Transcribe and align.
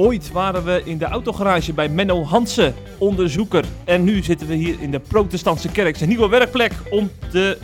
Ooit 0.00 0.32
waren 0.32 0.64
we 0.64 0.82
in 0.84 0.98
de 0.98 1.04
autogarage 1.04 1.72
bij 1.72 1.88
Menno 1.88 2.24
Hansen, 2.24 2.74
onderzoeker. 2.98 3.64
En 3.84 4.04
nu 4.04 4.22
zitten 4.22 4.46
we 4.46 4.54
hier 4.54 4.80
in 4.80 4.90
de 4.90 5.00
protestantse 5.00 5.68
kerk, 5.68 5.96
zijn 5.96 6.08
nieuwe 6.08 6.28
werkplek, 6.28 6.72
om 6.90 7.10
te 7.30 7.58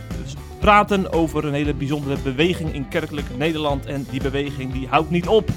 praten 0.59 1.11
over 1.13 1.45
een 1.45 1.53
hele 1.53 1.73
bijzondere 1.73 2.21
beweging 2.23 2.73
in 2.73 2.87
kerkelijk 2.87 3.37
Nederland. 3.37 3.85
En 3.85 4.05
die 4.11 4.21
beweging 4.21 4.73
die 4.73 4.87
houdt 4.87 5.09
niet 5.09 5.27
op. 5.27 5.49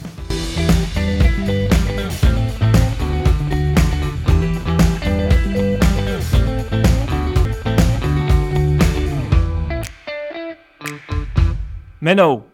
Menno, 11.98 12.46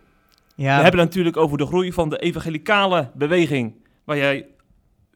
Ja, 0.55 0.77
we 0.77 0.83
hebben 0.83 1.01
het 1.01 1.09
natuurlijk 1.09 1.37
over 1.37 1.59
de 1.59 1.66
groei 1.66 1.93
van 1.93 2.09
de 2.09 2.19
evangelicale 2.19 3.11
beweging, 3.15 3.73
waar 4.06 4.16
jij 4.16 4.46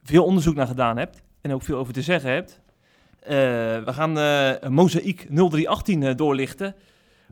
veel 0.03 0.25
onderzoek 0.25 0.55
naar 0.55 0.67
gedaan 0.67 0.97
hebt 0.97 1.23
en 1.41 1.53
ook 1.53 1.63
veel 1.63 1.77
over 1.77 1.93
te 1.93 2.01
zeggen 2.01 2.31
hebt. 2.31 2.61
Eh, 3.19 3.35
we 3.83 3.93
gaan 3.93 4.17
eh 4.17 4.69
Mozaïek 4.69 5.27
0318 5.29 6.03
eh, 6.03 6.15
doorlichten. 6.15 6.75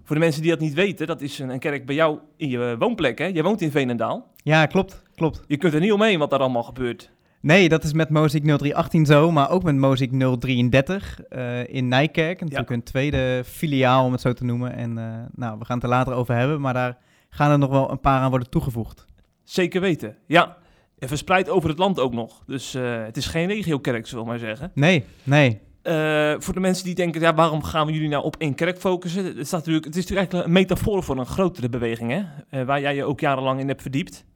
Voor 0.04 0.16
de 0.16 0.22
mensen 0.22 0.42
die 0.42 0.52
dat 0.52 0.60
niet 0.60 0.74
weten, 0.74 1.08
dat 1.08 1.22
is 1.22 1.40
een, 1.40 1.50
een 1.50 1.60
kerk 1.60 1.86
bij 1.86 1.96
jou 1.96 2.20
in 2.38 2.50
je 2.50 2.76
woonplek. 2.80 3.18
Hè? 3.18 3.26
Jij 3.26 3.44
woont 3.44 3.62
in 3.62 3.72
Veenendaal. 3.72 4.32
ja, 4.44 4.66
klopt, 4.66 5.04
klopt. 5.16 5.44
Je 5.48 5.58
kunt 5.58 5.74
er 5.74 5.80
niet 5.80 5.92
omheen 5.92 6.20
wat 6.20 6.30
daar 6.30 6.40
allemaal 6.40 6.64
gebeurt. 6.64 7.12
Nee, 7.42 7.70
dat 7.70 7.84
is 7.84 7.94
met 7.94 8.10
Moziek 8.10 8.44
0318 8.44 9.06
zo, 9.06 9.32
maar 9.32 9.50
ook 9.50 9.64
met 9.64 9.76
Moziek 9.76 10.12
033 10.40 11.24
eh, 11.24 11.68
in 11.68 11.88
Nijkerk. 11.88 12.42
Natuurlijk 12.42 12.70
een 12.70 12.84
tweede 12.84 13.44
filiaal, 13.46 14.06
om 14.06 14.12
het 14.12 14.22
zo 14.22 14.34
te 14.34 14.44
noemen. 14.44 14.74
En 14.74 14.98
eh, 14.98 15.06
nou, 15.32 15.60
we 15.60 15.66
gaan 15.66 15.76
het 15.76 15.84
er 15.84 15.90
later 15.90 16.14
over 16.14 16.36
hebben, 16.36 16.62
maar 16.62 16.74
daar 16.74 16.98
gaan 17.30 17.52
er 17.52 17.58
nog 17.58 17.70
wel 17.70 17.92
een 17.92 18.00
paar 18.00 18.22
aan 18.22 18.30
worden 18.30 18.50
toegevoegd. 18.50 19.06
Zeker 19.44 19.82
weten. 19.82 20.18
Ja, 20.26 20.58
en 21.00 21.08
verspreid 21.08 21.50
over 21.50 21.70
het 21.70 21.78
land 21.78 22.00
ook 22.00 22.14
nog. 22.14 22.44
Dus 22.46 22.74
eh, 22.74 23.04
het 23.04 23.18
is 23.18 23.26
geen 23.26 23.48
regio-kerk, 23.48 24.08
zullen 24.08 24.24
we 24.24 24.30
maar 24.30 24.40
zeggen. 24.40 24.72
Nee, 24.74 25.04
nee. 25.24 25.60
Eh, 25.82 26.34
voor 26.38 26.54
de 26.54 26.60
mensen 26.60 26.86
die 26.86 26.96
denken, 26.96 27.22
ja, 27.22 27.34
waarom 27.34 27.64
gaan 27.64 27.86
we 27.86 27.94
jullie 27.94 28.10
nou 28.10 28.24
op 28.24 28.36
één 28.38 28.56
kerk 28.56 28.80
focussen? 28.80 29.26
Het, 29.26 29.48
staat 29.48 29.60
natuurlijk, 29.60 29.86
het 29.86 29.96
is 29.96 30.02
natuurlijk 30.02 30.32
eigenlijk 30.32 30.48
een 30.48 30.54
metafoor 30.54 31.04
voor 31.04 31.18
een 31.18 31.26
grotere 31.26 31.70
beweging, 31.70 32.12
hè? 32.12 32.22
Eh, 32.50 32.66
waar 32.66 32.82
jij 32.82 32.96
je 32.96 33.04
ook 33.04 33.20
jarenlang 33.20 33.60
in 33.60 33.68
hebt 33.68 33.82
verdiept. 33.82 34.28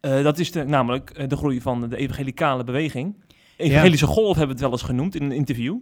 Dat 0.00 0.38
is 0.38 0.52
de, 0.52 0.64
namelijk 0.64 1.28
de 1.30 1.36
groei 1.36 1.60
van 1.60 1.88
de 1.88 1.96
evangelicale 1.96 2.64
beweging. 2.64 3.24
Evangelische 3.56 4.06
golf 4.06 4.36
hebben 4.36 4.46
we 4.46 4.52
het 4.52 4.60
wel 4.60 4.70
eens 4.70 4.82
genoemd 4.82 5.14
in 5.14 5.22
een 5.22 5.32
interview. 5.32 5.76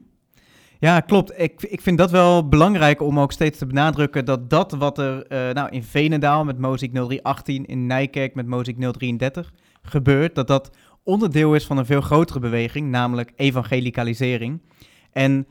Ja, 0.79 1.01
klopt. 1.01 1.41
Ik, 1.41 1.63
ik 1.63 1.81
vind 1.81 1.99
dat 1.99 2.11
wel 2.11 2.49
belangrijk 2.49 3.03
om 3.03 3.21
ook 3.21 3.33
steeds 3.33 3.59
te 3.59 3.67
benadrukken 3.67 4.25
dat 4.25 4.51
dat 4.51 4.73
wat 4.73 4.99
er 4.99 5.27
nou, 5.29 5.69
in 5.71 5.83
Venendaal 5.83 6.45
met 6.45 6.59
Moziek 6.59 6.93
0318, 6.93 7.67
in 7.67 7.87
Nijkerk 7.87 8.35
met 8.35 8.47
Moziek 8.47 8.93
033 8.93 9.53
gebeurt, 9.83 10.35
dat 10.35 10.47
dat 10.47 10.71
onderdeel 11.03 11.55
is 11.55 11.67
van 11.67 11.79
een 11.79 11.87
veel 11.87 12.01
grotere 12.01 12.39
beweging, 12.39 12.91
namelijk 12.91 13.33
evangelicalisering. 13.37 14.61
En 15.13 15.47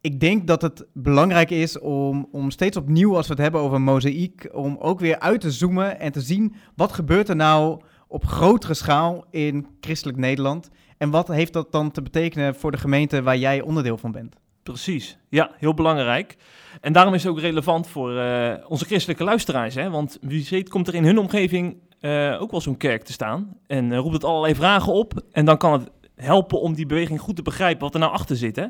ik 0.00 0.20
denk 0.20 0.46
dat 0.46 0.62
het 0.62 0.86
belangrijk 0.92 1.50
is 1.50 1.78
om, 1.78 2.28
om 2.32 2.50
steeds 2.50 2.76
opnieuw, 2.76 3.16
als 3.16 3.26
we 3.26 3.32
het 3.32 3.42
hebben 3.42 3.60
over 3.60 3.80
mozaïek, 3.80 4.48
om 4.52 4.76
ook 4.80 5.00
weer 5.00 5.18
uit 5.18 5.40
te 5.40 5.50
zoomen 5.50 6.00
en 6.00 6.12
te 6.12 6.20
zien 6.20 6.54
wat 6.76 6.92
gebeurt 6.92 7.28
er 7.28 7.36
nou 7.36 7.80
op 8.08 8.24
grotere 8.26 8.74
schaal 8.74 9.24
in 9.30 9.66
christelijk 9.80 10.18
Nederland. 10.18 10.70
En 10.98 11.10
wat 11.10 11.28
heeft 11.28 11.52
dat 11.52 11.72
dan 11.72 11.90
te 11.90 12.02
betekenen 12.02 12.54
voor 12.54 12.70
de 12.70 12.78
gemeente 12.78 13.22
waar 13.22 13.36
jij 13.36 13.60
onderdeel 13.60 13.98
van 13.98 14.12
bent? 14.12 14.36
Precies, 14.62 15.18
ja, 15.28 15.50
heel 15.56 15.74
belangrijk. 15.74 16.36
En 16.80 16.92
daarom 16.92 17.14
is 17.14 17.22
het 17.22 17.32
ook 17.32 17.40
relevant 17.40 17.88
voor 17.88 18.18
eh, 18.18 18.54
onze 18.68 18.84
christelijke 18.84 19.24
luisteraars. 19.24 19.74
Hè? 19.74 19.90
Want 19.90 20.18
wie 20.20 20.46
weet 20.50 20.68
komt 20.68 20.88
er 20.88 20.94
in 20.94 21.04
hun 21.04 21.18
omgeving 21.18 21.76
eh, 22.04 22.36
ook 22.40 22.50
wel 22.50 22.60
zo'n 22.60 22.76
kerk 22.76 23.02
te 23.02 23.12
staan. 23.12 23.56
En 23.66 23.92
eh, 23.92 23.98
roept 23.98 24.12
het 24.12 24.24
allerlei 24.24 24.54
vragen 24.54 24.92
op. 24.92 25.22
En 25.32 25.44
dan 25.44 25.58
kan 25.58 25.72
het 25.72 25.90
helpen 26.14 26.60
om 26.60 26.74
die 26.74 26.86
beweging 26.86 27.20
goed 27.20 27.36
te 27.36 27.42
begrijpen 27.42 27.80
wat 27.80 27.94
er 27.94 28.00
nou 28.00 28.12
achter 28.12 28.36
zit. 28.36 28.56
Hè? 28.56 28.66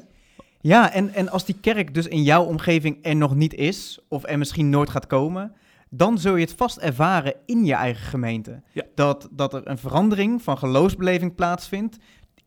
Ja, 0.61 0.93
en, 0.93 1.15
en 1.15 1.29
als 1.29 1.45
die 1.45 1.57
kerk 1.61 1.95
dus 1.95 2.07
in 2.07 2.23
jouw 2.23 2.45
omgeving 2.45 2.99
er 3.03 3.17
nog 3.17 3.35
niet 3.35 3.55
is, 3.55 3.99
of 4.09 4.25
er 4.27 4.39
misschien 4.39 4.71
nooit 4.71 4.91
gaat 4.91 5.07
komen, 5.07 5.53
dan 5.91 6.19
zul 6.19 6.37
je 6.37 6.45
het 6.45 6.55
vast 6.57 6.77
ervaren 6.77 7.35
in 7.47 7.65
je 7.65 7.75
eigen 7.75 8.07
gemeente. 8.07 8.63
Ja. 8.73 8.83
Dat, 8.95 9.29
dat 9.31 9.55
er 9.55 9.69
een 9.69 9.79
verandering 9.79 10.43
van 10.43 10.59
geloofsbeleving 10.59 11.35
plaatsvindt, 11.35 11.99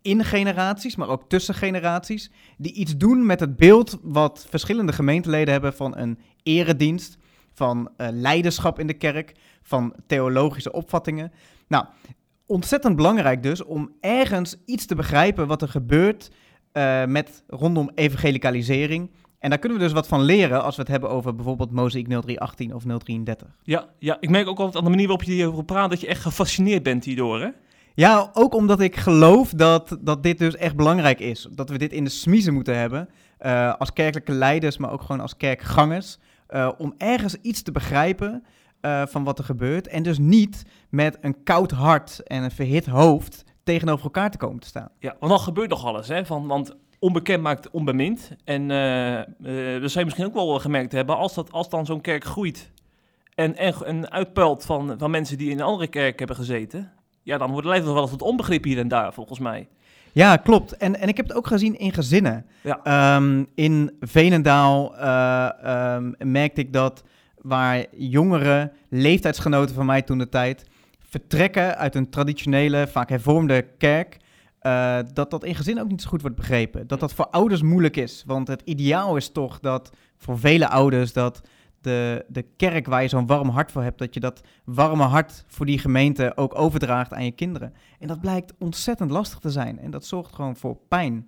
in 0.01 0.23
generaties, 0.23 0.95
maar 0.95 1.09
ook 1.09 1.29
tussen 1.29 1.53
generaties, 1.53 2.31
die 2.57 2.73
iets 2.73 2.97
doen 2.97 3.25
met 3.25 3.39
het 3.39 3.55
beeld 3.55 3.97
wat 4.01 4.45
verschillende 4.49 4.93
gemeenteleden 4.93 5.51
hebben 5.51 5.73
van 5.73 5.97
een 5.97 6.19
eredienst, 6.43 7.17
van 7.57 7.89
eh, 7.97 8.07
leiderschap 8.11 8.79
in 8.79 8.87
de 8.87 8.93
kerk, 8.93 9.31
van 9.61 9.93
theologische 10.07 10.71
opvattingen. 10.71 11.31
Nou, 11.67 11.85
ontzettend 12.45 12.95
belangrijk 12.95 13.43
dus 13.43 13.63
om 13.63 13.91
ergens 13.99 14.55
iets 14.65 14.85
te 14.85 14.95
begrijpen 14.95 15.47
wat 15.47 15.61
er 15.61 15.67
gebeurt 15.69 16.31
eh, 16.71 17.05
met 17.05 17.43
rondom 17.47 17.91
evangelicalisering. 17.95 19.11
En 19.39 19.49
daar 19.49 19.59
kunnen 19.59 19.77
we 19.77 19.83
dus 19.83 19.93
wat 19.93 20.07
van 20.07 20.21
leren 20.21 20.63
als 20.63 20.75
we 20.75 20.81
het 20.81 20.91
hebben 20.91 21.09
over 21.09 21.35
bijvoorbeeld 21.35 21.71
Mozaïek 21.71 22.07
0318 22.07 22.73
of 22.73 22.83
033. 22.83 23.47
Ja, 23.63 23.85
ja, 23.99 24.17
ik 24.19 24.29
merk 24.29 24.47
ook 24.47 24.57
altijd 24.57 24.75
aan 24.77 24.83
de 24.83 24.89
manier 24.89 25.07
waarop 25.07 25.25
je 25.25 25.33
hierover 25.33 25.63
praat 25.65 25.89
dat 25.89 26.01
je 26.01 26.07
echt 26.07 26.21
gefascineerd 26.21 26.83
bent 26.83 27.05
hierdoor. 27.05 27.41
Hè? 27.41 27.49
Ja, 27.93 28.29
ook 28.33 28.53
omdat 28.55 28.79
ik 28.79 28.95
geloof 28.95 29.49
dat, 29.51 29.97
dat 30.01 30.23
dit 30.23 30.37
dus 30.37 30.55
echt 30.55 30.75
belangrijk 30.75 31.19
is. 31.19 31.47
Dat 31.51 31.69
we 31.69 31.77
dit 31.77 31.91
in 31.91 32.03
de 32.03 32.09
smiezen 32.09 32.53
moeten 32.53 32.77
hebben. 32.77 33.09
eh, 33.37 33.73
als 33.73 33.93
kerkelijke 33.93 34.31
leiders, 34.31 34.77
maar 34.77 34.91
ook 34.91 35.01
gewoon 35.01 35.21
als 35.21 35.37
kerkgangers. 35.37 36.17
Eh, 36.47 36.71
om 36.77 36.93
ergens 36.97 37.35
iets 37.35 37.61
te 37.61 37.71
begrijpen 37.71 38.43
eh, 38.81 39.05
van 39.05 39.23
wat 39.23 39.37
er 39.39 39.45
gebeurt. 39.45 39.87
En 39.87 40.03
dus 40.03 40.17
niet 40.17 40.63
met 40.89 41.17
een 41.21 41.43
koud 41.43 41.71
hart 41.71 42.23
en 42.23 42.43
een 42.43 42.51
verhit 42.51 42.85
hoofd 42.85 43.43
tegenover 43.63 44.03
elkaar 44.03 44.31
te 44.31 44.37
komen 44.37 44.59
te 44.59 44.67
staan. 44.67 44.89
Ja, 44.99 45.15
want 45.19 45.31
dan 45.31 45.41
gebeurt 45.41 45.69
nog 45.69 45.85
alles. 45.85 46.07
Hè? 46.07 46.25
Van, 46.25 46.47
want 46.47 46.75
onbekend 46.99 47.43
maakt 47.43 47.69
onbemind. 47.69 48.31
En 48.43 48.71
eh 48.71 49.81
dat 49.81 49.91
zou 49.91 50.05
misschien 50.05 50.25
ook 50.25 50.33
wel 50.33 50.59
gemerkt 50.59 50.91
hebben, 50.91 51.17
als, 51.17 51.33
dat, 51.33 51.51
als 51.51 51.69
dan 51.69 51.85
zo'n 51.85 52.01
kerk 52.01 52.23
groeit 52.23 52.71
en, 53.37 53.55
en, 53.55 54.09
en 54.09 54.27
van, 54.59 54.95
van 54.97 55.11
mensen 55.11 55.37
die 55.37 55.49
in 55.49 55.59
een 55.59 55.65
andere 55.65 55.87
kerk 55.87 56.17
hebben 56.19 56.35
gezeten, 56.35 56.91
ja, 57.23 57.37
dan 57.37 57.51
wordt 57.51 57.67
het 57.67 57.83
wel 57.83 58.01
eens 58.01 58.09
tot 58.09 58.21
onbegrip 58.21 58.63
hier 58.63 58.79
en 58.79 58.87
daar, 58.87 59.13
volgens 59.13 59.39
mij. 59.39 59.67
Ja, 60.17 60.37
klopt. 60.37 60.77
En, 60.77 60.99
en 60.99 61.07
ik 61.07 61.17
heb 61.17 61.27
het 61.27 61.37
ook 61.37 61.47
gezien 61.47 61.77
in 61.77 61.93
gezinnen. 61.93 62.45
Ja. 62.61 62.79
Ehm, 62.83 63.43
in 63.55 63.91
Venendaal 63.99 64.97
eh, 64.97 65.49
ehm, 65.63 66.11
merkte 66.17 66.61
ik 66.61 66.73
dat 66.73 67.03
waar 67.41 67.85
jongere 67.91 68.71
leeftijdsgenoten 68.89 69.75
van 69.75 69.85
mij 69.85 70.01
toen 70.01 70.17
de 70.17 70.29
tijd 70.29 70.65
vertrekken 70.99 71.77
uit 71.77 71.95
een 71.95 72.09
traditionele, 72.09 72.87
vaak 72.87 73.09
hervormde 73.09 73.67
kerk, 73.77 74.17
eh, 74.59 74.97
dat 75.13 75.31
dat 75.31 75.43
in 75.43 75.55
gezin 75.55 75.79
ook 75.79 75.89
niet 75.89 76.01
zo 76.01 76.09
goed 76.09 76.21
wordt 76.21 76.35
begrepen. 76.35 76.87
Dat 76.87 76.99
dat 76.99 77.13
voor 77.13 77.27
ouders 77.27 77.61
moeilijk 77.61 77.97
is. 77.97 78.23
Want 78.25 78.47
het 78.47 78.61
ideaal 78.65 79.15
is 79.15 79.29
toch 79.29 79.59
dat 79.59 79.89
voor 80.17 80.39
vele 80.39 80.67
ouders 80.67 81.13
dat 81.13 81.41
de, 81.87 82.25
de 82.27 82.45
kerk 82.57 82.87
waar 82.87 83.01
je 83.01 83.07
zo'n 83.07 83.25
warm 83.25 83.49
hart 83.49 83.71
voor 83.71 83.83
hebt, 83.83 83.97
dat 83.97 84.13
je 84.13 84.19
dat 84.19 84.41
warme 84.65 85.03
hart 85.03 85.43
voor 85.47 85.65
die 85.65 85.79
gemeente 85.79 86.31
ook 86.35 86.59
overdraagt 86.59 87.13
aan 87.13 87.25
je 87.25 87.31
kinderen. 87.31 87.73
En 87.99 88.07
dat 88.07 88.21
blijkt 88.21 88.53
ontzettend 88.57 89.11
lastig 89.11 89.39
te 89.39 89.49
zijn. 89.49 89.79
En 89.79 89.91
dat 89.91 90.05
zorgt 90.05 90.35
gewoon 90.35 90.55
voor 90.55 90.77
pijn. 90.87 91.25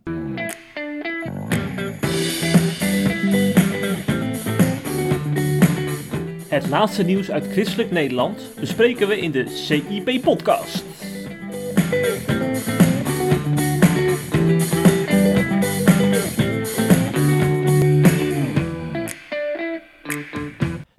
Het 6.48 6.68
laatste 6.68 7.04
nieuws 7.04 7.32
uit 7.32 7.48
christelijk 7.48 7.92
Nederland 7.92 8.52
bespreken 8.60 9.08
we 9.08 9.20
in 9.20 9.32
de 9.32 9.48
CIP-podcast. 9.48 10.89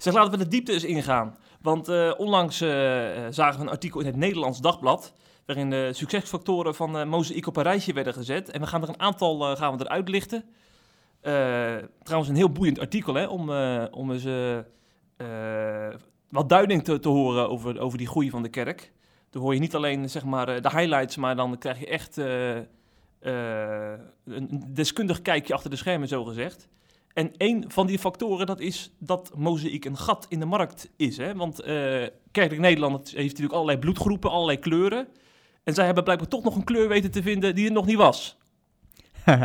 Zeg, 0.03 0.15
laten 0.15 0.31
we 0.31 0.39
de 0.39 0.49
diepte 0.49 0.73
eens 0.73 0.85
ingaan. 0.85 1.37
Want 1.61 1.89
eh, 1.89 2.13
onlangs 2.17 2.61
eh, 2.61 3.27
eh, 3.27 3.33
zagen 3.33 3.59
we 3.59 3.67
een 3.67 3.73
artikel 3.73 4.01
in 4.01 4.07
het 4.07 4.17
Nederlands 4.17 4.61
Dagblad... 4.61 5.13
waarin 5.47 5.71
de 5.71 5.91
succesfactoren 5.93 6.75
van 6.75 6.97
uh, 6.97 7.21
een 7.23 7.63
rijtje 7.63 7.93
werden 7.93 8.15
gezet. 8.15 8.51
En 8.51 8.61
we 8.61 8.67
gaan 8.67 8.83
er 8.83 8.89
een 8.89 9.01
aantal 9.01 9.51
uh, 9.51 9.57
gaan 9.57 9.77
we 9.77 9.85
eruit 9.85 10.09
lichten. 10.09 10.45
Trouwens, 12.03 12.29
een 12.29 12.37
heel 12.37 12.53
boeiend 12.53 12.79
artikel 12.79 13.15
hè, 13.15 13.27
om, 13.27 13.51
om 13.91 14.11
eens 14.11 14.25
wat 16.29 16.49
duiding 16.49 16.85
te, 16.85 16.99
te 16.99 17.09
horen 17.09 17.49
over, 17.49 17.81
over 17.81 17.99
die 17.99 18.09
groei 18.09 18.31
van 18.31 18.43
de 18.43 18.49
kerk. 18.49 18.93
Dan 19.31 19.43
hoor 19.43 19.55
je 19.55 19.61
niet 19.61 19.75
alleen 19.75 20.11
zeg 20.11 20.25
maar, 20.25 20.47
de 20.47 20.71
highlights, 20.71 21.17
maar 21.17 21.37
dan 21.37 21.59
krijg 21.59 21.79
je 21.79 21.87
echt 21.87 22.17
een 24.25 24.65
deskundig 24.69 25.23
kijkje 25.23 25.55
achter 25.55 25.71
de 25.71 25.77
schermen, 25.77 26.09
zo 26.09 26.25
gezegd. 26.25 26.69
En 27.13 27.31
een 27.37 27.65
van 27.69 27.87
die 27.87 27.99
factoren, 27.99 28.47
dat 28.47 28.61
is 28.61 28.93
dat 28.99 29.33
mozaïek 29.37 29.85
een 29.85 29.97
gat 29.97 30.27
in 30.29 30.41
de 30.41 30.47
markt 30.47 30.91
is. 30.97 31.17
Hè? 31.17 31.35
Want 31.35 31.63
Kerkelijk 32.31 32.63
Nederland 32.63 33.11
heeft 33.11 33.29
natuurlijk 33.29 33.55
allerlei 33.55 33.79
bloedgroepen, 33.79 34.31
allerlei 34.31 34.59
kleuren. 34.59 35.09
En 35.65 35.75
zij 35.75 35.85
hebben 35.85 36.05
blijkbaar 36.05 36.29
toch 36.29 36.45
nog 36.45 36.57
een 36.57 36.65
kleur 36.65 36.89
weten 36.89 37.11
te 37.11 37.23
vinden 37.23 37.55
die 37.55 37.67
er 37.67 37.73
nog 37.73 37.87
niet 37.87 37.97
was. 37.97 38.39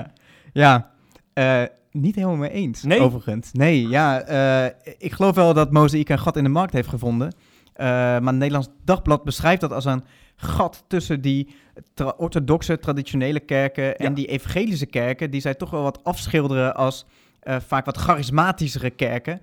ja, 0.53 0.91
uh, 1.33 1.63
niet 1.91 2.15
helemaal 2.15 2.35
mee 2.35 2.49
eens, 2.49 2.83
nee? 2.83 2.99
overigens. 2.99 3.51
Nee, 3.51 3.87
ja, 3.87 4.29
uh, 4.65 4.93
ik 4.97 5.11
geloof 5.11 5.35
wel 5.35 5.53
dat 5.53 5.71
Mozaïek 5.71 6.09
een 6.09 6.19
gat 6.19 6.37
in 6.37 6.43
de 6.43 6.49
markt 6.49 6.73
heeft 6.73 6.87
gevonden. 6.87 7.33
Maar 7.77 8.23
het 8.23 8.35
Nederlands 8.35 8.67
Dagblad 8.83 9.23
beschrijft 9.23 9.61
dat 9.61 9.71
als 9.71 9.85
een 9.85 10.03
gat 10.35 10.83
tussen 10.87 11.21
die 11.21 11.55
tra 11.93 12.13
orthodoxe, 12.17 12.79
traditionele 12.79 13.39
kerken 13.39 13.97
en 13.97 14.13
die 14.13 14.27
evangelische 14.27 14.85
kerken, 14.85 15.31
die 15.31 15.41
zij 15.41 15.53
toch 15.53 15.69
wel 15.69 15.83
wat 15.83 16.03
afschilderen 16.03 16.75
als 16.75 17.05
vaak 17.45 17.85
wat 17.85 17.97
charismatischere 17.97 18.89
kerken. 18.89 19.41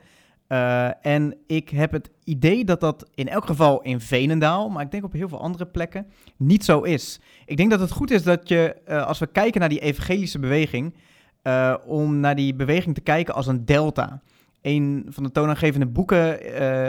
Uh, 0.48 1.06
en 1.06 1.36
ik 1.46 1.68
heb 1.68 1.92
het 1.92 2.10
idee 2.24 2.64
dat 2.64 2.80
dat 2.80 3.10
in 3.14 3.28
elk 3.28 3.46
geval 3.46 3.82
in 3.82 4.00
Venendaal, 4.00 4.68
maar 4.68 4.82
ik 4.84 4.90
denk 4.90 5.04
op 5.04 5.12
heel 5.12 5.28
veel 5.28 5.40
andere 5.40 5.66
plekken, 5.66 6.06
niet 6.36 6.64
zo 6.64 6.80
is. 6.80 7.20
Ik 7.46 7.56
denk 7.56 7.70
dat 7.70 7.80
het 7.80 7.90
goed 7.90 8.10
is 8.10 8.22
dat 8.22 8.48
je, 8.48 8.76
uh, 8.88 9.06
als 9.06 9.18
we 9.18 9.26
kijken 9.26 9.60
naar 9.60 9.68
die 9.68 9.80
evangelische 9.80 10.38
beweging, 10.38 10.94
om 11.86 12.20
naar 12.20 12.36
die 12.36 12.54
beweging 12.54 12.94
te 12.94 13.00
kijken 13.00 13.34
als 13.34 13.46
een 13.46 13.64
delta. 13.64 14.22
Een 14.60 15.06
van 15.08 15.22
de 15.22 15.30
toonaangevende 15.30 15.86
boeken, 15.86 16.38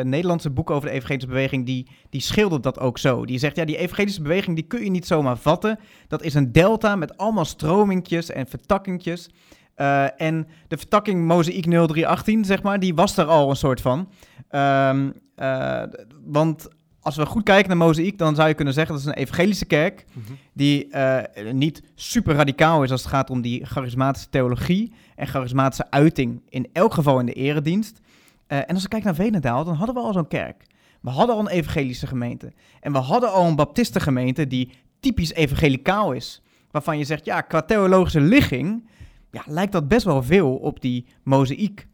Nederlandse 0.10 0.50
boeken 0.50 0.76
over 0.76 0.88
de 0.88 0.94
evangelische 0.96 1.28
beweging, 1.28 1.66
die, 1.66 1.88
die 2.10 2.22
schildert 2.22 2.64
dat 2.64 2.80
ook 2.80 2.98
zo. 2.98 3.26
Die 3.26 3.40
zegt, 3.40 3.56
ja, 3.56 3.66
die 3.66 3.78
evangelische 3.78 4.22
beweging 4.22 4.56
die 4.56 4.68
kun 4.68 4.84
je 4.84 4.90
niet 4.90 5.08
zomaar 5.08 5.38
vatten. 5.38 5.80
Dat 6.08 6.24
is 6.24 6.34
een 6.34 6.52
delta 6.52 6.96
met 6.96 7.18
allemaal 7.18 7.46
stromingjes 7.46 8.30
en 8.30 8.48
vertakkingjes. 8.48 9.30
Uh, 9.78 10.22
en 10.22 10.48
de 10.68 10.78
vertakking 10.78 11.26
Mozaïek 11.26 11.66
0318, 11.66 12.46
zeg 12.46 12.64
maar, 12.64 12.80
die 12.80 12.96
was 12.96 13.18
er 13.18 13.26
al 13.26 13.50
een 13.50 13.56
soort 13.56 13.82
van. 13.82 14.10
Um, 14.52 15.14
uh, 15.36 15.84
want 16.26 16.68
als 17.02 17.16
we 17.16 17.26
goed 17.26 17.44
kijken 17.44 17.68
naar 17.68 17.88
Mozaïek, 17.88 18.18
dan 18.18 18.36
zou 18.36 18.48
je 18.48 18.54
kunnen 18.54 18.74
zeggen 18.74 18.94
dat 18.94 19.04
is 19.04 19.10
een 19.10 19.18
evangelische 19.24 19.66
kerk. 19.66 20.06
Mm 20.14 20.24
-hmm. 20.28 20.38
Die 20.54 20.88
uh, 20.88 21.20
niet 21.52 21.82
super 21.96 22.36
radicaal 22.36 22.84
is 22.84 22.92
als 22.92 23.02
het 23.02 23.10
gaat 23.10 23.30
om 23.30 23.42
die 23.42 23.66
charismatische 23.66 24.30
theologie 24.30 24.94
en 25.16 25.28
charismatische 25.28 25.92
uiting. 25.92 26.42
In 26.50 26.70
elk 26.74 26.94
geval 26.94 27.20
in 27.20 27.26
de 27.26 27.34
eredienst. 27.34 28.02
en 28.48 28.68
als 28.68 28.84
we 28.84 28.90
kijken 28.90 29.08
naar 29.08 29.26
Venendaal, 29.26 29.64
dan 29.64 29.76
hadden 29.76 29.96
we 29.96 30.02
al 30.02 30.14
zo'n 30.14 30.28
kerk. 30.28 30.66
We 31.02 31.10
hadden 31.10 31.36
al 31.36 31.42
een 31.42 31.48
evangelische 31.48 32.08
gemeente. 32.08 32.54
En 32.80 32.92
we 32.92 32.98
hadden 32.98 33.32
al 33.32 33.46
een 33.46 33.56
baptistengemeente 33.56 34.48
die 34.48 34.72
typisch 35.00 35.34
evangelicaal 35.34 36.12
is. 36.12 36.42
Waarvan 36.72 36.98
je 36.98 37.04
zegt, 37.04 37.26
ja, 37.26 37.42
qua 37.42 37.62
theologische 37.62 38.22
ligging 38.22 38.90
ja, 39.34 39.44
lijkt 39.46 39.72
dat 39.72 39.88
best 39.88 40.06
wel 40.06 40.24
veel 40.24 40.56
op 40.56 40.82
die 40.82 41.06
mozaïek. 41.24 41.88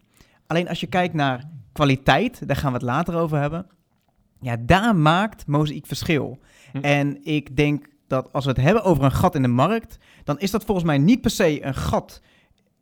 Alleen 0.47 0.69
als 0.69 0.79
je 0.79 0.87
kijkt 0.87 1.13
naar 1.13 1.49
kwaliteit, 1.71 2.47
daar 2.47 2.55
gaan 2.55 2.71
we 2.71 2.77
het 2.77 2.85
later 2.85 3.15
over 3.15 3.39
hebben. 3.39 3.67
Ja, 4.41 4.57
daar 4.59 4.95
maakt 4.95 5.47
mozaïek 5.47 5.85
verschil. 5.85 6.39
Hm. 6.71 6.77
En 6.77 7.25
ik 7.25 7.55
denk 7.55 7.87
dat 8.07 8.33
als 8.33 8.45
we 8.45 8.51
het 8.51 8.59
hebben 8.59 8.83
over 8.83 9.03
een 9.03 9.11
gat 9.11 9.35
in 9.35 9.41
de 9.41 9.47
markt, 9.47 9.97
dan 10.23 10.39
is 10.39 10.51
dat 10.51 10.65
volgens 10.65 10.85
mij 10.85 10.97
niet 10.97 11.21
per 11.21 11.31
se 11.31 11.65
een 11.65 11.75
gat 11.75 12.21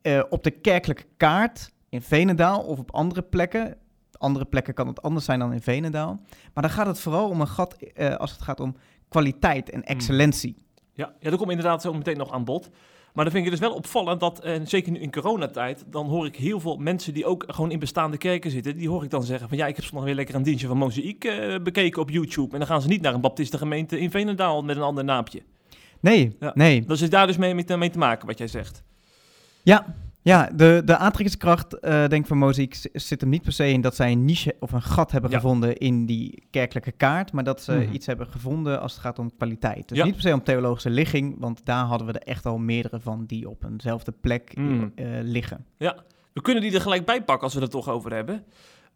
uh, 0.02 0.24
op 0.30 0.44
de 0.44 0.52
kerkelijke 0.52 1.06
kaart 1.18 1.72
in 1.90 2.02
Venendaal 2.02 2.62
of 2.62 2.80
op 2.80 2.92
andere 2.92 3.22
plekken. 3.22 3.78
Andere 4.12 4.46
plekken 4.46 4.74
kan 4.74 4.88
het 4.88 5.02
anders 5.02 5.26
zijn 5.26 5.40
dan 5.40 5.54
in 5.54 5.62
Venendaal. 5.62 6.20
Maar 6.54 6.64
dan 6.64 6.72
gaat 6.72 6.88
het 6.88 7.00
vooral 7.00 7.30
om 7.30 7.42
een 7.42 7.48
gat 7.48 7.76
uh, 7.94 8.16
als 8.16 8.32
het 8.32 8.42
gaat 8.42 8.60
om 8.60 8.76
kwaliteit 9.08 9.70
en 9.70 9.84
excellentie. 9.84 10.58
Ja, 10.94 11.14
ja 11.20 11.30
dat 11.30 11.40
komt 11.40 11.52
inderdaad 11.52 11.82
zo 11.82 11.94
meteen 11.94 12.18
nog 12.18 12.32
aan 12.32 12.46
bod. 12.46 12.70
Maar 13.18 13.26
dan 13.26 13.36
vind 13.36 13.46
ik 13.46 13.52
het 13.52 13.62
dus 13.62 13.70
wel 13.70 13.78
opvallend 13.78 14.20
dat, 14.20 14.40
en 14.40 14.68
zeker 14.68 14.92
nu 14.92 15.00
in 15.00 15.12
coronatijd, 15.12 15.84
dan 15.88 16.08
hoor 16.08 16.26
ik 16.26 16.36
heel 16.36 16.60
veel 16.60 16.78
mensen 16.78 17.14
die 17.14 17.26
ook 17.26 17.44
gewoon 17.48 17.72
in 17.72 17.80
bestaande 17.80 18.18
kerken 18.18 18.52
zitten, 18.52 18.78
die 18.78 18.90
hoor 18.90 19.04
ik 19.04 19.10
dan 19.10 19.24
zeggen 19.24 19.50
van 19.50 19.58
ja, 19.58 19.68
ik 19.68 19.76
heb 19.76 19.86
zondag 19.86 20.06
weer 20.06 20.16
lekker 20.16 20.36
een 20.36 20.44
dienstje 20.44 20.68
van 20.68 20.78
Mozaïek 20.78 21.24
uh, 21.24 21.56
bekeken 21.64 22.02
op 22.02 22.10
YouTube. 22.10 22.54
En 22.54 22.58
dan 22.58 22.68
gaan 22.68 22.82
ze 22.82 22.88
niet 22.88 23.02
naar 23.02 23.14
een 23.14 23.22
baptistengemeente 23.22 24.00
in 24.00 24.12
Veenendaal 24.12 24.64
met 24.64 24.76
een 24.76 24.82
ander 24.82 25.04
naampje. 25.04 25.42
Nee, 26.00 26.36
ja. 26.40 26.52
nee. 26.54 26.86
Dat 26.86 27.02
is 27.02 27.10
daar 27.10 27.28
dus 27.28 27.38
mee, 27.38 27.54
mee, 27.54 27.78
mee 27.78 27.90
te 27.90 27.98
maken, 27.98 28.28
wat 28.28 28.38
jij 28.38 28.48
zegt. 28.48 28.84
Ja, 29.64 29.96
ja, 30.28 30.50
de, 30.56 30.82
de 30.86 30.98
aantrekkingskracht, 30.98 31.74
uh, 31.74 31.82
denk 31.82 32.12
ik, 32.12 32.26
van 32.26 32.38
Mozaïek 32.38 32.90
zit 32.94 33.22
hem 33.22 33.30
niet 33.30 33.42
per 33.42 33.52
se 33.52 33.70
in 33.70 33.82
dat 33.82 33.96
zij 33.96 34.12
een 34.12 34.26
niche 34.26 34.56
of 34.60 34.72
een 34.72 34.82
gat 34.82 35.12
hebben 35.12 35.32
ja. 35.32 35.36
gevonden 35.36 35.78
in 35.78 36.06
die 36.06 36.44
kerkelijke 36.52 36.92
kaart, 36.92 37.32
maar 37.32 37.44
dat 37.44 37.62
ze 37.62 37.72
mm 37.72 37.82
-hmm. 37.82 37.94
iets 37.94 38.06
hebben 38.06 38.28
gevonden 38.28 38.82
als 38.82 38.92
het 38.92 39.02
gaat 39.02 39.20
om 39.20 39.36
kwaliteit. 39.38 39.88
Dus 39.88 39.98
ja. 39.98 40.06
niet 40.06 40.14
per 40.14 40.22
se 40.22 40.34
om 40.34 40.44
theologische 40.44 40.90
ligging, 40.90 41.36
want 41.40 41.66
daar 41.66 41.86
hadden 41.86 42.08
we 42.08 42.14
er 42.14 42.28
echt 42.28 42.46
al 42.46 42.58
meerdere 42.58 43.00
van 43.00 43.26
die 43.26 43.50
op 43.50 43.64
eenzelfde 43.64 44.12
plek 44.12 44.52
mm. 44.56 44.92
uh, 44.96 45.08
liggen. 45.22 45.66
Ja, 45.78 46.04
we 46.34 46.42
kunnen 46.42 46.64
die 46.64 46.74
er 46.74 46.82
gelijk 46.82 47.06
bij 47.06 47.24
pakken 47.24 47.44
als 47.44 47.54
we 47.54 47.62
het 47.62 47.72
toch 47.72 47.90
over 47.90 48.14
hebben. 48.14 48.44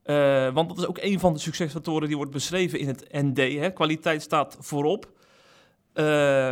Uh, 0.05 0.53
want 0.53 0.69
dat 0.69 0.77
is 0.77 0.87
ook 0.87 0.99
een 1.01 1.19
van 1.19 1.33
de 1.33 1.39
succesfactoren 1.39 2.07
die 2.07 2.17
wordt 2.17 2.31
beschreven 2.31 2.79
in 2.79 2.87
het 2.87 3.05
ND. 3.11 3.37
Hè? 3.37 3.69
Kwaliteit 3.69 4.21
staat 4.21 4.57
voorop. 4.59 5.19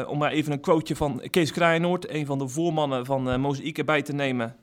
Om 0.08 0.18
maar 0.18 0.32
even 0.32 0.52
een 0.52 0.60
quoteje 0.60 0.96
van 0.96 1.22
Kees 1.30 1.52
Kraaienoord, 1.52 2.10
een 2.10 2.26
van 2.26 2.38
de 2.38 2.48
voormannen 2.48 3.06
van 3.06 3.30
uh, 3.30 3.38
Mozaïek 3.38 3.78
erbij 3.78 4.02
te 4.02 4.14
nemen. 4.14 4.56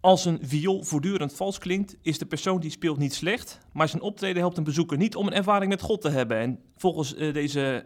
Als 0.00 0.24
een 0.24 0.38
viool 0.42 0.82
voortdurend 0.82 1.32
vals 1.32 1.58
klinkt, 1.58 1.96
is 2.02 2.18
de 2.18 2.26
persoon 2.26 2.60
die 2.60 2.70
speelt 2.70 2.98
niet 2.98 3.14
slecht, 3.14 3.58
maar 3.72 3.88
zijn 3.88 4.02
optreden 4.02 4.40
helpt 4.40 4.56
een 4.56 4.64
bezoeker 4.64 4.96
niet 4.96 5.16
om 5.16 5.26
een 5.26 5.32
ervaring 5.32 5.70
met 5.70 5.80
God 5.80 6.00
te 6.00 6.08
hebben. 6.08 6.36
En 6.36 6.58
volgens 6.76 7.14
uh, 7.14 7.32
deze 7.32 7.84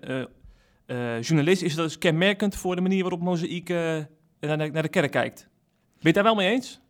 journalist 1.21 1.63
is 1.63 1.75
dat 1.75 1.85
dus 1.85 1.99
kenmerkend 1.99 2.57
voor 2.57 2.77
de 2.77 2.81
manier 2.81 3.01
waarop 3.01 3.21
Mozaïek 3.21 3.69
naar, 3.69 4.07
naar, 4.41 4.83
de 4.83 4.89
kerk 4.89 5.11
kijkt. 5.11 5.41
Ben 5.41 5.97
je 5.99 6.07
het 6.07 6.15
daar 6.15 6.25
wel 6.25 6.35
mee 6.35 6.51
eens? 6.51 6.81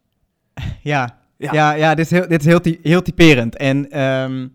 Ja, 0.82 1.18
ja, 1.36 1.52
ja, 1.52 1.72
ja 1.72 1.94
dit 1.94 2.04
is 2.04 2.10
heel, 2.10 2.28
dit 2.28 2.40
is 2.40 2.46
heel, 2.46 2.76
heel 2.82 3.02
typerend. 3.02 3.56
En 3.56 4.00
um, 4.00 4.54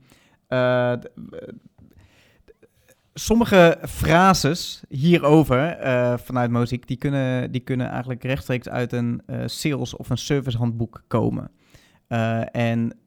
sommige 3.20 3.78
frases 3.82 4.84
hierover 4.90 5.86
uh, 5.86 6.18
vanuit 6.18 6.52
muziek, 6.52 6.88
die 6.88 6.98
kunnen, 6.98 7.52
die 7.52 7.62
kunnen 7.62 7.90
eigenlijk 7.90 8.24
rechtstreeks 8.24 8.70
uit 8.70 8.94
een 8.94 9.22
uh, 9.28 9.44
sales- 9.46 9.96
of 9.96 10.10
een 10.10 10.18
servicehandboek 10.18 11.04
komen. 11.08 11.52
Uh, 12.10 12.56
en 12.56 12.98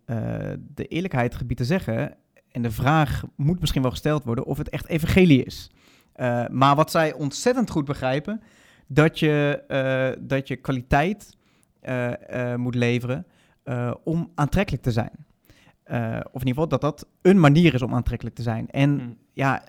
de 0.74 0.86
eerlijkheid 0.86 1.34
gebied 1.34 1.56
te 1.56 1.64
zeggen, 1.64 2.14
en 2.50 2.62
de 2.62 2.70
vraag 2.70 3.22
moet 3.36 3.60
misschien 3.60 3.82
wel 3.82 3.90
gesteld 3.90 4.24
worden 4.24 4.44
of 4.44 4.58
het 4.58 4.68
echt 4.68 4.88
evangelie 4.88 5.44
is. 5.44 5.70
maar 6.50 6.76
wat 6.76 6.90
zij 6.90 7.12
ontzettend 7.12 7.70
goed 7.70 7.84
begrijpen, 7.84 8.42
dat 8.86 9.18
je, 9.18 10.16
dat 10.20 10.48
je 10.48 10.56
kwaliteit 10.56 11.36
moet 12.56 12.74
leveren 12.74 13.26
om 14.04 14.30
aantrekkelijk 14.34 14.82
te 14.82 14.92
zijn. 14.92 15.12
of 16.32 16.40
in 16.42 16.46
ieder 16.46 16.48
geval 16.48 16.68
dat 16.68 16.80
dat 16.80 17.06
een 17.22 17.40
manier 17.40 17.74
is 17.74 17.82
om 17.82 17.94
aantrekkelijk 17.94 18.36
te 18.36 18.42
zijn. 18.42 18.70
En 18.70 18.98
hmm. 18.98 19.16
ja, 19.32 19.62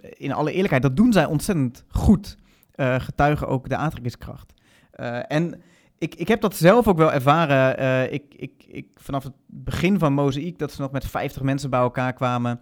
in 0.00 0.32
alle 0.32 0.52
eerlijkheid, 0.52 0.82
dat 0.82 0.96
doen 0.96 1.12
zij 1.12 1.24
ontzettend 1.24 1.84
goed. 1.88 2.36
Uh, 2.76 3.00
getuigen 3.00 3.48
ook 3.48 3.68
de 3.68 3.76
aantrekkingskracht. 3.76 4.52
Uh, 5.00 5.32
en 5.32 5.62
ik, 5.98 6.14
ik 6.14 6.28
heb 6.28 6.40
dat 6.40 6.56
zelf 6.56 6.88
ook 6.88 6.96
wel 6.96 7.12
ervaren. 7.12 7.80
Uh, 7.82 8.12
ik, 8.12 8.34
ik, 8.36 8.64
ik, 8.68 8.86
vanaf 8.94 9.24
het 9.24 9.32
begin 9.46 9.98
van 9.98 10.12
Mozaïek, 10.12 10.58
dat 10.58 10.72
ze 10.72 10.80
nog 10.80 10.90
met 10.90 11.06
50 11.06 11.42
mensen 11.42 11.70
bij 11.70 11.80
elkaar 11.80 12.12
kwamen, 12.12 12.60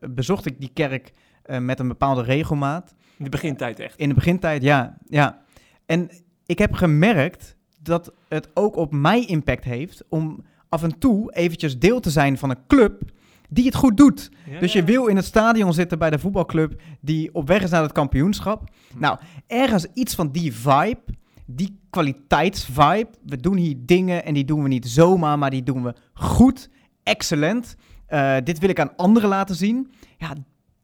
bezocht 0.00 0.46
ik 0.46 0.60
die 0.60 0.70
kerk 0.72 1.12
met 1.60 1.80
een 1.80 1.88
bepaalde 1.88 2.22
regelmaat. 2.22 2.94
In 3.16 3.24
de 3.24 3.30
begintijd 3.30 3.80
echt? 3.80 3.98
In 3.98 4.08
de 4.08 4.14
begintijd, 4.14 4.62
ja. 4.62 4.96
ja. 5.06 5.42
En 5.86 6.10
ik 6.46 6.58
heb 6.58 6.72
gemerkt 6.72 7.56
dat 7.82 8.12
het 8.28 8.50
ook 8.54 8.76
op 8.76 8.92
mij 8.92 9.24
impact 9.24 9.64
heeft 9.64 10.04
om 10.08 10.44
af 10.68 10.82
en 10.82 10.98
toe 10.98 11.32
eventjes 11.32 11.78
deel 11.78 12.00
te 12.00 12.10
zijn 12.10 12.38
van 12.38 12.50
een 12.50 12.66
club 12.66 13.02
die 13.48 13.64
het 13.64 13.74
goed 13.74 13.96
doet. 13.96 14.30
Ja, 14.46 14.60
dus 14.60 14.72
je 14.72 14.84
wil 14.84 15.06
in 15.06 15.16
het 15.16 15.24
stadion 15.24 15.72
zitten 15.72 15.98
bij 15.98 16.10
de 16.10 16.18
voetbalclub 16.18 16.80
die 17.00 17.34
op 17.34 17.48
weg 17.48 17.62
is 17.62 17.70
naar 17.70 17.82
het 17.82 17.92
kampioenschap. 17.92 18.70
Hm. 18.92 19.00
Nou, 19.00 19.18
ergens 19.46 19.86
iets 19.94 20.14
van 20.14 20.30
die 20.30 20.54
vibe, 20.54 21.00
die 21.46 21.78
kwaliteitsvibe. 21.90 23.10
We 23.24 23.36
doen 23.36 23.56
hier 23.56 23.76
dingen 23.78 24.24
en 24.24 24.34
die 24.34 24.44
doen 24.44 24.62
we 24.62 24.68
niet 24.68 24.88
zomaar, 24.88 25.38
maar 25.38 25.50
die 25.50 25.62
doen 25.62 25.82
we 25.82 25.94
goed, 26.12 26.70
excellent. 27.02 27.76
Uh, 28.08 28.36
dit 28.44 28.58
wil 28.58 28.68
ik 28.68 28.80
aan 28.80 28.96
anderen 28.96 29.28
laten 29.28 29.54
zien. 29.54 29.92
Ja, 30.18 30.32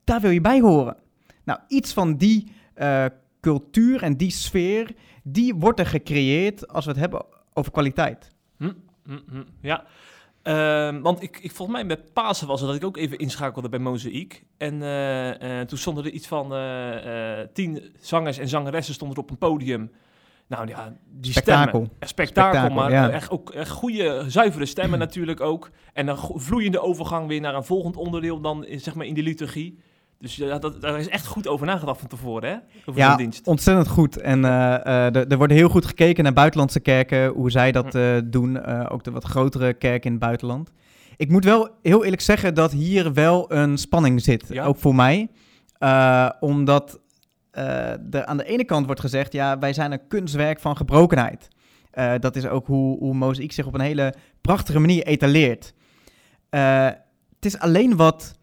daar 0.05 0.21
wil 0.21 0.31
je 0.31 0.41
bij 0.41 0.61
horen. 0.61 0.97
Nou, 1.45 1.59
iets 1.69 1.93
van 1.93 2.17
die 2.17 2.53
uh, 2.77 3.05
cultuur 3.41 4.03
en 4.03 4.17
die 4.17 4.31
sfeer, 4.31 4.95
die 5.23 5.55
wordt 5.55 5.81
er 5.81 5.87
gecreëerd 5.87 6.69
als 6.69 6.85
we 6.85 6.91
het 6.91 7.01
hebben 7.01 7.25
over 7.53 7.73
kwaliteit. 7.73 8.31
Hm, 8.57 8.73
hm, 9.05 9.19
hm. 9.31 9.43
Ja, 9.61 9.85
Uh, 10.45 11.03
want 11.03 11.23
ik, 11.23 11.39
ik, 11.41 11.53
volgens 11.53 11.77
mij 11.77 11.87
met 11.87 12.13
Pasen 12.13 12.47
was 12.47 12.61
het 12.61 12.69
dat 12.69 12.79
ik 12.79 12.85
ook 12.85 12.97
even 12.97 13.19
inschakelde 13.19 13.69
bij 13.69 13.79
Mozaïek. 13.79 14.45
En 14.57 14.75
uh, 14.75 15.29
uh, 15.29 15.61
toen 15.61 15.79
stonden 15.79 16.05
er 16.05 16.11
iets 16.11 16.27
van 16.27 16.55
uh, 16.55 17.41
tien 17.53 17.95
zangers 18.01 18.39
en 18.39 18.49
zangeressen 18.49 18.95
stonden 18.95 19.17
er 19.17 19.23
op 19.23 19.31
een 19.31 19.39
podium. 19.39 19.91
Nou 20.47 20.69
ja, 20.69 20.97
die 21.11 21.33
spektakel. 21.33 21.69
stemmen. 21.69 21.91
Spektakel, 22.01 22.61
spektakel 22.61 22.75
maar 22.75 22.91
ja. 22.91 23.11
echt 23.11 23.31
ook 23.31 23.51
echt 23.51 23.71
goede, 23.71 24.25
zuivere 24.27 24.67
stemmen 24.67 24.99
natuurlijk 25.09 25.41
ook. 25.41 25.71
En 25.93 26.09
een 26.09 26.19
vloeiende 26.35 26.81
overgang 26.81 27.29
weer 27.29 27.41
naar 27.41 27.55
een 27.55 27.65
volgend 27.65 27.97
onderdeel 27.97 28.41
dan 28.41 28.67
zeg 28.71 28.95
maar 28.95 29.07
in 29.07 29.15
de 29.15 29.23
liturgie. 29.23 29.79
Dus 30.25 30.37
ja, 30.37 30.59
dat, 30.59 30.81
daar 30.81 30.99
is 30.99 31.09
echt 31.09 31.27
goed 31.27 31.49
over 31.49 31.67
nagedacht 31.67 31.99
van 31.99 32.09
tevoren, 32.09 32.51
hè? 32.51 32.57
Over 32.85 33.01
ja, 33.01 33.17
dienst. 33.17 33.47
ontzettend 33.47 33.89
goed. 33.89 34.21
En 34.21 34.43
uh, 34.45 35.15
er 35.31 35.37
wordt 35.37 35.53
heel 35.53 35.69
goed 35.69 35.87
gekeken 35.87 36.25
naar 36.25 36.33
buitenlandse 36.33 36.81
kerken, 36.81 37.27
hoe 37.29 37.51
zij 37.51 37.73
dat 37.73 37.95
uh, 37.95 38.17
doen. 38.25 38.65
Ook 38.89 39.05
de 39.05 39.11
wat 39.11 39.25
grotere 39.25 39.73
kerken 39.73 40.05
in 40.05 40.11
het 40.11 40.21
buitenland. 40.21 40.71
Ik 41.17 41.29
moet 41.29 41.45
wel 41.45 41.69
heel 41.83 42.05
eerlijk 42.05 42.23
zeggen 42.23 42.55
dat 42.55 42.73
hier 42.73 43.13
wel 43.13 43.53
een 43.53 43.79
spanning 43.79 44.23
zit, 44.23 44.45
ja. 44.49 44.65
ook 44.65 44.77
voor 44.77 44.95
mij. 44.95 45.29
omdat 46.41 47.01
er 48.11 48.25
aan 48.25 48.37
de 48.37 48.45
ene 48.45 48.65
kant 48.65 48.87
wordt 48.87 49.01
gezegd, 49.01 49.33
ja, 49.33 49.59
wij 49.59 49.73
zijn 49.73 49.93
een 49.93 50.07
kunstwerk 50.09 50.61
van 50.61 50.77
gebrokenheid. 50.77 51.49
dat 52.19 52.37
is 52.37 52.47
ook 52.47 52.67
hoe, 52.67 52.99
hoe 52.99 53.15
Mozaïek 53.15 53.53
zich 53.53 53.67
op 53.67 53.75
een 53.75 53.81
hele 53.81 54.15
prachtige 54.41 54.79
manier 54.79 55.03
etaleert. 55.03 55.75
het 56.51 57.45
is 57.45 57.59
alleen 57.59 57.97
wat 57.97 58.35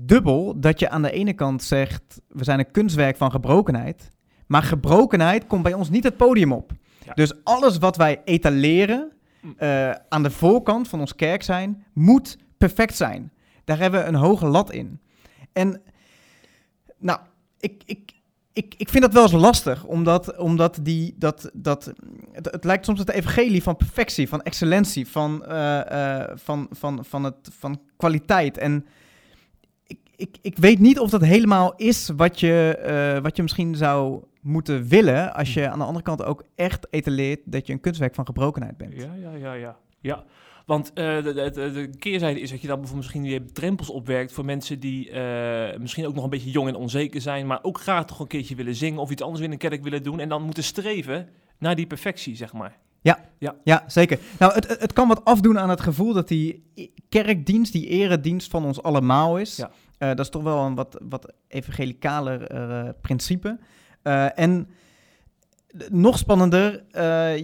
dubbel 0.00 0.60
dat 0.60 0.80
je 0.80 0.90
aan 0.90 1.02
de 1.02 1.10
ene 1.10 1.32
kant 1.32 1.62
zegt, 1.62 2.20
we 2.28 2.44
zijn 2.44 2.58
een 2.58 2.70
kunstwerk 2.70 3.16
van 3.16 3.30
gebrokenheid, 3.30 4.10
maar 4.46 4.62
gebrokenheid 4.62 5.46
komt 5.46 5.62
bij 5.62 5.74
ons 5.74 5.90
niet 5.90 6.04
het 6.04 6.16
podium 6.16 6.52
op. 6.52 6.72
Ja. 7.04 7.12
Dus 7.14 7.44
alles 7.44 7.78
wat 7.78 7.96
wij 7.96 8.20
etaleren 8.24 9.12
Mm. 9.40 9.54
eh, 9.56 9.90
aan 10.08 10.22
de 10.22 10.30
voorkant 10.30 10.88
van 10.88 11.00
ons 11.00 11.14
kerk 11.14 11.42
zijn, 11.42 11.84
moet 11.92 12.38
perfect 12.56 12.96
zijn. 12.96 13.32
Daar 13.64 13.78
hebben 13.78 14.00
we 14.00 14.06
een 14.06 14.14
hoge 14.14 14.46
lat 14.46 14.72
in. 14.72 15.00
En 15.52 15.82
nou, 16.98 17.20
ik, 17.60 17.82
ik, 17.86 18.12
ik, 18.52 18.74
ik 18.76 18.88
vind 18.88 19.04
dat 19.04 19.12
wel 19.12 19.22
eens 19.22 19.32
lastig, 19.32 19.84
omdat, 19.84 20.36
omdat 20.36 20.78
die, 20.82 21.14
dat, 21.18 21.50
dat, 21.52 21.92
het, 22.32 22.50
het 22.50 22.64
lijkt 22.64 22.84
soms 22.84 22.98
het 22.98 23.10
evangelie 23.10 23.62
van 23.62 23.76
perfectie, 23.76 24.28
van 24.28 24.42
excellentie, 24.42 25.08
van, 25.08 25.44
eh, 25.44 26.20
eh, 26.20 26.30
van, 26.34 26.66
van, 26.70 27.04
van, 27.04 27.24
het, 27.24 27.50
van 27.58 27.80
kwaliteit. 27.96 28.58
En 28.58 28.86
ik, 30.18 30.36
ik, 30.42 30.58
weet 30.58 30.78
niet 30.78 30.98
of 30.98 31.10
dat 31.10 31.20
helemaal 31.20 31.72
is 31.76 32.10
wat 32.16 32.40
je, 32.40 32.76
eh, 32.76 33.22
wat 33.22 33.36
je 33.36 33.42
misschien 33.42 33.74
zou 33.74 34.22
moeten 34.40 34.88
willen, 34.88 35.34
als 35.34 35.54
je 35.54 35.68
aan 35.68 35.78
de 35.78 35.84
andere 35.84 36.04
kant 36.04 36.24
ook 36.24 36.44
echt 36.54 36.86
etaleert 36.90 37.40
dat 37.44 37.66
je 37.66 37.72
een 37.72 37.80
kunstwerk 37.80 38.14
van 38.14 38.26
gebrokenheid 38.26 38.76
bent. 38.76 38.94
Ja, 38.96 39.14
ja, 39.20 39.34
ja, 39.34 39.52
ja. 39.52 39.76
ja. 40.00 40.24
Want 40.66 40.92
eh, 40.92 41.22
de, 41.22 41.32
de, 41.32 41.50
de, 41.50 41.70
de 41.70 41.90
keerzijde 41.98 42.40
is 42.40 42.50
dat 42.50 42.60
je 42.60 42.66
dan 42.66 42.80
bijvoorbeeld 42.80 43.12
misschien 43.12 43.30
weer 43.30 43.52
drempels 43.52 43.90
opwerkt 43.90 44.32
voor 44.32 44.44
mensen 44.44 44.80
die 44.80 45.10
eh, 45.10 45.78
misschien 45.78 46.06
ook 46.06 46.14
nog 46.14 46.24
een 46.24 46.30
beetje 46.30 46.50
jong 46.50 46.68
en 46.68 46.74
onzeker 46.74 47.20
zijn, 47.20 47.46
maar 47.46 47.58
ook 47.62 47.80
graag 47.80 48.04
toch 48.04 48.20
een 48.20 48.26
keertje 48.26 48.54
willen 48.54 48.74
zingen 48.74 49.00
of 49.00 49.10
iets 49.10 49.22
anders 49.22 49.44
in 49.44 49.52
een 49.52 49.58
kerk 49.58 49.82
willen 49.82 50.02
doen 50.02 50.20
en 50.20 50.28
dan 50.28 50.42
moeten 50.42 50.64
streven 50.64 51.28
naar 51.58 51.76
die 51.76 51.86
perfectie, 51.86 52.36
zeg 52.36 52.52
maar. 52.52 52.78
Ja, 53.64 53.84
zeker. 53.86 54.18
Nou, 54.38 54.54
het, 54.54 54.68
het 54.80 54.92
kan 54.92 55.08
wat 55.08 55.24
afdoen 55.24 55.58
aan 55.58 55.70
het 55.70 55.80
gevoel 55.80 56.12
dat 56.12 56.28
die 56.28 56.62
kerkdienst, 57.08 57.72
die 57.72 57.86
eredienst 57.86 58.50
van 58.50 58.64
ons 58.64 58.82
allemaal 58.82 59.38
is. 59.38 59.56
Ja. 59.56 59.70
Eh, 59.98 60.08
dat 60.08 60.18
is 60.18 60.28
toch 60.28 60.42
wel 60.42 60.64
een 60.64 60.74
wat, 60.74 61.00
wat 61.08 61.32
evangelicaler 61.48 62.42
eh, 62.42 62.88
principe. 63.00 63.58
Eh, 64.02 64.38
en 64.38 64.68
nog 65.88 66.18
spannender, 66.18 66.84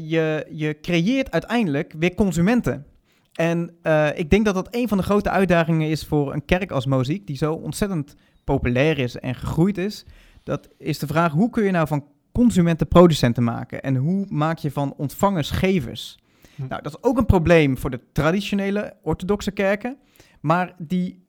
je, 0.00 0.46
je 0.50 0.78
creëert 0.80 1.30
uiteindelijk 1.30 1.94
weer 1.98 2.14
consumenten. 2.14 2.86
En 3.32 3.76
ik 4.14 4.30
denk 4.30 4.44
dat 4.44 4.54
dat 4.54 4.68
een 4.70 4.88
van 4.88 4.98
de 4.98 5.04
grote 5.04 5.30
uitdagingen 5.30 5.88
is 5.88 6.04
voor 6.04 6.32
een 6.32 6.44
kerk 6.44 6.70
als 6.70 6.86
Moziek, 6.86 7.26
die 7.26 7.36
zo 7.36 7.52
ontzettend 7.52 8.14
populair 8.44 8.98
is 8.98 9.16
en 9.16 9.34
gegroeid 9.34 9.78
is. 9.78 10.04
Dat 10.42 10.68
is 10.78 10.98
de 10.98 11.06
vraag, 11.06 11.32
hoe 11.32 11.50
kun 11.50 11.64
je 11.64 11.70
nou 11.70 11.86
van 11.86 12.04
consumenten 12.32 12.88
producenten 12.88 13.44
maken? 13.44 13.82
En 13.82 13.96
hoe 13.96 14.26
maak 14.28 14.58
je 14.58 14.70
van 14.70 14.94
ontvangers 14.96 15.50
gevers? 15.50 16.18
Hm. 16.54 16.66
Nou, 16.68 16.82
dat 16.82 16.92
is 16.92 17.02
ook 17.02 17.18
een 17.18 17.26
probleem 17.26 17.78
voor 17.78 17.90
de 17.90 18.00
traditionele 18.12 18.96
orthodoxe 19.02 19.50
kerken. 19.50 19.96
Maar 20.40 20.74
die 20.78 21.23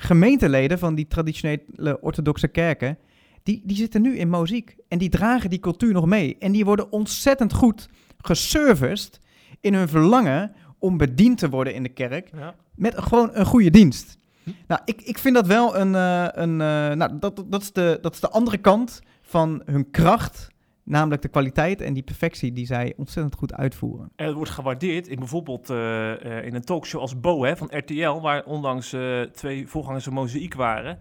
gemeenteleden 0.00 0.78
van 0.78 0.94
die 0.94 1.06
traditionele 1.06 1.98
orthodoxe 2.00 2.48
kerken, 2.48 2.98
die, 3.42 3.62
die 3.64 3.76
zitten 3.76 4.02
nu 4.02 4.16
in 4.18 4.28
Moziek. 4.28 4.76
En 4.88 4.98
die 4.98 5.08
dragen 5.08 5.50
die 5.50 5.60
cultuur 5.60 5.92
nog 5.92 6.06
mee. 6.06 6.36
En 6.38 6.52
die 6.52 6.64
worden 6.64 6.92
ontzettend 6.92 7.52
goed 7.52 7.88
geserviced 8.18 9.20
in 9.60 9.74
hun 9.74 9.88
verlangen 9.88 10.52
om 10.78 10.96
bediend 10.96 11.38
te 11.38 11.48
worden 11.50 11.74
in 11.74 11.82
de 11.82 11.88
kerk 11.88 12.30
Ja. 12.36 12.54
met 12.74 12.98
gewoon 12.98 13.30
een 13.32 13.46
goede 13.46 13.70
dienst. 13.70 14.18
Hm. 14.42 14.50
Nou, 14.66 14.80
ik, 14.84 15.02
ik 15.02 15.18
vind 15.18 15.34
dat 15.34 15.46
wel 15.46 15.76
een. 15.76 15.94
eh, 15.94 16.26
een 16.32 16.50
eh, 16.60 16.96
nou, 16.96 17.18
dat, 17.18 17.44
dat, 17.46 17.62
is 17.62 17.72
de, 17.72 17.98
dat 18.02 18.14
is 18.14 18.20
de 18.20 18.30
andere 18.30 18.58
kant 18.58 19.00
van 19.22 19.62
hun 19.64 19.90
kracht. 19.90 20.48
Namelijk 20.84 21.22
de 21.22 21.28
kwaliteit 21.28 21.80
en 21.80 21.92
die 21.92 22.02
perfectie 22.02 22.52
die 22.52 22.66
zij 22.66 22.94
ontzettend 22.96 23.34
goed 23.34 23.54
uitvoeren. 23.54 24.10
En 24.16 24.26
het 24.26 24.34
wordt 24.34 24.50
gewaardeerd 24.50 25.08
in 25.08 25.18
bijvoorbeeld 25.18 25.70
eh, 25.70 26.38
eh, 26.38 26.46
in 26.46 26.54
een 26.54 26.64
talkshow 26.64 27.00
als 27.00 27.20
Bo 27.20 27.44
hè, 27.44 27.56
van 27.56 27.68
RTL, 27.76 28.20
waar 28.20 28.44
onlangs 28.44 28.92
eh, 28.92 29.20
twee 29.20 29.66
voorgangers 29.66 30.04
van 30.04 30.12
Mozaïek 30.12 30.54
waren. 30.54 30.98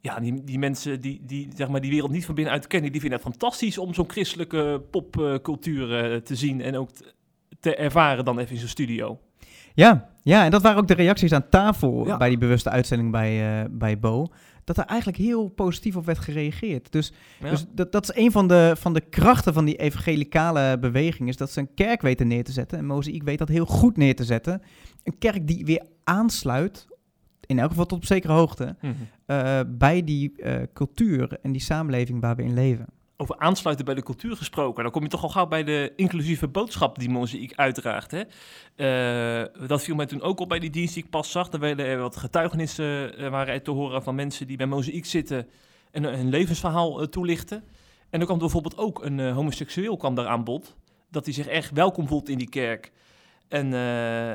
Ja, 0.00 0.20
die, 0.20 0.44
die 0.44 0.58
mensen 0.58 1.00
die, 1.00 1.20
die 1.26 1.48
zeg 1.56 1.68
maar, 1.68 1.80
die 1.80 1.90
wereld 1.90 2.10
niet 2.10 2.26
van 2.26 2.34
binnenuit 2.34 2.66
kennen, 2.66 2.92
die 2.92 3.00
vinden 3.00 3.18
het 3.18 3.28
fantastisch 3.28 3.78
om 3.78 3.94
zo'n 3.94 4.10
christelijke 4.10 4.82
popcultuur 4.90 6.22
te 6.22 6.34
zien 6.34 6.60
en 6.60 6.76
ook 6.76 6.88
te, 7.60 7.76
ervaren 7.76 8.24
dan 8.24 8.38
even 8.38 8.52
in 8.52 8.58
zo'n 8.58 8.68
studio. 8.68 9.18
Ja, 9.74 10.10
ja, 10.22 10.44
en 10.44 10.50
dat 10.50 10.62
waren 10.62 10.78
ook 10.78 10.88
de 10.88 10.94
reacties 10.94 11.32
aan 11.32 11.48
tafel 11.48 12.06
Ja. 12.06 12.16
bij 12.16 12.28
die 12.28 12.38
bewuste 12.38 12.70
uitzending 12.70 13.10
bij, 13.10 13.66
bij 13.70 13.98
Bo. 13.98 14.26
Dat 14.64 14.78
er 14.78 14.84
eigenlijk 14.84 15.18
heel 15.18 15.48
positief 15.48 15.96
op 15.96 16.04
werd 16.06 16.18
gereageerd. 16.18 16.92
Dus, 16.92 17.12
Ja. 17.40 17.50
dus 17.50 17.64
dat, 17.74 17.92
dat 17.92 18.02
is 18.10 18.22
een 18.22 18.32
van 18.32 18.48
de, 18.48 18.72
van 18.78 18.92
de 18.94 19.00
krachten 19.00 19.52
van 19.52 19.64
die 19.64 19.76
evangelicale 19.76 20.78
beweging. 20.78 21.28
Is 21.28 21.36
dat 21.36 21.50
ze 21.50 21.60
een 21.60 21.74
kerk 21.74 22.02
weten 22.02 22.26
neer 22.26 22.44
te 22.44 22.52
zetten. 22.52 22.78
En 22.78 22.86
Mozaïek 22.86 23.22
weet 23.22 23.38
dat 23.38 23.48
heel 23.48 23.66
goed 23.66 23.96
neer 23.96 24.16
te 24.16 24.24
zetten. 24.24 24.62
Een 25.02 25.18
kerk 25.18 25.46
die 25.46 25.64
weer 25.64 25.86
aansluit, 26.04 26.86
in 27.46 27.58
elk 27.58 27.70
geval 27.70 27.86
tot 27.86 27.98
op 27.98 28.04
zekere 28.04 28.32
hoogte, 28.32 28.76
Mhm. 28.80 28.92
eh, 29.26 29.60
bij 29.68 30.04
die 30.04 30.32
eh, 30.42 30.62
cultuur 30.72 31.38
en 31.42 31.52
die 31.52 31.60
samenleving 31.60 32.20
waar 32.20 32.36
we 32.36 32.42
in 32.42 32.54
leven. 32.54 32.86
Over 33.16 33.38
aansluiten 33.38 33.84
bij 33.84 33.94
de 33.94 34.02
cultuur 34.02 34.36
gesproken, 34.36 34.82
dan 34.82 34.92
kom 34.92 35.02
je 35.02 35.08
toch 35.08 35.22
al 35.22 35.28
gauw 35.28 35.46
bij 35.46 35.64
de 35.64 35.92
inclusieve 35.96 36.48
boodschap 36.48 36.98
die 36.98 37.10
Mozaïek 37.10 37.52
uitdraagt. 37.54 38.10
Hè? 38.10 38.22
Eh, 38.76 39.68
dat 39.68 39.82
viel 39.82 39.94
mij 39.94 40.06
toen 40.06 40.22
ook 40.22 40.40
op 40.40 40.48
bij 40.48 40.58
die 40.58 40.70
dienst 40.70 40.94
die 40.94 41.04
ik 41.04 41.10
pas 41.10 41.30
zag. 41.30 41.52
Er 41.52 41.58
werden 41.58 41.86
er 41.86 41.98
wat 41.98 42.16
getuigenissen 42.16 43.16
eh, 43.16 43.28
waren 43.28 43.62
te 43.62 43.70
horen 43.70 44.02
van 44.02 44.14
mensen 44.14 44.46
die 44.46 44.56
bij 44.56 44.66
Mozaïek 44.66 45.06
zitten 45.06 45.48
en 45.90 46.04
hun 46.04 46.28
levensverhaal 46.28 47.00
eh, 47.00 47.06
toelichten. 47.06 47.64
En 48.10 48.20
er 48.20 48.26
kwam 48.26 48.38
bijvoorbeeld 48.38 48.78
ook 48.78 49.04
een 49.04 49.20
eh, 49.20 49.34
homoseksueel 49.34 49.96
kwam 49.96 50.14
daar 50.14 50.26
aan 50.26 50.44
bod, 50.44 50.76
dat 51.10 51.24
hij 51.24 51.34
zich 51.34 51.46
echt 51.46 51.70
welkom 51.70 52.06
voelt 52.06 52.28
in 52.28 52.38
die 52.38 52.48
kerk. 52.48 52.92
En 53.48 53.72
eh, 53.74 54.32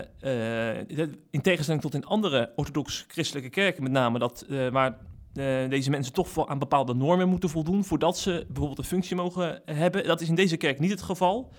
eh, 0.80 1.08
in 1.30 1.42
tegenstelling 1.42 1.82
tot 1.82 1.94
in 1.94 2.06
andere 2.06 2.52
orthodox-christelijke 2.56 3.50
kerken 3.50 3.84
met 3.84 3.92
name, 3.92 4.20
dat, 4.20 4.46
eh, 4.50 4.68
waar 4.68 4.98
eh, 5.34 5.70
deze 5.70 5.90
mensen 5.90 6.14
toch 6.14 6.30
voor 6.30 6.48
aan 6.48 6.60
bepaalde 6.60 6.94
normen 6.94 7.30
moeten 7.30 7.50
voldoen 7.50 7.84
voordat 7.84 8.18
ze 8.18 8.46
bijvoorbeeld 8.48 8.78
een 8.78 8.84
functie 8.84 9.16
mogen 9.16 9.62
hebben. 9.66 10.04
Dat 10.04 10.22
is 10.22 10.30
in 10.30 10.36
deze 10.36 10.58
kerk 10.58 10.80
niet 10.80 10.92
het 10.92 11.02
geval. 11.02 11.52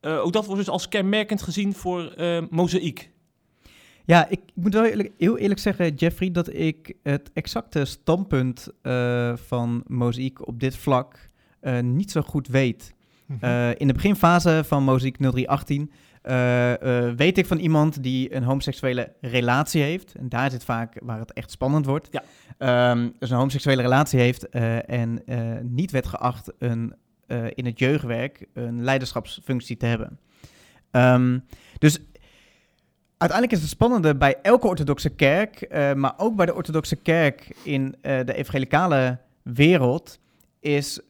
Eh, 0.00 0.24
ook 0.24 0.32
dat 0.32 0.44
wordt 0.46 0.60
dus 0.60 0.70
als 0.70 0.88
kenmerkend 0.88 1.42
gezien 1.42 1.74
voor 1.74 2.04
eh 2.12 2.42
mozaïek. 2.50 3.10
Ja, 4.04 4.28
ik 4.28 4.40
moet 4.54 4.74
wel 4.74 4.84
eerlijk- 4.84 5.12
heel 5.18 5.38
eerlijk 5.38 5.60
zeggen, 5.60 5.94
Jeffrey, 5.94 6.30
dat 6.30 6.54
ik 6.54 6.94
het 7.02 7.30
exacte 7.34 7.84
standpunt 7.84 8.68
eh, 8.82 9.36
van 9.36 9.82
Mozaïek 9.86 10.46
op 10.46 10.60
dit 10.60 10.76
vlak 10.76 11.28
eh, 11.60 11.80
niet 11.80 12.10
zo 12.10 12.20
goed 12.22 12.46
weet. 12.48 12.94
Eh, 13.40 13.70
in 13.76 13.86
de 13.86 13.92
beginfase 13.92 14.62
van 14.66 14.82
Mozaïek 14.82 15.16
0318 15.18 15.90
eh, 16.28 17.06
eh, 17.06 17.14
weet 17.16 17.38
ik 17.38 17.46
van 17.46 17.58
iemand 17.58 18.02
die 18.02 18.34
een 18.34 18.42
homoseksuele 18.42 19.12
relatie 19.20 19.82
heeft. 19.82 20.14
En 20.14 20.28
daar 20.28 20.50
zit 20.50 20.64
vaak 20.64 20.96
waar 21.02 21.18
het 21.18 21.32
echt 21.32 21.50
spannend 21.50 21.86
wordt. 21.86 22.08
Ja. 22.10 22.22
Ehm, 22.58 23.08
dus 23.18 23.30
een 23.30 23.36
homoseksuele 23.36 23.82
relatie 23.82 24.20
heeft 24.20 24.48
eh, 24.48 24.90
en 24.90 25.22
niet 25.62 25.90
werd 25.90 26.06
geacht 26.06 26.52
een, 26.58 26.94
in 27.54 27.66
het 27.66 27.78
jeugdwerk 27.78 28.46
een 28.54 28.84
leiderschapsfunctie 28.84 29.76
te 29.76 29.86
hebben. 29.86 30.18
Ehm, 30.90 31.38
dus 31.78 31.98
uiteindelijk 33.18 33.52
is 33.52 33.60
het 33.60 33.76
spannende 33.76 34.16
bij 34.16 34.36
elke 34.42 34.66
orthodoxe 34.66 35.10
kerk, 35.10 35.66
maar 35.94 36.14
ook 36.16 36.36
bij 36.36 36.46
de 36.46 36.54
orthodoxe 36.54 36.96
kerk 36.96 37.56
in 37.62 37.94
de 38.00 38.34
evangelicale 38.34 39.18
wereld, 39.42 40.18
is 40.60 41.00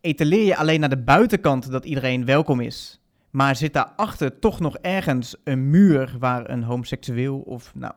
etaleer 0.00 0.44
je 0.44 0.56
alleen 0.56 0.80
naar 0.80 0.88
de 0.88 1.02
buitenkant 1.02 1.70
dat 1.70 1.84
iedereen 1.84 2.24
welkom 2.24 2.60
is. 2.60 2.97
Maar 3.30 3.56
zit 3.56 3.72
daarachter 3.72 4.38
toch 4.38 4.60
nog 4.60 4.76
ergens 4.76 5.36
een 5.44 5.70
muur 5.70 6.16
waar 6.18 6.50
een 6.50 6.62
homoseksueel 6.62 7.38
of 7.38 7.74
nou, 7.74 7.92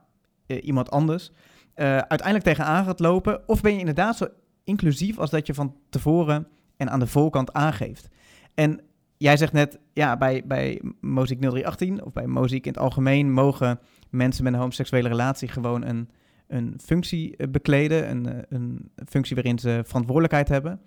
eh, 0.45 0.65
iemand 0.65 0.91
anders 0.91 1.31
eh, 1.73 1.85
uiteindelijk 1.85 2.43
tegenaan 2.43 2.85
gaat 2.85 3.00
lopen? 3.00 3.47
Of 3.47 3.61
ben 3.61 3.73
je 3.73 3.79
inderdaad 3.79 4.17
zo 4.17 4.27
inclusief 4.63 5.17
als 5.17 5.29
dat 5.29 5.47
je 5.47 5.53
van 5.53 5.75
tevoren 5.89 6.47
en 6.77 6.89
aan 6.89 7.00
de 7.00 7.07
voorkant 7.07 7.53
aangeeft? 7.53 8.07
En 8.53 8.81
jij 9.17 9.38
zegt 9.38 9.53
net, 9.53 9.79
ja, 9.93 10.17
bij, 10.17 10.43
bij 10.45 10.81
Moziek 11.00 11.39
0318 11.39 12.03
of 12.03 12.13
bij 12.13 12.27
Moziek 12.27 12.65
in 12.65 12.71
het 12.71 12.81
algemeen 12.81 13.31
mogen 13.31 13.79
mensen 14.09 14.43
met 14.43 14.53
een 14.53 14.59
homoseksuele 14.59 15.07
relatie 15.07 15.47
gewoon 15.47 15.85
een, 15.85 16.09
een 16.47 16.79
functie 16.83 17.38
eh, 17.38 17.47
bekleden. 17.47 18.09
Een, 18.09 18.45
een 18.50 18.91
functie 19.07 19.35
waarin 19.35 19.59
ze 19.59 19.81
verantwoordelijkheid 19.85 20.47
hebben 20.47 20.81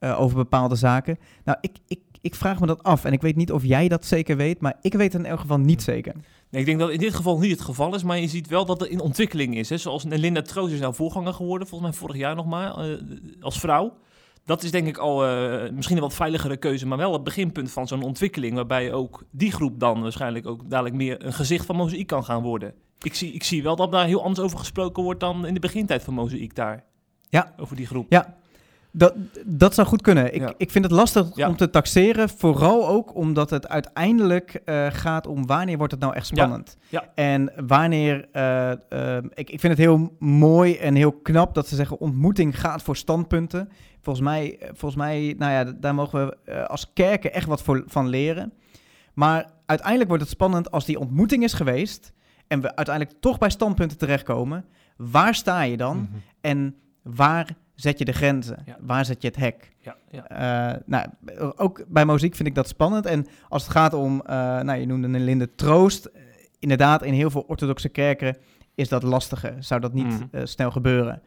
over 0.00 0.36
bepaalde 0.36 0.74
zaken. 0.74 1.18
Nou, 1.44 1.58
ik, 1.60 1.76
ik, 1.86 2.00
ik 2.20 2.34
vraag 2.34 2.60
me 2.60 2.66
dat 2.66 2.82
af 2.82 3.04
en 3.04 3.12
ik 3.12 3.20
weet 3.20 3.36
niet 3.36 3.52
of 3.52 3.64
jij 3.64 3.88
dat 3.88 4.04
zeker 4.04 4.36
weet, 4.36 4.60
maar 4.60 4.76
ik 4.80 4.92
weet 4.92 5.12
het 5.12 5.22
in 5.22 5.28
elk 5.28 5.40
geval 5.40 5.58
niet 5.58 5.82
zeker. 5.82 6.14
Nee, 6.50 6.60
ik 6.60 6.66
denk 6.66 6.78
dat 6.78 6.90
in 6.90 6.98
dit 6.98 7.14
geval 7.14 7.38
niet 7.38 7.50
het 7.50 7.60
geval 7.60 7.94
is, 7.94 8.02
maar 8.02 8.18
je 8.18 8.28
ziet 8.28 8.48
wel 8.48 8.64
dat 8.64 8.80
er 8.80 8.90
in 8.90 9.00
ontwikkeling 9.00 9.56
is. 9.56 9.68
Hè. 9.68 9.76
Zoals 9.76 10.04
Linda 10.04 10.42
Troost 10.42 10.72
is 10.72 10.80
nou 10.80 10.94
voorganger 10.94 11.34
geworden, 11.34 11.68
volgens 11.68 11.90
mij 11.90 12.00
vorig 12.00 12.16
jaar 12.16 12.34
nog 12.34 12.46
maar, 12.46 12.78
eh, 12.78 12.96
als 13.40 13.60
vrouw. 13.60 13.96
Dat 14.44 14.62
is 14.62 14.70
denk 14.70 14.86
ik 14.86 14.96
al 14.96 15.26
eh, 15.26 15.70
misschien 15.70 15.96
een 15.96 16.02
wat 16.02 16.14
veiligere 16.14 16.56
keuze, 16.56 16.86
maar 16.86 16.98
wel 16.98 17.12
het 17.12 17.24
beginpunt 17.24 17.70
van 17.70 17.86
zo'n 17.86 18.02
ontwikkeling. 18.02 18.54
Waarbij 18.54 18.92
ook 18.92 19.24
die 19.30 19.52
groep 19.52 19.80
dan 19.80 20.02
waarschijnlijk 20.02 20.46
ook 20.46 20.70
dadelijk 20.70 20.94
meer 20.94 21.24
een 21.24 21.32
gezicht 21.32 21.66
van 21.66 21.76
Mozaïek 21.76 22.06
kan 22.06 22.24
gaan 22.24 22.42
worden. 22.42 22.74
Ik 23.00 23.14
zie, 23.14 23.32
ik 23.32 23.42
zie 23.42 23.62
wel 23.62 23.76
dat 23.76 23.92
daar 23.92 24.06
heel 24.06 24.22
anders 24.22 24.40
over 24.40 24.58
gesproken 24.58 25.02
wordt 25.02 25.20
dan 25.20 25.46
in 25.46 25.54
de 25.54 25.60
begintijd 25.60 26.02
van 26.02 26.14
Mozaïek 26.14 26.54
daar. 26.54 26.84
Ja. 27.30 27.54
Over 27.56 27.76
die 27.76 27.86
groep. 27.86 28.06
Ja, 28.08 28.36
Dat, 28.92 29.14
dat 29.46 29.74
zou 29.74 29.86
goed 29.86 30.02
kunnen. 30.02 30.34
Ik, 30.34 30.40
Ja. 30.40 30.52
ik 30.56 30.70
vind 30.70 30.84
het 30.84 30.92
lastig 30.92 31.26
Ja. 31.34 31.48
om 31.48 31.56
te 31.56 31.70
taxeren. 31.70 32.28
Vooral 32.28 32.88
ook 32.88 33.14
omdat 33.14 33.50
het 33.50 33.68
uiteindelijk 33.68 34.60
eh, 34.64 34.86
gaat 34.90 35.26
om 35.26 35.46
wanneer 35.46 35.76
wordt 35.76 35.92
het 35.92 36.00
nou 36.00 36.14
echt 36.14 36.26
spannend. 36.26 36.76
Ja. 36.88 37.04
En 37.14 37.52
wanneer... 37.66 38.28
eh, 38.32 38.70
eh, 38.70 39.24
ik, 39.34 39.50
ik 39.50 39.60
vind 39.60 39.72
het 39.72 39.78
heel 39.86 40.16
mooi 40.18 40.76
en 40.76 40.94
heel 40.94 41.12
knap 41.12 41.54
dat 41.54 41.68
ze 41.68 41.74
zeggen... 41.74 42.00
ontmoeting 42.00 42.60
gaat 42.60 42.82
voor 42.82 42.96
standpunten. 42.96 43.68
Volgens 44.00 44.24
mij, 44.24 44.58
eh, 44.58 44.68
volgens 44.68 44.94
mij 45.00 45.34
nou 45.38 45.52
ja, 45.52 45.64
daar 45.64 45.94
mogen 45.94 46.26
we 46.26 46.66
als 46.68 46.92
kerken 46.92 47.32
echt 47.32 47.46
wat 47.46 47.62
voor, 47.62 47.82
van 47.86 48.08
leren. 48.08 48.52
Maar 49.14 49.50
uiteindelijk 49.66 50.08
wordt 50.08 50.22
het 50.24 50.32
spannend 50.32 50.70
als 50.70 50.84
die 50.84 50.98
ontmoeting 50.98 51.42
is 51.44 51.52
geweest... 51.52 52.12
en 52.46 52.60
we 52.60 52.76
uiteindelijk 52.76 53.20
toch 53.20 53.38
bij 53.38 53.50
standpunten 53.50 53.98
terechtkomen. 53.98 54.64
Waar 54.96 55.34
sta 55.34 55.62
je 55.62 55.76
dan? 55.76 55.96
Mhm. 55.96 56.06
En 56.40 56.74
waar 57.02 57.56
zet 57.80 57.98
je 57.98 58.04
de 58.04 58.12
grenzen? 58.12 58.62
Ja. 58.66 58.76
Waar 58.80 59.04
zet 59.04 59.22
je 59.22 59.28
het 59.28 59.36
hek? 59.36 59.72
Ja, 59.80 59.96
ja. 60.10 60.28
Eh, 60.74 60.80
nou, 60.86 61.06
ook 61.56 61.84
bij 61.88 62.06
muziek 62.06 62.34
vind 62.34 62.48
ik 62.48 62.54
dat 62.54 62.68
spannend. 62.68 63.06
En 63.06 63.26
als 63.48 63.62
het 63.62 63.72
gaat 63.72 63.94
om, 63.94 64.20
eh, 64.20 64.34
nou, 64.60 64.72
je 64.80 64.86
noemde 64.86 65.06
een 65.08 65.24
Linde 65.24 65.54
Troost. 65.54 66.04
Eh, 66.04 66.22
Inderdaad, 66.60 67.02
in 67.02 67.12
heel 67.12 67.30
veel 67.30 67.44
orthodoxe 67.46 67.88
kerken 67.88 68.36
is 68.74 68.88
dat 68.88 69.02
lastiger. 69.02 69.54
Zou 69.58 69.80
dat 69.80 69.92
niet 69.92 70.06
Mhm. 70.32 70.46
snel 70.46 70.70
gebeuren. 70.70 71.22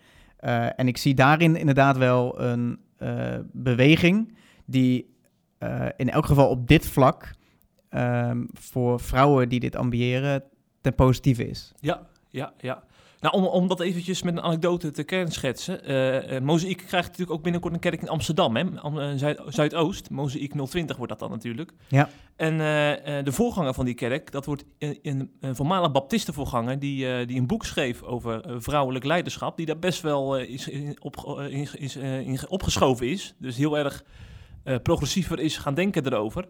En 0.75 0.88
ik 0.88 0.98
zie 0.98 1.13
daarin 1.13 1.55
inderdaad 1.55 1.98
wel 1.98 2.41
een 2.41 2.79
beweging 3.51 4.36
die 4.65 5.15
in 5.96 6.10
elk 6.10 6.25
geval 6.25 6.50
op 6.50 6.67
dit 6.67 6.88
vlak 6.88 7.31
ehm, 7.89 8.43
voor 8.53 9.00
vrouwen 9.00 9.50
die 9.50 9.60
dit 9.60 9.75
ambiëren 9.75 10.43
ten 10.81 10.96
positieve 10.96 11.48
is. 11.50 11.72
Ja, 11.79 12.08
ja, 12.29 12.53
ja. 12.58 12.84
Nou, 13.21 13.35
om, 13.35 13.45
om 13.45 13.67
dat 13.67 13.79
eventjes 13.79 14.21
met 14.21 14.37
een 14.37 14.43
anekdote 14.43 14.91
te 14.91 15.03
kernschetsen. 15.03 15.83
eh 15.83 16.41
Mozaïek 16.41 16.77
krijgt 16.77 17.07
natuurlijk 17.07 17.31
ook 17.37 17.43
binnenkort 17.43 17.73
een 17.73 17.79
kerk 17.79 18.01
in 18.01 18.09
Amsterdam, 18.09 18.55
hè? 18.55 18.63
Am- 18.75 18.99
eh, 18.99 19.09
Zuid, 19.15 19.41
Zuidoost. 19.47 20.09
Mozaïek 20.09 20.53
020 20.53 20.97
wordt 20.97 21.11
dat 21.11 21.19
dan 21.19 21.29
natuurlijk. 21.29 21.71
Ja. 21.87 22.09
En 22.35 22.57
de 23.23 23.31
voorganger 23.31 23.73
van 23.73 23.85
die 23.85 23.93
kerk, 23.93 24.31
dat 24.31 24.45
wordt 24.45 24.65
een, 24.77 24.99
een, 25.01 25.31
een 25.39 25.55
voormalig 25.55 25.91
baptistenvoorganger... 25.91 26.79
Die, 26.79 27.25
die 27.25 27.39
een 27.39 27.47
boek 27.47 27.65
schreef 27.65 28.03
over 28.03 28.61
vrouwelijk 28.61 29.05
leiderschap... 29.05 29.57
die 29.57 29.65
daar 29.65 29.79
best 29.79 30.01
wel 30.01 30.37
is, 30.37 30.67
in, 30.67 30.97
op, 31.01 31.41
is, 31.77 31.95
in 31.95 32.49
opgeschoven 32.49 33.07
is. 33.07 33.35
Dus 33.37 33.57
heel 33.57 33.77
erg 33.77 34.03
progressiever 34.83 35.39
is 35.39 35.57
gaan 35.57 35.73
denken 35.73 36.05
erover. 36.05 36.47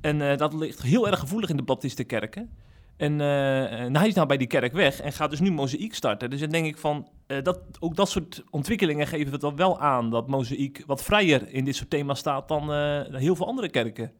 En 0.00 0.36
dat 0.36 0.54
ligt 0.54 0.82
heel 0.82 1.08
erg 1.08 1.18
gevoelig 1.18 1.50
in 1.50 1.56
de 1.56 1.62
baptistenkerken. 1.62 2.50
En, 2.98 3.20
eh, 3.20 3.80
en 3.80 3.96
hij 3.96 4.08
is 4.08 4.14
nou 4.14 4.26
bij 4.26 4.36
die 4.36 4.46
kerk 4.46 4.72
weg 4.72 5.00
en 5.00 5.12
gaat 5.12 5.30
dus 5.30 5.40
nu 5.40 5.50
Mozaïek 5.50 5.94
starten. 5.94 6.30
Dus 6.30 6.40
dan 6.40 6.48
denk 6.48 6.66
ik 6.66 6.78
van, 6.78 7.08
eh, 7.26 7.42
dat, 7.42 7.60
ook 7.80 7.96
dat 7.96 8.08
soort 8.08 8.44
ontwikkelingen 8.50 9.06
geven 9.06 9.32
het 9.32 9.40
dan 9.40 9.56
wel 9.56 9.80
aan... 9.80 10.10
dat 10.10 10.28
Mozaïek 10.28 10.82
wat 10.86 11.02
vrijer 11.02 11.48
in 11.52 11.64
dit 11.64 11.76
soort 11.76 11.90
thema's 11.90 12.18
staat 12.18 12.48
dan 12.48 12.72
eh, 12.72 13.00
heel 13.10 13.36
veel 13.36 13.46
andere 13.46 13.68
kerken 13.68 14.12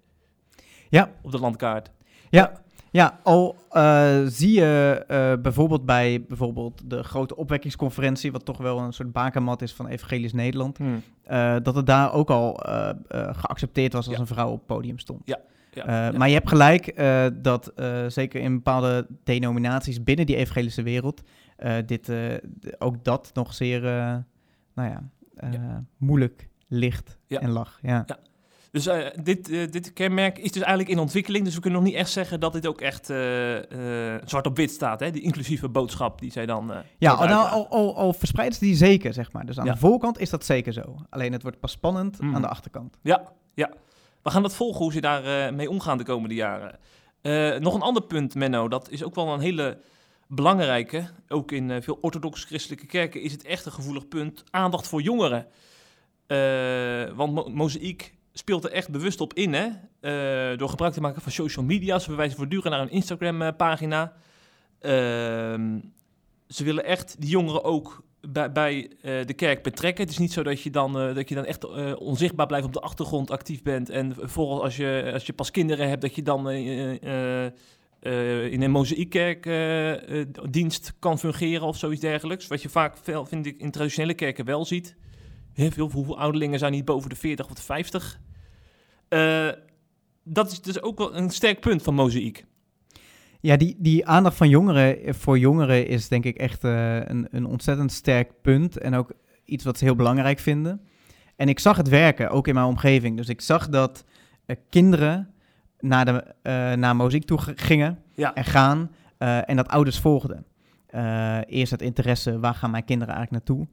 Ja, 0.88 1.11
op 1.23 1.30
de 1.30 1.38
landkaart. 1.38 1.90
Ja, 2.30 2.52
ja 2.90 3.18
al 3.23 3.56
zie 4.26 4.52
je 4.52 5.38
bijvoorbeeld 5.42 5.85
bij 5.85 6.25
bijvoorbeeld 6.28 6.90
de 6.90 7.02
grote 7.02 7.37
opwekkingsconferentie, 7.37 8.32
wat 8.32 8.44
toch 8.44 8.58
wel 8.58 8.78
een 8.78 8.92
soort 8.92 9.12
bakermat 9.12 9.62
is 9.62 9.73
van 9.73 9.87
Evangelisch 9.87 10.32
Nederland, 10.32 10.78
eh, 11.23 11.56
dat 11.62 11.75
het 11.75 11.87
daar 11.87 12.12
ook 12.12 12.30
al 12.30 12.61
geaccepteerd 13.32 13.92
was 13.92 14.06
als 14.06 14.14
Ja. 14.14 14.20
een 14.20 14.26
vrouw 14.26 14.50
op 14.50 14.58
het 14.58 14.66
podium 14.66 14.99
stond. 14.99 15.20
Ja, 15.25 15.38
ja, 15.85 16.06
Eh, 16.06 16.12
ja. 16.12 16.18
Maar 16.18 16.28
je 16.28 16.35
hebt 16.35 16.49
gelijk 16.49 16.87
eh, 16.87 17.26
dat 17.35 17.66
eh, 17.66 18.04
zeker 18.08 18.40
in 18.40 18.54
bepaalde 18.54 19.06
denominaties 19.25 20.02
binnen 20.02 20.26
die 20.26 20.37
evangelische 20.37 20.82
wereld, 20.82 21.23
dit, 21.87 22.11
ook 22.78 23.04
dat 23.04 23.30
nog 23.35 23.54
zeer 23.54 23.80
nou 24.75 24.88
ja, 24.90 25.11
moeilijk 25.97 26.49
ligt 26.68 27.18
en 27.28 27.50
lag. 27.50 27.78
Ja. 27.82 28.04
Dus 28.70 28.88
dit, 29.23 29.47
dit 29.73 29.92
kenmerk 29.92 30.38
is 30.38 30.52
dus 30.52 30.62
eigenlijk 30.62 30.90
in 30.90 30.99
ontwikkeling. 30.99 31.44
Dus 31.44 31.54
we 31.54 31.61
kunnen 31.61 31.78
nog 31.80 31.88
niet 31.88 31.99
echt 31.99 32.11
zeggen 32.11 32.40
dat 32.40 32.52
dit 32.52 32.66
ook 32.66 32.80
echt 32.80 33.06
zwart 34.25 34.47
op 34.47 34.56
wit 34.56 34.70
staat. 34.70 35.00
Hè? 35.00 35.11
Die 35.11 35.23
inclusieve 35.23 35.68
boodschap 35.68 36.20
die 36.20 36.30
zij 36.32 36.47
dan. 36.47 36.73
Ja, 36.99 37.25
nou, 37.25 37.50
al, 37.50 37.68
al, 37.68 37.97
al 37.97 38.12
verspreidt 38.12 38.54
ze 38.54 38.64
die 38.64 38.75
zeker, 38.76 39.12
zeg 39.12 39.32
maar. 39.32 39.47
Dus 39.47 39.58
aan 39.58 39.66
Ja. 39.66 39.73
de 39.73 39.78
voorkant 39.78 40.18
is 40.18 40.30
dat 40.30 40.44
zeker 40.44 40.73
zo. 40.73 40.97
Alleen 41.11 41.33
het 41.33 41.42
wordt 41.42 41.61
pas 41.61 41.72
spannend 41.72 42.20
Mhm. 42.20 42.35
aan 42.35 42.42
de 42.42 42.48
achterkant. 42.48 42.98
Ja, 43.02 43.33
ja. 43.55 43.70
We 44.22 44.31
gaan 44.31 44.42
dat 44.42 44.54
volgen 44.54 44.83
hoe 44.83 44.92
ze 44.92 45.00
daar 45.00 45.46
eh, 45.46 45.52
mee 45.54 45.70
omgaan 45.70 45.98
de 45.98 46.04
komende 46.04 46.35
jaren. 46.35 46.78
Eh, 47.22 47.57
nog 47.57 47.74
een 47.74 47.83
ander 47.83 48.02
punt, 48.02 48.35
Menno, 48.35 48.68
dat 48.68 48.90
is 48.90 49.02
ook 49.04 49.14
wel 49.14 49.33
een 49.33 49.40
hele 49.40 49.78
belangrijke. 50.28 51.09
Ook 51.28 51.52
in 51.52 51.70
eh, 51.70 51.83
veel 51.83 51.98
orthodox-christelijke 52.00 52.87
kerken 52.87 53.22
is 53.22 53.33
het 53.33 53.44
echt 53.44 53.66
een 53.66 53.72
gevoelig 53.72 54.09
punt. 54.09 54.44
Aandacht 54.50 54.88
voor 54.88 55.02
jongeren. 55.02 55.46
Want 57.16 57.33
Mo- 57.33 57.48
Mozaïek 57.48 58.14
speelt 58.33 58.64
er 58.64 58.72
echt 58.72 58.90
bewust 58.90 59.20
op 59.20 59.35
in, 59.35 59.54
hè? 59.54 59.68
Door 60.57 60.68
gebruik 60.68 60.92
te 60.92 61.00
maken 61.00 61.22
van 61.22 61.33
social 61.33 61.64
media. 61.64 61.98
Ze 61.98 62.04
verwijzen 62.04 62.37
voortdurend 62.37 62.70
naar 62.70 62.81
een 62.81 62.90
Instagram-pagina. 62.90 64.12
Ehm, 64.81 65.78
ze 66.48 66.64
willen 66.64 66.85
echt 66.85 67.20
die 67.20 67.31
jongeren 67.31 67.64
ook 67.64 68.02
bij, 68.52 68.90
eh, 69.02 69.26
de 69.26 69.35
kerk 69.35 69.62
betrekken. 69.62 70.04
Het 70.04 70.12
is 70.12 70.18
niet 70.18 70.33
zo 70.33 70.42
dat 70.42 70.62
je 70.62 70.70
dan, 70.70 70.98
eh, 70.98 71.14
dat 71.14 71.28
je 71.28 71.35
dan 71.35 71.44
echt 71.44 71.64
eh, 71.64 71.92
onzichtbaar 71.98 72.46
blijft 72.46 72.66
op 72.66 72.72
de 72.72 72.81
achtergrond 72.81 73.31
actief 73.31 73.62
bent. 73.62 73.90
En 73.90 74.14
vervolgens 74.14 74.62
als 74.62 74.76
je, 74.76 75.11
als 75.12 75.26
je 75.26 75.33
pas 75.33 75.50
kinderen 75.50 75.88
hebt, 75.88 76.02
dat 76.02 76.14
je 76.14 76.22
dan 76.22 76.50
in 78.50 78.62
een 78.62 78.70
mozaïekkerk 78.70 79.46
eh, 79.46 80.20
eh, 80.20 80.26
dienst 80.50 80.94
kan 80.98 81.18
fungeren 81.18 81.66
of 81.66 81.76
zoiets 81.76 82.00
dergelijks. 82.00 82.46
Wat 82.46 82.62
je 82.62 82.68
vaak, 82.68 82.96
veel, 83.02 83.26
vind 83.26 83.46
ik, 83.46 83.61
in 83.61 83.70
traditionele 83.70 84.14
kerken 84.14 84.44
wel 84.44 84.64
ziet. 84.64 84.96
Heel 85.52 85.70
veel 85.70 85.90
hoeveel 85.90 86.18
ouderlingen 86.18 86.59
zijn 86.59 86.72
niet 86.72 86.85
boven 86.85 87.11
de 87.11 87.16
40 87.16 87.46
of 87.46 87.52
de 87.52 87.62
50. 87.62 88.20
Eh, 89.09 89.48
dat 90.22 90.52
is 90.52 90.61
dus 90.61 90.83
ook 90.83 90.98
wel 90.98 91.16
een 91.16 91.31
sterk 91.31 91.61
punt 91.61 91.83
van 91.83 91.94
mozaïek. 91.94 92.44
Ja, 93.40 93.57
die, 93.57 93.77
die 93.79 94.07
aandacht 94.07 94.37
van 94.37 94.48
jongeren 94.48 95.03
eh, 95.05 95.14
voor 95.14 95.38
jongeren 95.38 95.87
is 95.87 96.09
denk 96.09 96.24
ik 96.24 96.37
echt 96.37 96.64
eh, 96.64 96.96
een, 96.96 97.27
een 97.31 97.46
ontzettend 97.46 97.92
sterk 97.92 98.33
punt. 98.42 98.79
En 98.79 98.94
ook 98.94 99.12
iets 99.44 99.64
wat 99.64 99.79
ze 99.79 99.85
heel 99.85 99.94
belangrijk 99.96 100.38
vinden. 100.38 100.81
En 101.37 101.48
ik 101.48 101.59
zag 101.59 101.77
het 101.77 101.88
werken, 101.88 102.31
ook 102.31 102.48
in 102.48 102.55
mijn 102.55 102.66
omgeving. 102.66 103.16
Dus 103.16 103.29
ik 103.29 103.40
zag 103.40 103.68
dat 103.68 104.05
eh, 104.46 104.57
kinderen 104.70 105.31
naar, 105.81 106.05
de, 106.05 106.24
naar 106.77 106.96
muziek 106.96 107.24
toe 107.24 107.38
gingen 107.55 107.98
Ja. 108.14 108.35
en 108.35 108.44
gaan. 108.44 108.90
en 109.18 109.57
dat 109.57 109.68
ouders 109.68 109.98
volgden. 109.98 110.46
Eerst 111.46 111.70
het 111.70 111.83
interesse, 111.83 112.38
waar 112.38 112.55
gaan 112.55 112.70
mijn 112.70 112.85
kinderen 112.85 113.14
eigenlijk 113.14 113.46
naartoe? 113.46 113.68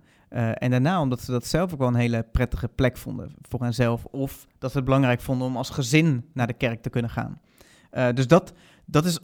En 0.59 0.71
daarna 0.71 1.01
omdat 1.01 1.21
ze 1.21 1.31
dat 1.31 1.45
zelf 1.45 1.73
ook 1.73 1.79
wel 1.79 1.87
een 1.87 1.95
hele 1.95 2.23
prettige 2.31 2.67
plek 2.67 2.97
vonden 2.97 3.33
voor 3.41 3.61
henzelf. 3.61 4.05
Of 4.05 4.47
dat 4.59 4.71
ze 4.71 4.77
het 4.77 4.85
belangrijk 4.85 5.21
vonden 5.21 5.47
om 5.47 5.57
als 5.57 5.69
gezin 5.69 6.29
naar 6.33 6.47
de 6.47 6.53
kerk 6.53 6.81
te 6.81 6.89
kunnen 6.89 7.11
gaan. 7.11 7.41
Dus 8.15 8.27
dat, 8.27 8.53
dat 8.85 9.05
is 9.05 9.19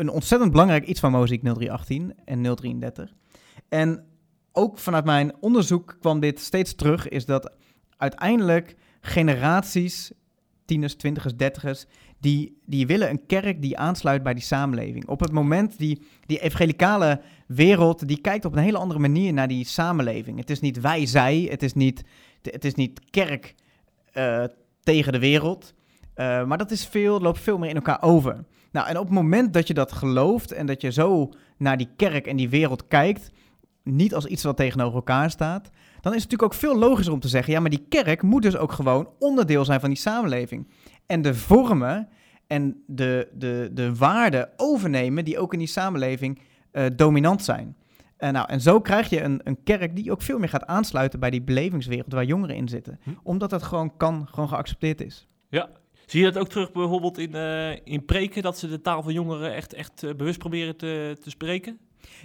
een 0.00 0.10
ontzettend 0.10 0.50
belangrijk 0.50 0.86
iets 0.86 1.00
van 1.00 1.10
Mozaïek 1.10 1.42
0318 1.42 2.14
en 2.24 2.56
033. 2.56 3.14
En 3.68 4.04
ook 4.52 4.78
vanuit 4.78 5.04
mijn 5.04 5.32
onderzoek 5.40 5.96
kwam 6.00 6.20
dit 6.20 6.40
steeds 6.40 6.74
terug, 6.74 7.08
is 7.08 7.24
dat 7.24 7.52
uiteindelijk 7.96 8.76
generaties, 9.00 10.12
tieners, 10.64 10.94
twintigers, 10.94 11.36
dertigers, 11.36 11.86
die, 12.18 12.60
die 12.66 12.86
willen 12.86 13.10
een 13.10 13.26
kerk 13.26 13.62
die 13.62 13.78
aansluit 13.78 14.22
bij 14.22 14.34
die 14.34 14.42
samenleving. 14.42 15.08
Op 15.08 15.20
het 15.20 15.32
moment 15.32 15.78
die, 15.78 16.02
die 16.26 16.40
evangelicale 16.40 17.20
wereld, 17.46 18.08
die 18.08 18.20
kijkt 18.20 18.44
op 18.44 18.52
een 18.52 18.62
hele 18.62 18.78
andere 18.78 19.00
manier 19.00 19.32
naar 19.32 19.48
die 19.48 19.64
samenleving. 19.64 20.38
Het 20.38 20.50
is 20.50 20.60
niet 20.60 20.80
wij, 20.80 21.06
zij, 21.06 21.46
het 21.50 21.62
is 21.62 21.72
niet, 21.72 22.04
het 22.42 22.64
is 22.64 22.74
niet 22.74 23.10
kerk 23.10 23.54
eh, 24.12 24.44
tegen 24.82 25.12
de 25.12 25.18
wereld. 25.18 25.74
Eh, 26.14 26.44
maar 26.44 26.58
dat 26.58 26.70
is 26.70 26.86
veel, 26.86 27.20
loopt 27.20 27.40
veel 27.40 27.58
meer 27.58 27.68
in 27.68 27.76
elkaar 27.76 28.02
over. 28.02 28.44
Nou, 28.72 28.88
en 28.88 28.98
op 28.98 29.04
het 29.04 29.14
moment 29.14 29.52
dat 29.52 29.66
je 29.66 29.74
dat 29.74 29.92
gelooft 29.92 30.52
en 30.52 30.66
dat 30.66 30.80
je 30.80 30.92
zo 30.92 31.32
naar 31.56 31.76
die 31.76 31.88
kerk 31.96 32.26
en 32.26 32.36
die 32.36 32.48
wereld 32.48 32.88
kijkt, 32.88 33.30
niet 33.82 34.14
als 34.14 34.26
iets 34.26 34.42
wat 34.42 34.56
tegenover 34.56 34.94
elkaar 34.94 35.30
staat, 35.30 35.70
dan 36.00 36.14
is 36.14 36.22
het 36.22 36.30
natuurlijk 36.30 36.42
ook 36.42 36.54
veel 36.54 36.78
logischer 36.78 37.14
om 37.14 37.20
te 37.20 37.28
zeggen, 37.28 37.52
ja, 37.52 37.60
maar 37.60 37.70
die 37.70 37.86
kerk 37.88 38.22
moet 38.22 38.42
dus 38.42 38.56
ook 38.56 38.72
gewoon 38.72 39.08
onderdeel 39.18 39.64
zijn 39.64 39.80
van 39.80 39.88
die 39.88 39.98
samenleving. 39.98 40.68
En 41.06 41.22
de 41.22 41.34
vormen 41.34 42.08
en 42.46 42.82
de, 42.86 43.28
de, 43.32 43.70
de 43.72 43.94
waarden 43.94 44.48
overnemen 44.56 45.24
die 45.24 45.38
ook 45.38 45.52
in 45.52 45.58
die 45.58 45.68
samenleving 45.68 46.40
eh, 46.70 46.84
dominant 46.96 47.44
zijn. 47.44 47.76
En, 48.16 48.32
nou, 48.32 48.48
en 48.48 48.60
zo 48.60 48.80
krijg 48.80 49.08
je 49.10 49.22
een, 49.22 49.40
een 49.44 49.62
kerk 49.62 49.96
die 49.96 50.12
ook 50.12 50.22
veel 50.22 50.38
meer 50.38 50.48
gaat 50.48 50.66
aansluiten 50.66 51.20
bij 51.20 51.30
die 51.30 51.42
belevingswereld 51.42 52.12
waar 52.12 52.24
jongeren 52.24 52.56
in 52.56 52.68
zitten. 52.68 53.00
Hm. 53.02 53.10
Omdat 53.22 53.50
dat 53.50 53.62
gewoon 53.62 53.96
kan, 53.96 54.26
gewoon 54.30 54.48
geaccepteerd 54.48 55.00
is. 55.00 55.28
Zie 56.10 56.20
je 56.24 56.30
dat 56.32 56.42
ook 56.42 56.48
terug 56.48 56.72
bijvoorbeeld 56.72 57.18
in, 57.18 57.34
eh, 57.34 57.70
in 57.84 58.04
preken, 58.04 58.42
dat 58.42 58.58
ze 58.58 58.68
de 58.68 58.80
taal 58.80 59.02
van 59.02 59.12
jongeren 59.12 59.54
echt, 59.54 59.72
echt 59.74 60.02
eh, 60.02 60.14
bewust 60.14 60.38
proberen 60.38 60.76
te, 60.76 61.16
te 61.22 61.30
spreken? 61.30 61.78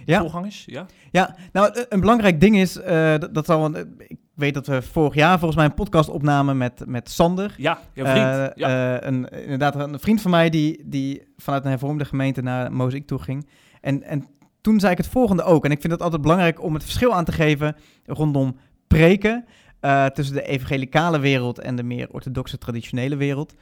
Ja. 0.04 0.20
Voorgangers, 0.20 0.62
ja. 0.66 0.86
Ja, 1.10 1.36
nou, 1.52 1.70
een- 1.74 1.86
een 1.88 2.00
belangrijk 2.00 2.40
ding 2.40 2.56
is, 2.56 2.76
eh, 2.76 3.18
dat, 3.18 3.34
dat 3.34 3.46
zal 3.46 3.74
eh, 3.74 3.82
ik 4.06 4.16
weet 4.34 4.54
dat 4.54 4.66
we 4.66 4.82
vorig 4.82 5.14
jaar 5.14 5.36
volgens 5.38 5.56
mij 5.56 5.64
een 5.64 5.74
podcast 5.74 6.08
opnamen 6.08 6.56
met, 6.56 6.82
met 6.86 7.10
Sander. 7.10 7.54
Ja, 7.56 7.78
jouw 7.92 8.04
vriend. 8.06 8.26
Eh, 8.26 8.46
ja. 8.54 8.98
eh, 9.00 9.06
een, 9.08 9.28
inderdaad, 9.28 9.74
een 9.74 10.00
vriend 10.00 10.20
van 10.20 10.30
mij 10.30 10.50
die, 10.50 10.82
die 10.84 11.22
vanuit 11.36 11.64
een 11.64 11.70
hervormde 11.70 12.04
gemeente 12.04 12.42
naar 12.42 12.72
Mozaïek 12.72 13.06
toe 13.06 13.18
ging. 13.18 13.46
En, 13.80 14.02
en 14.02 14.26
toen 14.60 14.80
zei 14.80 14.92
ik 14.92 14.98
het 14.98 15.06
volgende 15.08 15.42
ook. 15.42 15.64
En 15.64 15.70
ik 15.70 15.80
vind 15.80 15.92
het 15.92 16.02
altijd 16.02 16.22
belangrijk 16.22 16.62
om 16.62 16.74
het 16.74 16.82
verschil 16.84 17.14
aan 17.14 17.24
te 17.24 17.32
geven 17.32 17.76
rondom 18.06 18.56
preken. 18.86 19.44
Eh, 19.86 20.06
tussen 20.06 20.34
de 20.34 20.42
evangelicale 20.42 21.18
wereld 21.18 21.58
en 21.58 21.76
de 21.76 21.82
meer 21.82 22.08
orthodoxe 22.10 22.58
traditionele 22.58 23.16
wereld. 23.16 23.54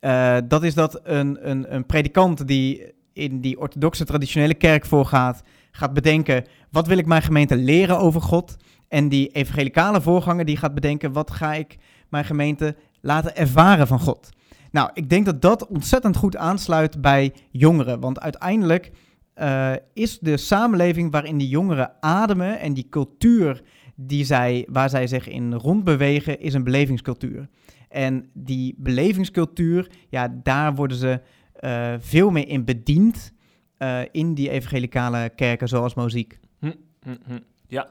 Eh, 0.00 0.36
dat 0.48 0.62
is 0.62 0.74
dat 0.74 1.00
een, 1.02 1.50
een, 1.50 1.74
een 1.74 1.86
predikant 1.86 2.46
die 2.46 2.94
in 3.12 3.40
die 3.40 3.60
orthodoxe 3.60 4.04
traditionele 4.04 4.54
kerk 4.54 4.86
voorgaat, 4.86 5.42
gaat 5.70 5.92
bedenken, 5.92 6.44
wat 6.70 6.86
wil 6.86 6.98
ik 6.98 7.06
mijn 7.06 7.22
gemeente 7.22 7.56
leren 7.56 7.98
over 7.98 8.20
God? 8.20 8.56
En 8.88 9.08
die 9.08 9.28
evangelicale 9.28 10.00
voorganger 10.00 10.44
die 10.44 10.56
gaat 10.56 10.74
bedenken, 10.74 11.12
wat 11.12 11.30
ga 11.30 11.54
ik 11.54 11.76
mijn 12.08 12.24
gemeente 12.24 12.76
laten 13.00 13.36
ervaren 13.36 13.86
van 13.86 14.00
God? 14.00 14.28
Nou, 14.70 14.90
ik 14.94 15.10
denk 15.10 15.24
dat 15.24 15.42
dat 15.42 15.66
ontzettend 15.66 16.16
goed 16.16 16.36
aansluit 16.36 17.00
bij 17.00 17.32
jongeren. 17.50 18.00
Want 18.00 18.20
uiteindelijk 18.20 18.90
uh, 19.38 19.72
is 19.92 20.18
de 20.18 20.36
samenleving 20.36 21.12
waarin 21.12 21.38
die 21.38 21.48
jongeren 21.48 21.92
ademen 22.00 22.60
en 22.60 22.74
die 22.74 22.86
cultuur 22.90 23.62
die 23.96 24.24
zij, 24.24 24.66
waar 24.70 24.90
zij 24.90 25.06
zich 25.06 25.28
in 25.28 25.54
rondbewegen, 25.54 26.40
is 26.40 26.54
een 26.54 26.64
belevingscultuur. 26.64 27.48
En 27.88 28.30
die 28.32 28.74
belevingscultuur, 28.78 29.90
ja, 30.08 30.28
daar 30.42 30.74
worden 30.74 30.96
ze 30.96 31.20
uh, 31.60 31.94
veel 31.98 32.30
meer 32.30 32.48
in 32.48 32.64
bediend 32.64 33.32
uh, 33.78 34.00
in 34.10 34.34
die 34.34 34.50
evangelicale 34.50 35.30
kerken 35.36 35.68
zoals 35.68 35.94
muziek. 35.94 36.38
Hm, 36.58 36.72
hm, 37.00 37.16
hm. 37.26 37.38
Ja, 37.68 37.90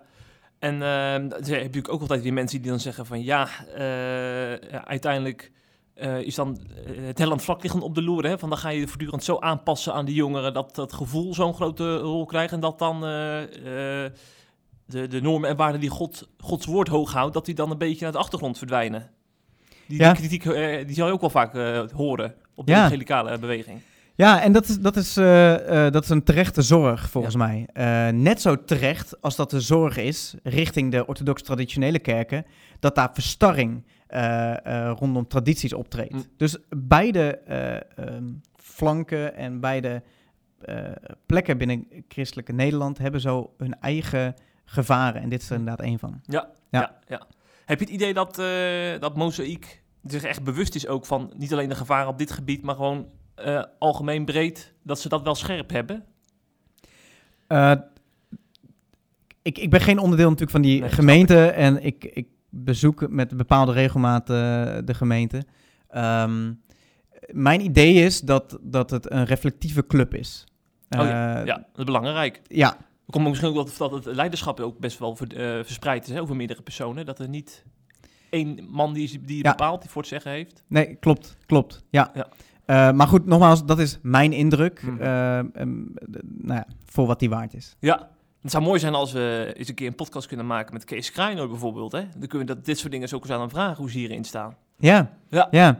en 0.60 0.76
uh, 0.76 1.62
heb 1.62 1.74
je 1.74 1.89
ook 1.89 2.02
altijd 2.02 2.24
die 2.24 2.34
mensen 2.34 2.62
die 2.62 2.70
dan 2.70 2.80
zeggen 2.80 3.06
van 3.06 3.24
ja, 3.24 3.48
uiteindelijk 4.84 5.52
uh, 5.96 6.20
is 6.20 6.36
dan 6.36 6.60
het 6.89 7.18
helland 7.18 7.41
vlak 7.41 7.62
liggen 7.62 7.82
op 7.82 7.96
de 7.96 8.02
loer. 8.02 8.26
Hè? 8.26 8.39
Van 8.39 8.50
dan 8.50 8.58
ga 8.58 8.70
je 8.70 8.88
voortdurend 8.88 9.24
zo 9.24 9.39
aanpassen 9.39 9.94
aan 9.94 10.06
die 10.06 10.15
jongeren 10.15 10.54
dat 10.54 10.76
dat 10.76 10.94
gevoel 10.94 11.34
zo'n 11.34 11.54
grote 11.54 11.98
rol 11.98 12.26
krijgt. 12.26 12.54
En 12.54 12.60
dat 12.60 12.80
dan 12.80 13.04
de, 14.86 15.08
de 15.08 15.21
normen 15.21 15.50
en 15.50 15.56
waarden 15.56 15.82
die 15.82 15.89
God, 15.89 16.30
Gods 16.38 16.65
woord 16.65 16.88
hoog 16.88 17.13
houdt, 17.13 17.34
dat 17.34 17.45
die 17.45 17.56
dan 17.56 17.71
een 17.71 17.78
beetje 17.78 18.04
naar 18.04 18.12
de 18.12 18.17
achtergrond 18.17 18.58
verdwijnen. 18.58 19.10
Die, 19.88 20.00
ja. 20.00 20.13
die 20.13 20.28
kritiek 20.28 20.43
die 20.88 20.95
zou 20.95 21.08
je 21.08 21.13
ook 21.13 21.21
wel 21.21 21.30
vaak 21.30 21.54
horen 21.91 22.36
op 22.56 22.65
de 22.65 22.71
ja. 22.71 22.78
evangelicale 22.78 23.39
beweging. 23.39 23.80
Ja, 24.15 24.41
en 24.41 24.52
dat 24.52 24.67
is, 24.67 24.80
dat 24.80 24.95
is, 24.95 25.13
dat 25.93 26.04
is 26.04 26.10
een 26.10 26.24
terechte 26.24 26.62
zorg 26.62 27.10
volgens 27.10 27.36
ja. 27.36 27.48
mij. 27.74 28.12
net 28.12 28.41
zo 28.41 28.63
terecht 28.63 29.21
als 29.21 29.36
dat 29.36 29.50
de 29.50 29.62
zorg 29.62 29.98
is 29.98 30.36
richting 30.43 30.91
de 30.91 31.08
orthodox 31.08 31.41
traditionele 31.41 32.00
kerken, 32.00 32.45
dat 32.80 32.95
daar 32.95 33.10
verstarring 33.13 33.84
rondom 34.98 35.28
tradities 35.28 35.74
optreedt. 35.74 36.13
Mm. 36.13 36.24
Dus 36.38 36.58
beide 36.69 37.41
um, 38.00 38.41
flanken 38.56 39.36
en 39.36 39.60
beide 39.60 40.04
plekken 41.26 41.58
binnen 41.58 41.88
christelijke 42.08 42.54
Nederland 42.54 42.98
hebben 42.98 43.21
zo 43.21 43.54
hun 43.58 43.80
eigen 43.80 44.34
gevaren. 44.65 45.21
En 45.21 45.30
dit 45.30 45.41
is 45.41 45.49
er 45.49 45.58
inderdaad 45.58 45.86
één 45.86 45.99
van. 45.99 46.21
Ja, 46.23 46.49
ja. 46.69 46.80
ja, 46.80 46.99
ja. 47.08 47.28
Heb 47.65 47.80
je 47.80 47.86
het 47.86 47.93
idee 47.93 48.13
dat, 48.13 48.36
dat 49.01 49.15
Mozaïek 49.15 49.84
zich 50.04 50.23
echt 50.23 50.43
bewust 50.43 50.75
is 50.75 50.88
ook 50.88 51.06
van 51.06 51.32
niet 51.36 51.54
alleen 51.54 51.69
de 51.69 51.75
gevaren 51.75 52.08
op 52.08 52.17
dit 52.17 52.32
gebied, 52.32 52.63
maar 52.63 52.75
gewoon 52.75 53.08
algemeen 53.80 54.25
breed, 54.25 54.73
dat 54.84 54.99
ze 54.99 55.10
dat 55.10 55.21
wel 55.21 55.36
scherp 55.36 55.69
hebben? 55.69 56.06
ik, 59.45 59.58
ik 59.58 59.69
ben 59.69 59.82
geen 59.82 59.99
onderdeel 59.99 60.25
natuurlijk 60.25 60.51
van 60.51 60.62
die 60.62 60.89
gemeente 60.89 61.47
en 61.47 61.84
ik, 61.84 62.04
ik 62.04 62.28
bezoek 62.49 63.10
met 63.10 63.38
bepaalde 63.38 63.71
regelmaat 63.71 64.30
uh, 64.30 64.36
de 64.86 64.93
gemeente. 64.93 65.43
Um, 65.95 66.62
mijn 67.28 67.62
idee 67.62 67.93
is 67.93 68.21
dat, 68.21 68.58
dat 68.62 68.89
het 68.89 69.12
een 69.12 69.25
reflectieve 69.25 69.88
club 69.88 70.13
is. 70.13 70.43
Oh, 70.89 71.06
ja. 71.06 71.39
Uh, 71.39 71.45
ja, 71.45 71.56
dat 71.56 71.78
is 71.78 71.84
belangrijk. 71.84 72.41
Ja. 72.47 72.78
Komt 73.10 73.28
misschien 73.28 73.50
ook 73.50 73.56
dat, 73.56 73.76
dat 73.78 73.91
het 73.91 74.15
leiderschap 74.15 74.60
ook 74.60 74.80
best 74.80 75.00
wel 75.00 75.15
ver, 75.15 75.58
uh, 75.58 75.63
verspreid 75.63 76.08
is 76.08 76.13
hè, 76.13 76.22
over 76.22 76.36
meerdere 76.36 76.62
personen. 76.62 77.06
Dat 77.06 77.20
er 77.20 77.30
niet 77.30 77.65
één 78.30 78.68
man 78.70 78.94
die, 78.94 79.22
die 79.22 79.44
ja. 79.44 79.52
bepaalt, 79.52 79.82
die 79.82 79.89
voor 79.89 80.02
het 80.02 80.12
zeggen 80.12 80.32
heeft. 80.32 80.63
Nee, 80.68 80.96
klopt, 80.96 81.38
klopt. 81.46 81.84
Ja. 81.89 82.12
ja. 82.13 82.28
Uh, 82.68 82.98
maar 82.98 83.08
goed, 83.08 83.26
nogmaals, 83.26 83.65
dat 83.65 83.80
is 83.80 84.00
mijn 84.02 84.34
indruk. 84.34 84.84
Mm. 84.84 85.02
Uh, 85.02 85.38
um, 85.38 85.94
nou 86.22 86.60
ja, 86.60 86.68
voor 86.86 87.08
wat 87.08 87.20
die 87.20 87.30
waard 87.30 87.54
is. 87.54 87.76
Ja, 87.80 88.10
het 88.41 88.52
zou 88.52 88.63
mooi 88.63 88.80
zijn 88.80 88.94
als 88.94 89.12
we 89.12 89.54
eens 89.58 89.68
een 89.68 89.76
keer 89.76 89.88
een 89.88 89.96
podcast 89.96 90.28
kunnen 90.28 90.48
maken 90.48 90.74
met 90.74 90.84
Kees 90.84 91.12
Krijno 91.12 91.48
bijvoorbeeld. 91.48 91.91
Hè? 91.91 92.02
Dan 92.18 92.28
kunnen 92.28 92.48
we 92.48 92.54
dat, 92.54 92.65
dit 92.65 92.78
soort 92.78 92.91
dingen 92.91 93.13
ook 93.13 93.22
eens 93.22 93.32
aan 93.32 93.39
hem 93.39 93.50
vragen 93.50 93.78
hoe 93.78 93.91
ze 93.91 93.98
hierin 93.98 94.24
staan. 94.24 94.56
Ja, 94.78 95.12
ja. 95.30 95.48
ja. 95.52 95.80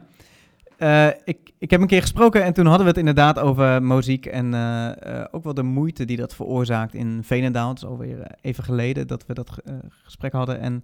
Uh, 0.80 1.08
ik, 1.08 1.52
ik 1.58 1.72
heb 1.72 1.82
een 1.82 1.88
keer 1.88 2.02
gesproken 2.02 2.44
en 2.44 2.54
toen 2.54 2.66
hadden 2.66 2.84
we 2.84 2.90
het 2.90 3.00
inderdaad 3.00 3.40
over 3.40 3.84
muziek 3.84 4.26
en 4.26 4.54
uh, 4.54 4.92
uh, 5.08 5.24
ook 5.32 5.44
wel 5.44 5.54
de 5.54 5.64
moeite 5.64 6.06
die 6.06 6.18
dat 6.18 6.36
veroorzaakt 6.36 6.94
in 6.94 7.24
Veenendaal. 7.24 7.70
Het 7.70 7.78
is 7.78 7.86
alweer 7.86 8.28
even 8.42 8.64
geleden 8.64 9.08
dat 9.08 9.26
we 9.26 9.34
dat 9.34 9.58
gesprek 10.04 10.32
hadden. 10.32 10.60
En 10.60 10.84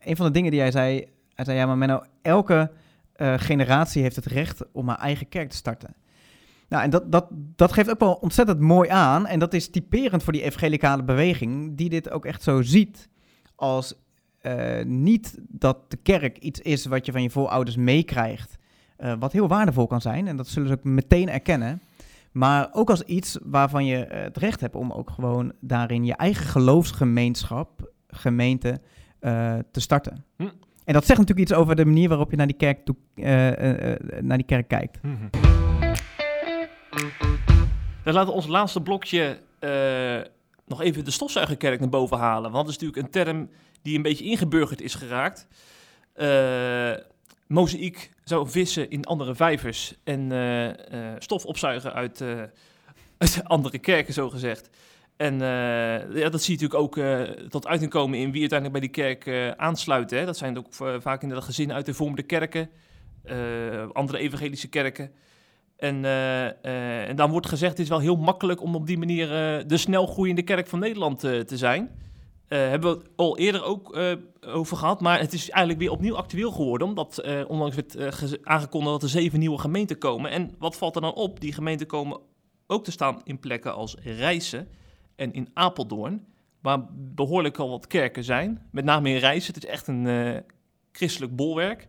een 0.00 0.16
van 0.16 0.26
de 0.26 0.32
dingen 0.32 0.50
die 0.50 0.60
hij 0.60 0.70
zei, 0.70 1.06
hij 1.34 1.44
zei 1.44 1.58
ja 1.58 1.66
maar 1.66 1.78
Menno, 1.78 2.02
elke 2.22 2.70
generatie 3.36 4.02
heeft 4.02 4.16
het 4.16 4.26
recht 4.26 4.64
om 4.72 4.88
haar 4.88 4.98
eigen 4.98 5.28
kerk 5.28 5.50
te 5.50 5.56
starten. 5.56 5.94
Nou, 6.68 6.84
en 6.84 6.90
dat, 6.90 7.12
dat, 7.12 7.26
dat 7.30 7.72
geeft 7.72 7.90
ook 7.90 8.00
wel 8.00 8.14
ontzettend 8.14 8.60
mooi 8.60 8.88
aan. 8.88 9.26
En 9.26 9.38
dat 9.38 9.54
is 9.54 9.70
typerend 9.70 10.22
voor 10.22 10.32
die 10.32 10.42
evangelicale 10.42 11.02
beweging, 11.02 11.76
die 11.76 11.88
dit 11.88 12.10
ook 12.10 12.24
echt 12.24 12.42
zo 12.42 12.62
ziet 12.62 13.08
als 13.54 13.94
uh, 14.42 14.84
niet 14.84 15.38
dat 15.48 15.90
de 15.90 15.96
kerk 15.96 16.38
iets 16.38 16.60
is 16.60 16.86
wat 16.86 17.06
je 17.06 17.12
van 17.12 17.22
je 17.22 17.30
voorouders 17.30 17.76
meekrijgt. 17.76 18.58
Uh, 18.98 19.12
wat 19.18 19.32
heel 19.32 19.48
waardevol 19.48 19.86
kan 19.86 20.00
zijn. 20.00 20.28
En 20.28 20.36
dat 20.36 20.48
zullen 20.48 20.68
ze 20.68 20.74
ook 20.74 20.84
meteen 20.84 21.28
erkennen. 21.28 21.82
Maar 22.32 22.68
ook 22.72 22.90
als 22.90 23.02
iets 23.02 23.38
waarvan 23.42 23.86
je 23.86 23.96
uh, 23.96 24.20
het 24.20 24.36
recht 24.36 24.60
hebt 24.60 24.74
om 24.74 24.92
ook 24.92 25.10
gewoon 25.10 25.52
daarin 25.60 26.04
je 26.04 26.14
eigen 26.16 26.46
geloofsgemeenschap, 26.46 27.92
gemeente, 28.08 28.80
te 29.70 29.80
starten. 29.80 30.24
Hm. 30.36 30.48
En 30.84 30.92
dat 30.92 31.06
zegt 31.06 31.18
natuurlijk 31.18 31.48
iets 31.48 31.58
over 31.58 31.76
de 31.76 31.84
manier 31.84 32.08
waarop 32.08 32.30
je 32.30 32.36
naar 32.36 32.46
die 32.46 32.56
kerk, 32.56 32.84
toe, 32.84 32.96
naar 34.20 34.36
die 34.36 34.46
kerk 34.46 34.68
kijkt. 34.68 34.98
Hm. 35.02 35.08
Dan 38.02 38.14
laten 38.14 38.28
we 38.28 38.34
ons 38.34 38.46
laatste 38.46 38.82
blokje 38.82 39.38
nog 40.72 40.80
even 40.80 41.04
de 41.04 41.10
stofzuigerkerk 41.10 41.80
naar 41.80 41.88
boven 41.88 42.18
halen. 42.18 42.50
Want 42.50 42.66
dat 42.66 42.74
is 42.74 42.80
natuurlijk 42.80 43.06
een 43.06 43.24
term 43.24 43.50
die 43.82 43.96
een 43.96 44.02
beetje 44.02 44.24
ingeburgerd 44.24 44.80
is 44.80 44.94
geraakt. 44.94 45.48
Uh, 46.16 46.92
mozaïek 47.46 48.10
zou 48.24 48.48
vissen 48.48 48.90
in 48.90 49.04
andere 49.04 49.34
vijvers 49.34 49.94
en 50.04 50.32
uh, 50.32 51.12
stof 51.18 51.44
opzuigen 51.44 51.92
uit, 51.92 52.22
uit, 53.18 53.40
andere 53.44 53.78
kerken, 53.78 54.14
zo 54.14 54.30
gezegd. 54.30 54.70
En 55.16 55.38
ja, 56.14 56.28
dat 56.28 56.42
zie 56.42 56.58
je 56.58 56.62
natuurlijk 56.62 56.74
ook 56.74 56.98
tot 57.50 57.66
uiting 57.66 57.90
komen 57.90 58.18
in 58.18 58.32
wie 58.32 58.40
uiteindelijk 58.40 58.80
bij 58.80 58.88
die 58.90 59.18
kerk 59.18 59.56
aansluit. 59.58 60.10
Hè. 60.10 60.24
Dat 60.24 60.36
zijn 60.36 60.58
ook 60.58 60.66
vaak 61.02 61.22
inderdaad 61.22 61.46
gezinnen 61.46 61.76
uit 61.76 61.86
de 61.86 61.94
vormde 61.94 62.22
kerken, 62.22 62.70
andere 63.92 64.18
evangelische 64.18 64.68
kerken. 64.68 65.12
En, 65.82 65.96
uh, 65.96 66.44
uh, 66.44 67.08
en 67.08 67.16
dan 67.16 67.30
wordt 67.30 67.48
gezegd, 67.48 67.72
het 67.72 67.80
is 67.80 67.88
wel 67.88 67.98
heel 67.98 68.16
makkelijk 68.16 68.62
om 68.62 68.74
op 68.74 68.86
die 68.86 68.98
manier 68.98 69.26
uh, 69.26 69.64
de 69.66 69.76
snel 69.76 70.06
groeiende 70.06 70.42
kerk 70.42 70.66
van 70.66 70.78
Nederland 70.78 71.20
te 71.20 71.56
zijn. 71.56 71.90
hebben 72.48 72.90
we 72.90 72.98
het 72.98 73.08
al 73.16 73.38
eerder 73.38 73.64
ook 73.64 73.98
over 74.46 74.76
gehad, 74.76 75.00
maar 75.00 75.20
het 75.20 75.32
is 75.32 75.50
eigenlijk 75.50 75.80
weer 75.80 75.90
opnieuw 75.90 76.16
actueel 76.16 76.50
geworden, 76.50 76.86
omdat 76.86 77.22
onlangs 77.46 77.76
werd 77.76 77.96
aangekondigd 78.42 78.92
dat 78.92 79.02
er 79.02 79.08
zeven 79.08 79.38
nieuwe 79.38 79.58
gemeenten 79.58 79.98
komen. 79.98 80.30
En 80.30 80.54
wat 80.58 80.76
valt 80.76 80.94
er 80.94 81.00
dan 81.00 81.14
op? 81.14 81.40
Die 81.40 81.52
gemeenten 81.52 81.86
komen 81.86 82.20
ook 82.66 82.84
te 82.84 82.90
staan 82.90 83.20
in 83.24 83.38
plekken 83.38 83.74
als 83.74 83.96
Rijssen 84.02 84.68
en 85.16 85.32
in 85.32 85.48
Apeldoorn, 85.54 86.26
waar 86.60 86.86
behoorlijk 86.92 87.58
al 87.58 87.70
wat 87.70 87.86
kerken 87.86 88.24
zijn. 88.24 88.68
Met 88.70 88.84
name 88.84 89.08
in 89.08 89.16
Rijssen, 89.16 89.54
het 89.54 89.64
is 89.64 89.70
echt 89.70 89.86
een 89.86 90.42
christelijk 90.92 91.36
bolwerk. 91.36 91.88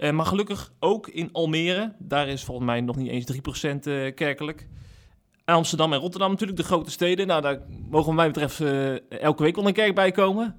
Uh, 0.00 0.10
maar 0.10 0.26
gelukkig 0.26 0.72
ook 0.78 1.08
in 1.08 1.28
Almere. 1.32 1.92
Daar 1.98 2.28
is 2.28 2.44
volgens 2.44 2.66
mij 2.66 2.80
nog 2.80 2.96
niet 2.96 3.08
eens 3.08 3.32
3% 3.32 3.36
uh, 3.86 4.06
eh, 4.06 4.14
kerkelijk. 4.14 4.68
Amsterdam 5.44 5.92
en 5.92 5.98
Rotterdam 5.98 6.30
natuurlijk, 6.30 6.58
de 6.58 6.64
grote 6.64 6.90
steden. 6.90 7.26
Nou, 7.26 7.42
daar 7.42 7.58
mogen 7.90 8.06
wat 8.06 8.14
mij 8.14 8.26
betreft 8.26 8.60
uh, 8.60 9.20
elke 9.20 9.42
week 9.42 9.56
wel 9.56 9.66
een 9.66 9.72
kerk 9.72 9.94
bij 9.94 10.10
komen. 10.10 10.56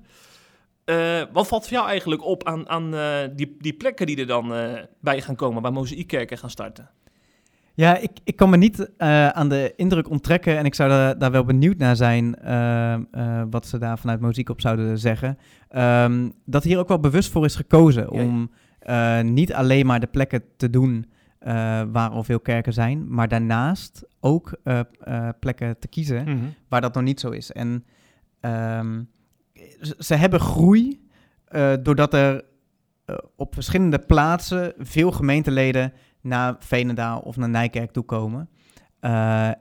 wat 1.32 1.47
valt 1.47 1.63
voor 1.63 1.77
jou 1.77 1.88
eigenlijk 1.88 2.23
op 2.23 2.43
aan, 2.43 2.69
aan 2.69 2.91
die, 3.36 3.56
die 3.60 3.73
plekken 3.73 4.06
die 4.06 4.17
er 4.17 4.27
dan 4.27 4.54
bij 4.99 5.21
gaan 5.21 5.36
komen, 5.36 5.62
waar 5.62 5.73
mozaïekkerken 5.73 6.38
gaan 6.38 6.49
starten? 6.49 6.89
Ja, 7.73 7.97
ik, 7.97 8.12
ik 8.23 8.36
kan 8.36 8.49
me 8.49 8.58
niet 8.58 8.89
aan 9.34 9.49
de 9.49 9.73
indruk 9.75 10.10
onttrekken 10.10 10.58
en 10.58 10.65
ik 10.65 10.75
zou 10.75 10.89
daar, 10.89 11.17
daar 11.17 11.32
wel 11.32 11.43
benieuwd 11.43 11.77
naar 11.77 11.95
zijn 11.95 12.36
wat 13.49 13.67
ze 13.67 13.77
daar 13.77 13.99
vanuit 13.99 14.19
muziek 14.19 14.49
op 14.49 14.62
zouden 14.62 14.97
zeggen. 14.97 15.38
Um, 15.75 16.34
dat 16.45 16.63
hier 16.63 16.80
ook 16.80 16.88
wel 16.88 16.99
bewust 16.99 17.32
voor 17.32 17.45
is 17.45 17.56
gekozen 17.56 18.10
om... 18.10 18.51
Uh, 18.89 19.22
niet 19.22 19.54
alleen 19.54 19.86
maar 19.86 20.00
de 20.00 20.08
plekken 20.08 20.44
te 20.58 20.70
doen 20.70 21.06
uh, 21.41 21.48
waar 21.91 22.10
al 22.10 22.24
veel 22.24 22.39
kerken 22.39 22.74
zijn, 22.74 23.13
maar 23.13 23.28
daarnaast 23.28 24.06
ook 24.20 24.58
uh, 24.63 24.80
plekken 25.39 25.80
te 25.80 25.88
kiezen 25.88 26.22
mm 26.22 26.39
-hmm. 26.39 26.54
waar 26.67 26.82
dat 26.82 26.94
nog 26.94 27.04
niet 27.04 27.20
zo 27.20 27.30
is. 27.30 27.52
En 27.52 27.86
um, 28.41 29.10
ze 30.00 30.15
hebben 30.15 30.39
groei 30.39 31.10
doordat 31.82 32.13
er 32.13 32.44
op 33.36 33.54
verschillende 33.54 34.00
plaatsen 34.00 34.74
veel 34.78 35.12
gemeenteleden 35.12 35.94
naar 36.22 36.56
Veenendaal 36.60 37.20
of 37.20 37.38
naar 37.38 37.50
Nijkerk 37.50 37.91
toe 37.91 38.04
komen. 38.04 38.50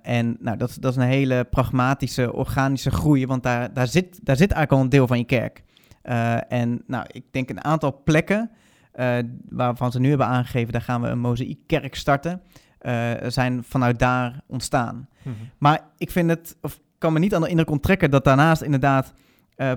en 0.02 0.36
nou, 0.40 0.56
dat, 0.56 0.76
dat 0.80 0.90
is 0.90 0.96
een 0.96 1.08
hele 1.08 1.44
pragmatische, 1.44 2.32
organische 2.32 2.90
groei, 2.90 3.26
want 3.26 3.42
daar, 3.42 3.72
daar, 3.72 3.88
zit, 3.88 4.20
daar 4.22 4.36
zit 4.36 4.52
eigenlijk 4.52 4.72
al 4.72 4.80
een 4.80 4.88
deel 4.88 5.06
van 5.06 5.18
je 5.18 5.24
kerk. 5.24 5.62
Eh, 6.02 6.52
en 6.52 6.82
nou, 6.86 7.04
ik 7.08 7.24
denk 7.30 7.50
een 7.50 7.64
aantal 7.64 8.02
plekken 8.04 8.50
eh, 8.92 9.18
waarvan 9.48 9.92
ze 9.92 10.00
nu 10.00 10.08
hebben 10.08 10.26
aangegeven, 10.26 10.72
daar 10.72 10.82
gaan 10.82 11.00
we 11.00 11.08
een 11.08 11.18
mozaïekkerk 11.18 11.94
starten, 11.94 12.42
eh, 12.78 13.10
zijn 13.26 13.64
vanuit 13.64 13.98
daar 13.98 14.40
ontstaan. 14.46 15.08
Mhm. 15.22 15.34
Maar 15.58 15.80
ik 15.96 16.10
vind 16.10 16.30
het, 16.30 16.56
of 16.60 16.80
kan 16.98 17.12
me 17.12 17.18
niet 17.18 17.34
aan 17.34 17.42
de 17.42 17.48
indruk 17.48 17.70
onttrekken 17.70 18.10
dat 18.10 18.24
daarnaast 18.24 18.62
inderdaad 18.62 19.12
eh, 19.56 19.72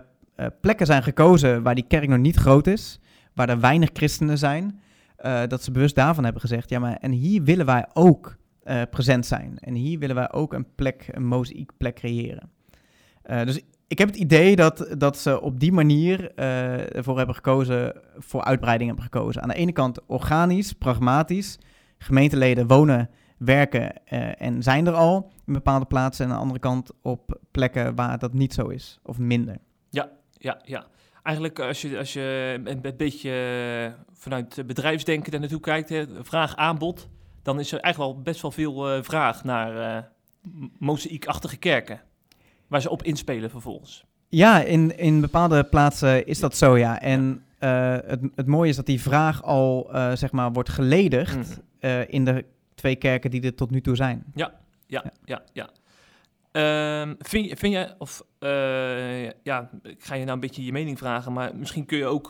plekken 0.62 0.86
zijn 0.86 1.04
gekozen 1.04 1.64
waar 1.64 1.76
die 1.76 1.88
kerk 1.88 2.08
nog 2.08 2.18
niet 2.18 2.36
groot 2.36 2.68
is, 2.68 3.00
waar 3.34 3.50
er 3.50 3.60
weinig 3.60 3.90
christenen 3.94 4.38
zijn, 4.38 4.82
dat 5.48 5.64
ze 5.64 5.72
bewust 5.72 5.96
daarvan 5.96 6.24
hebben 6.24 6.42
gezegd, 6.42 6.70
ja, 6.70 6.80
maar 6.80 6.96
en 6.96 7.12
hier 7.12 7.44
willen 7.44 7.66
wij 7.66 7.86
ook 7.94 8.38
present 8.90 9.26
zijn. 9.26 9.58
En 9.60 9.74
hier 9.74 10.00
willen 10.00 10.16
wij 10.16 10.32
ook 10.32 10.54
een 10.54 10.68
plek, 10.76 11.08
een 11.12 11.26
mozaïekplek 11.26 11.96
creëren. 11.96 12.50
Dus 13.22 13.62
ik 13.94 14.00
heb 14.00 14.08
het 14.08 14.18
idee 14.18 14.56
dat, 14.56 14.88
dat 14.98 15.18
ze 15.18 15.42
op 15.42 15.60
die 15.60 15.72
manier 15.72 16.32
eh, 16.36 16.96
ervoor 16.96 17.18
hebben 17.18 17.36
gekozen, 17.36 18.02
voor 18.18 18.44
uitbreiding 18.44 18.90
hebben 18.90 19.10
gekozen. 19.12 19.42
Aan 19.42 19.48
de 19.50 19.56
ene 19.56 19.72
kant 19.72 20.00
organisch, 20.06 20.74
pragmatisch. 20.74 21.60
Gemeenteleden 21.98 22.68
wonen, 22.68 23.10
werken 23.38 24.06
eh, 24.06 24.42
en 24.42 24.64
zijn 24.64 24.88
er 24.88 24.94
al 24.94 25.32
in 25.46 25.54
bepaalde 25.54 25.86
plaatsen. 25.86 26.26
En 26.26 26.32
aan 26.32 26.38
de 26.38 26.42
andere 26.42 26.60
kant 26.60 26.92
op 27.02 27.40
plekken 27.52 27.96
waar 27.96 28.20
dat 28.20 28.34
niet 28.34 28.54
zo 28.54 28.68
is, 28.68 29.00
of 29.04 29.18
minder. 29.18 29.58
Ja, 29.90 30.58
ja. 30.64 30.86
Eigenlijk 31.24 31.60
als 31.60 31.82
je, 31.82 31.98
als 31.98 32.14
je 32.14 32.60
een, 32.64 32.98
beetje 32.98 33.32
eh, 33.32 34.00
vanuit 34.14 34.68
bedrijfsdenken 34.68 35.32
daar 35.32 35.40
naartoe 35.40 35.60
kijkt, 35.60 35.90
hè, 35.90 36.06
vraag 36.22 36.56
aanbod, 36.56 37.10
dan 37.44 37.60
is 37.60 37.72
er 37.72 37.80
eigenlijk 37.80 38.14
wel 38.14 38.24
best 38.24 38.42
wel 38.42 38.52
veel 38.52 38.90
eh, 38.90 39.04
vraag 39.04 39.44
naar 39.44 39.98
eh 39.98 40.04
mozaïekachtige 40.80 41.58
kerken. 41.58 42.02
Waar 42.74 42.82
ze 42.82 42.90
op 42.90 43.04
inspelen 43.04 43.50
vervolgens. 43.50 44.04
Ja, 44.30 44.62
in, 44.62 44.98
in 44.98 45.22
bepaalde 45.22 45.64
plaatsen 45.64 46.26
is 46.28 46.40
dat 46.40 46.58
zo, 46.58 46.78
ja. 46.78 47.02
En 47.02 47.44
eh, 47.60 47.92
het, 48.06 48.20
het 48.36 48.48
mooie 48.48 48.70
is 48.70 48.76
dat 48.76 48.86
die 48.86 49.02
vraag 49.02 49.44
al, 49.44 49.94
eh, 49.94 50.12
zeg 50.16 50.32
maar, 50.32 50.52
wordt 50.52 50.70
geledigd 50.70 51.36
Mhm. 51.38 51.60
eh, 51.80 52.10
in 52.14 52.26
de 52.26 52.46
twee 52.76 52.96
kerken 52.96 53.32
die 53.32 53.42
er 53.42 53.56
tot 53.56 53.72
nu 53.72 53.82
toe 53.82 53.96
zijn. 53.96 54.24
Ja, 54.36 54.54
ja, 54.88 55.04
ja. 55.54 55.70
Ehm, 56.52 57.14
vind, 57.20 57.50
je- 57.50 57.56
vind 57.58 57.74
jij, 57.74 57.96
of 57.98 58.24
ja, 59.44 59.70
ik 59.84 60.04
ga 60.04 60.14
je 60.16 60.22
nou 60.24 60.32
een 60.34 60.40
beetje 60.40 60.66
je 60.66 60.72
mening 60.72 60.98
vragen, 60.98 61.34
maar 61.34 61.56
misschien 61.56 61.86
kun 61.86 61.98
je 61.98 62.06
ook 62.06 62.28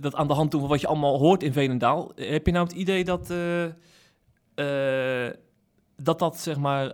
dat 0.00 0.14
aan 0.14 0.28
de 0.28 0.34
hand 0.34 0.50
doen 0.50 0.60
van 0.60 0.68
wat 0.68 0.80
je 0.80 0.86
allemaal 0.86 1.18
hoort 1.18 1.42
in 1.42 1.52
Veenendaal. 1.52 2.12
Heb 2.16 2.46
je 2.46 2.52
nou 2.52 2.66
het 2.66 2.76
idee 2.76 3.04
dat 3.04 3.32
dat, 5.96 6.18
dat 6.18 6.38
zeg 6.38 6.56
maar, 6.58 6.92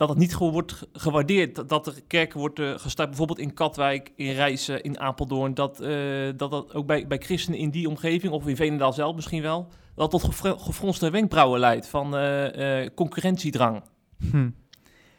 dat 0.00 0.08
het 0.08 0.18
niet 0.18 0.36
gewoon 0.36 0.52
wordt 0.52 0.72
ge- 0.72 0.88
gewaardeerd, 0.92 1.68
dat, 1.68 1.86
er 1.86 1.94
kerken 2.06 2.38
wordt 2.38 2.60
gestart, 2.60 3.08
bijvoorbeeld 3.08 3.38
in 3.38 3.54
Katwijk, 3.54 4.12
in 4.16 4.32
Rijssen, 4.32 4.82
in 4.82 5.00
Apeldoorn, 5.00 5.54
dat 5.54 5.80
eh, 5.80 5.90
dat, 6.36 6.50
dat 6.50 6.74
ook 6.74 6.86
bij, 6.86 7.06
bij 7.06 7.18
christenen 7.18 7.58
in 7.58 7.70
die 7.70 7.88
omgeving, 7.88 8.32
of 8.32 8.46
in 8.46 8.56
Veenendaal 8.56 8.92
zelf 8.92 9.14
misschien 9.14 9.42
wel, 9.42 9.68
dat 9.94 10.10
tot 10.10 10.22
gefr- 10.22 10.58
gefronste 10.58 11.10
wenkbrauwen 11.10 11.60
leidt 11.60 11.88
van 11.88 12.16
eh, 12.16 12.82
eh, 12.82 12.90
concurrentiedrang. 12.94 13.82
Hm. 14.30 14.50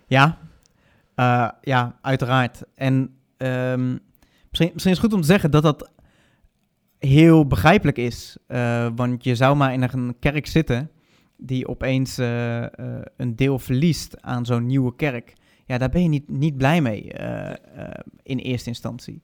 Ja, 0.08 0.38
ja, 1.62 1.98
uiteraard. 2.02 2.62
En 2.76 3.15
ehm, 3.38 3.89
misschien, 4.50 4.72
misschien 4.74 4.91
is 4.91 4.98
het 4.98 5.00
goed 5.00 5.13
om 5.13 5.22
te 5.22 5.28
zeggen 5.28 5.52
dat 5.52 5.63
dat 5.63 5.89
heel 6.98 7.48
begrijpelijk 7.48 7.98
is. 7.98 8.38
Want 8.96 9.24
je 9.24 9.36
zou 9.36 9.56
maar 9.56 9.74
in 9.74 9.82
een 9.82 10.15
kerk 10.20 10.48
zitten 10.48 10.91
die 11.44 11.68
opeens 11.68 12.18
eh, 12.18 12.64
eh, 12.64 12.70
een 13.18 13.36
deel 13.36 13.60
verliest 13.60 14.22
aan 14.22 14.46
zo'n 14.46 14.66
nieuwe 14.66 14.96
kerk. 14.96 15.34
Ja, 15.66 15.78
daar 15.78 15.90
ben 15.90 16.04
je 16.04 16.10
niet, 16.10 16.30
niet 16.30 16.58
blij 16.58 16.82
mee 16.82 17.14
eh, 17.14 17.94
in 18.24 18.38
eerste 18.38 18.70
instantie. 18.70 19.22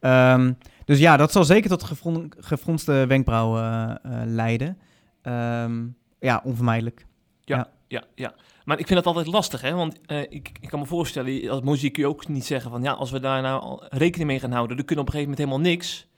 Ehm, 0.00 0.52
dus 0.84 0.98
ja, 0.98 1.16
dat 1.16 1.32
zal 1.32 1.44
zeker 1.44 1.70
tot 1.70 1.84
gefron- 1.84 2.32
gefronste 2.38 3.04
wenkbrauwen 3.08 4.00
leiden. 4.24 4.78
Ehm, 5.22 5.86
ja, 6.20 6.40
onvermijdelijk. 6.44 7.06
Ja, 7.88 8.04
ja. 8.14 8.34
Maar 8.64 8.78
ik 8.78 8.86
vind 8.86 9.04
dat 9.04 9.14
altijd 9.14 9.34
lastig, 9.34 9.60
hè? 9.60 9.72
Want 9.72 10.00
ik, 10.28 10.50
ik 10.60 10.68
kan 10.68 10.78
me 10.78 10.86
voorstellen, 10.86 11.50
als 11.50 11.60
muziek 11.60 11.92
kun 11.92 12.02
je 12.02 12.08
ook 12.08 12.28
niet 12.28 12.44
zeggen 12.44 12.70
van... 12.70 12.82
ja, 12.82 12.92
als 12.92 13.10
we 13.10 13.20
daar 13.20 13.42
nou 13.42 13.82
rekening 13.88 14.28
mee 14.28 14.40
gaan 14.40 14.52
houden... 14.52 14.76
dan 14.76 14.86
kunnen 14.86 15.04
we 15.04 15.10
op 15.10 15.14
een 15.14 15.20
gegeven 15.20 15.44
moment 15.46 15.60
helemaal 15.60 15.72
niks. 15.72 16.08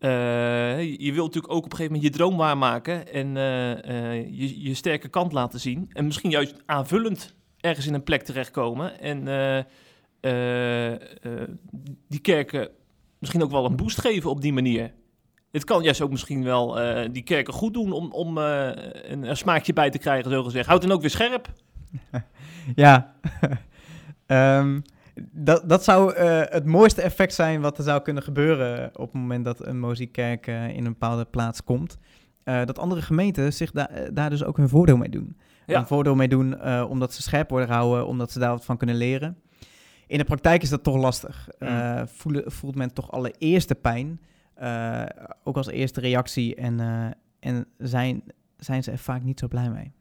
Eh, 0.00 0.80
je, 0.82 1.12
wilt 1.12 1.26
natuurlijk 1.26 1.52
ook 1.52 1.64
op 1.64 1.70
een 1.70 1.76
gegeven 1.76 1.92
moment 1.92 2.02
je 2.02 2.18
droom 2.18 2.36
waarmaken... 2.36 3.12
en 3.12 3.36
eh, 3.36 4.14
eh, 4.14 4.26
je, 4.30 4.62
je 4.62 4.74
sterke 4.74 5.08
kant 5.08 5.32
laten 5.32 5.60
zien. 5.60 5.90
En 5.92 6.04
misschien 6.04 6.30
juist 6.30 6.54
aanvullend 6.66 7.34
ergens 7.60 7.86
in 7.86 7.94
een 7.94 8.02
plek 8.02 8.22
terechtkomen. 8.22 9.00
En 9.00 9.24
die 12.08 12.20
kerken 12.20 12.68
misschien 13.18 13.42
ook 13.42 13.50
wel 13.50 13.64
een 13.64 13.76
boost 13.76 14.00
geven 14.00 14.30
op 14.30 14.40
die 14.40 14.52
manier. 14.52 14.92
Het 15.50 15.64
kan 15.64 15.82
juist 15.82 16.00
ook 16.00 16.10
misschien 16.10 16.44
wel 16.44 16.78
die 17.12 17.22
kerken 17.22 17.54
goed 17.54 17.74
doen 17.74 17.92
om, 17.92 18.12
om 18.12 18.38
een, 18.38 19.28
een 19.28 19.36
smaakje 19.36 19.72
bij 19.72 19.90
te 19.90 19.98
krijgen, 19.98 20.30
zo 20.30 20.42
gezegd. 20.42 20.66
Houd 20.66 20.82
dan 20.82 20.92
ook 20.92 21.00
weer 21.00 21.10
scherp. 21.10 21.48
Ja, 22.74 23.14
Ehm, 24.30 24.80
dat, 25.32 25.68
dat 25.68 25.84
zou 25.84 26.14
eh, 26.14 26.40
het 26.44 26.64
mooiste 26.64 27.02
effect 27.02 27.34
zijn 27.34 27.60
wat 27.60 27.78
er 27.78 27.84
zou 27.84 28.02
kunnen 28.02 28.22
gebeuren 28.22 28.90
op 28.98 29.12
het 29.12 29.20
moment 29.20 29.44
dat 29.44 29.66
een 29.66 29.80
muziekkerk 29.80 30.46
eh, 30.46 30.68
in 30.68 30.84
een 30.84 30.92
bepaalde 30.92 31.24
plaats 31.24 31.64
komt. 31.64 31.98
Eh, 32.42 32.64
dat 32.64 32.78
andere 32.78 33.02
gemeenten 33.02 33.52
zich 33.52 33.70
da- 33.70 33.90
daar 34.12 34.30
dus 34.30 34.44
ook 34.44 34.56
hun 34.56 34.68
voordeel 34.68 34.96
mee 34.96 35.08
doen. 35.08 35.36
Ja. 35.66 35.78
Een 35.78 35.86
voordeel 35.86 36.14
mee 36.14 36.28
doen 36.28 36.62
omdat 36.88 37.14
ze 37.14 37.22
scherp 37.22 37.50
worden 37.50 37.68
gehouden, 37.68 38.06
omdat 38.06 38.32
ze 38.32 38.38
daar 38.38 38.50
wat 38.50 38.64
van 38.64 38.76
kunnen 38.76 38.96
leren. 38.96 39.36
In 40.06 40.18
de 40.18 40.24
praktijk 40.24 40.62
is 40.62 40.68
dat 40.68 40.82
toch 40.82 40.96
lastig. 40.96 41.48
Voelen, 42.06 42.52
voelt 42.52 42.74
men 42.74 42.92
toch 42.92 43.10
allereerst 43.10 43.68
de 43.68 43.74
pijn, 43.74 44.20
ook 45.44 45.56
als 45.56 45.66
eerste 45.66 46.00
reactie. 46.00 46.54
En, 46.54 46.80
en 47.40 47.66
zijn, 47.78 48.22
zijn 48.56 48.82
ze 48.82 48.90
er 48.90 48.98
vaak 48.98 49.22
niet 49.22 49.38
zo 49.38 49.48
blij 49.48 49.70
mee. 49.70 49.92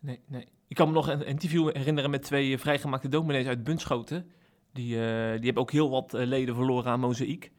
Nee, 0.00 0.20
nee. 0.26 0.46
Ik 0.68 0.76
kan 0.76 0.88
me 0.88 0.94
nog 0.94 1.08
een 1.08 1.26
interview 1.26 1.70
herinneren 1.72 2.10
met 2.10 2.22
twee 2.22 2.58
vrijgemaakte 2.58 3.08
dominees 3.08 3.46
uit 3.46 3.64
Bunschoten. 3.64 4.26
Die, 4.72 4.94
eh, 4.94 5.32
die 5.32 5.44
hebben 5.44 5.62
ook 5.62 5.72
heel 5.72 5.90
wat 5.90 6.14
eh, 6.14 6.26
leden 6.26 6.54
verloren 6.54 6.92
aan 6.92 7.00
mozaïek. 7.00 7.50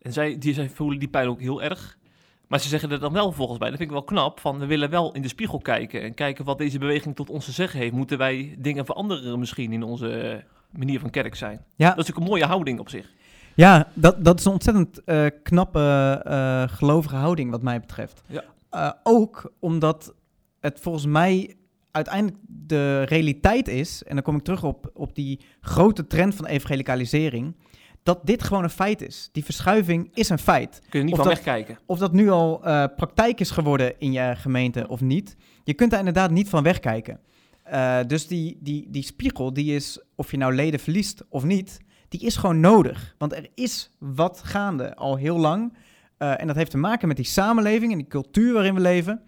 En 0.00 0.12
zij, 0.12 0.38
die, 0.38 0.54
zij 0.54 0.68
voelen 0.68 0.98
die 0.98 1.08
pijn 1.08 1.28
ook 1.28 1.40
heel 1.40 1.62
erg. 1.62 1.98
Maar 2.48 2.60
ze 2.60 2.68
zeggen 2.68 2.90
er 2.90 3.00
dan 3.00 3.12
wel 3.12 3.32
volgens 3.32 3.58
mij, 3.58 3.68
dat 3.68 3.78
vind 3.78 3.90
ik 3.90 3.96
wel 3.96 4.04
knap, 4.04 4.40
van 4.40 4.58
we 4.58 4.66
willen 4.66 4.90
wel 4.90 5.12
in 5.12 5.22
de 5.22 5.28
spiegel 5.28 5.58
kijken 5.58 6.02
en 6.02 6.14
kijken 6.14 6.44
wat 6.44 6.58
deze 6.58 6.78
beweging 6.78 7.16
tot 7.16 7.30
ons 7.30 7.44
te 7.44 7.52
zeggen 7.52 7.80
heeft. 7.80 7.92
Moeten 7.92 8.18
wij 8.18 8.54
dingen 8.58 8.84
veranderen 8.84 9.38
misschien 9.38 9.72
in 9.72 9.82
onze 9.82 10.10
eh, 10.10 10.42
manier 10.78 11.00
van 11.00 11.10
kerk 11.10 11.34
zijn? 11.34 11.64
Ja. 11.76 11.94
Dat 11.94 12.04
is 12.04 12.10
ook 12.10 12.16
een 12.16 12.28
mooie 12.28 12.44
houding 12.44 12.78
op 12.78 12.88
zich. 12.88 13.12
Ja, 13.54 13.88
dat, 13.94 14.24
dat 14.24 14.38
is 14.38 14.44
een 14.44 14.52
ontzettend 14.52 15.04
eh, 15.04 15.26
knappe, 15.42 16.68
gelovige 16.70 17.16
houding 17.16 17.50
wat 17.50 17.62
mij 17.62 17.80
betreft. 17.80 18.22
Ja. 18.26 18.98
Ook 19.02 19.52
omdat 19.58 20.14
het 20.60 20.80
volgens 20.80 21.06
mij 21.06 21.56
uiteindelijk 21.94 22.36
de 22.46 23.02
realiteit 23.02 23.68
is, 23.68 24.02
en 24.04 24.14
dan 24.14 24.24
kom 24.24 24.36
ik 24.36 24.42
terug 24.42 24.64
op, 24.64 24.90
op 24.94 25.14
die 25.14 25.40
grote 25.60 26.06
trend 26.06 26.34
van 26.34 26.46
evangelicalisering, 26.46 27.56
dat 28.02 28.20
dit 28.26 28.42
gewoon 28.42 28.62
een 28.62 28.70
feit 28.70 29.02
is. 29.02 29.28
Die 29.32 29.44
verschuiving 29.44 30.10
is 30.14 30.28
een 30.28 30.38
feit. 30.38 30.82
Kun 30.88 30.98
je 30.98 31.04
niet 31.04 31.14
Of 31.14 31.20
van 31.20 31.28
dat- 31.28 31.36
wegkijken. 31.36 31.78
Of 31.86 31.98
dat 31.98 32.12
nu 32.12 32.30
al 32.30 32.64
eh, 32.64 32.84
praktijk 32.96 33.40
is 33.40 33.50
geworden 33.50 33.94
in 33.98 34.12
je 34.12 34.32
gemeente 34.36 34.88
of 34.88 35.00
niet, 35.00 35.36
je 35.64 35.74
kunt 35.74 35.90
daar 35.90 35.98
inderdaad 35.98 36.30
niet 36.30 36.48
van 36.48 36.62
wegkijken. 36.62 37.20
Eh, 37.62 37.98
dus 38.06 38.26
die, 38.26 38.58
die, 38.60 38.86
die 38.90 39.02
spiegel, 39.02 39.52
die 39.52 39.74
is, 39.74 40.00
of 40.14 40.30
je 40.30 40.36
nou 40.36 40.54
leden 40.54 40.80
verliest 40.80 41.22
of 41.28 41.44
niet, 41.44 41.80
die 42.08 42.20
is 42.20 42.36
gewoon 42.36 42.60
nodig. 42.60 43.14
Want 43.18 43.32
er 43.32 43.48
is 43.54 43.90
wat 43.98 44.40
gaande 44.44 44.94
al 44.96 45.16
heel 45.16 45.38
lang. 45.38 45.74
Eh, 46.18 46.40
en 46.40 46.46
dat 46.46 46.56
heeft 46.56 46.70
te 46.70 46.76
maken 46.78 47.08
met 47.08 47.16
die 47.16 47.26
samenleving 47.26 47.92
en 47.92 47.98
die 47.98 48.06
cultuur 48.06 48.52
waarin 48.52 48.74
we 48.74 48.80
leven. 48.80 49.20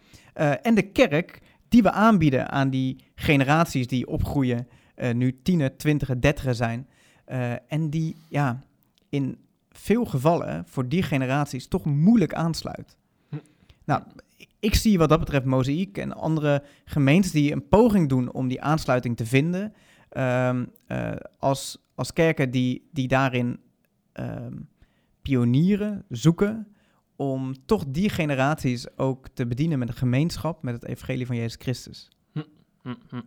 En 0.62 0.74
de 0.74 0.82
kerk 0.82 1.40
die 1.68 1.82
we 1.82 1.90
aanbieden 1.90 2.50
aan 2.50 2.70
die 2.70 2.96
generaties 3.14 3.86
die 3.86 4.06
opgroeien, 4.06 4.68
eh, 4.94 5.14
nu 5.14 5.42
tiener, 5.42 5.76
twintiger, 5.76 6.20
dertiger 6.20 6.54
zijn. 6.54 6.88
Eh, 7.24 7.52
en 7.72 7.90
die 7.90 8.16
ja, 8.28 8.62
in 9.08 9.38
veel 9.70 10.04
gevallen 10.04 10.64
voor 10.66 10.88
die 10.88 11.02
generaties 11.02 11.68
toch 11.68 11.84
moeilijk 11.84 12.34
aansluit. 12.34 12.96
Hm. 13.28 13.36
Nou, 13.84 14.02
ik 14.60 14.74
zie 14.74 14.98
wat 14.98 15.08
dat 15.08 15.18
betreft 15.18 15.44
Mozaïek 15.44 15.98
en 15.98 16.12
andere 16.12 16.62
gemeentes 16.84 17.30
die 17.30 17.52
een 17.52 17.68
poging 17.68 18.08
doen 18.08 18.32
om 18.32 18.48
die 18.48 18.62
aansluiting 18.62 19.16
te 19.16 19.26
vinden, 19.26 19.74
ehm, 20.08 20.64
eh, 20.86 21.12
als, 21.38 21.86
als 21.94 22.12
kerken 22.12 22.50
die, 22.50 22.88
die 22.92 23.08
daarin 23.08 23.60
ehm, 24.12 24.56
pionieren, 25.22 26.04
zoeken, 26.08 26.75
om 27.16 27.54
toch 27.66 27.84
die 27.88 28.08
generaties 28.08 28.96
ook 28.96 29.28
te 29.28 29.46
bedienen 29.46 29.78
met 29.78 29.88
een 29.88 29.94
gemeenschap, 29.94 30.62
met 30.62 30.74
het 30.74 30.84
evangelie 30.84 31.26
van 31.26 31.36
Jezus 31.36 31.56
Christus. 31.58 32.08
Hm, 32.32 32.94
hm. 33.08 33.20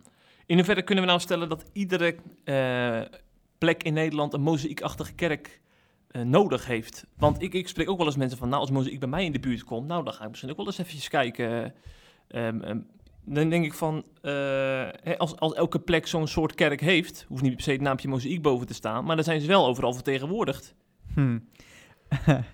In 0.46 0.56
hoeverre 0.56 0.82
kunnen 0.82 1.04
we 1.04 1.10
nou 1.10 1.22
stellen 1.22 1.48
dat 1.48 1.64
iedere 1.72 2.16
eh, 2.44 3.18
plek 3.58 3.82
in 3.82 3.92
Nederland 3.92 4.34
een 4.34 4.40
mozaïekachtige 4.40 5.12
kerk 5.12 5.60
eh, 6.08 6.22
nodig 6.22 6.66
heeft? 6.66 7.06
Want 7.16 7.42
ik, 7.42 7.54
ik 7.54 7.68
spreek 7.68 7.90
ook 7.90 7.98
wel 7.98 8.06
eens 8.06 8.16
mensen 8.16 8.38
van, 8.38 8.48
nou 8.48 8.60
als 8.60 8.70
mozaïek 8.70 9.00
bij 9.00 9.08
mij 9.08 9.24
in 9.24 9.32
de 9.32 9.40
buurt 9.40 9.64
komt, 9.64 9.86
nou 9.86 10.04
dan 10.04 10.12
ga 10.12 10.22
ik 10.22 10.28
misschien 10.28 10.50
ook 10.50 10.56
wel 10.56 10.66
eens 10.66 10.78
eventjes 10.78 11.08
kijken. 11.08 11.74
Ehm, 12.28 12.60
ehm, 12.60 12.78
dan 13.24 13.48
denk 13.48 13.64
ik 13.64 13.74
van, 13.74 14.04
eh, 14.22 14.32
hè, 15.02 15.18
als, 15.18 15.36
als 15.36 15.54
elke 15.54 15.78
plek 15.78 16.06
zo'n 16.06 16.26
soort 16.26 16.54
kerk 16.54 16.80
heeft, 16.80 17.24
hoeft 17.28 17.42
niet 17.42 17.54
per 17.54 17.62
se 17.62 17.70
het 17.70 17.80
naampje 17.80 18.08
mozaïek 18.08 18.42
boven 18.42 18.66
te 18.66 18.74
staan, 18.74 19.04
maar 19.04 19.16
dan 19.16 19.24
zijn 19.24 19.40
ze 19.40 19.46
wel 19.46 19.66
overal 19.66 19.92
vertegenwoordigd. 19.92 20.74
Hmm. 21.14 21.48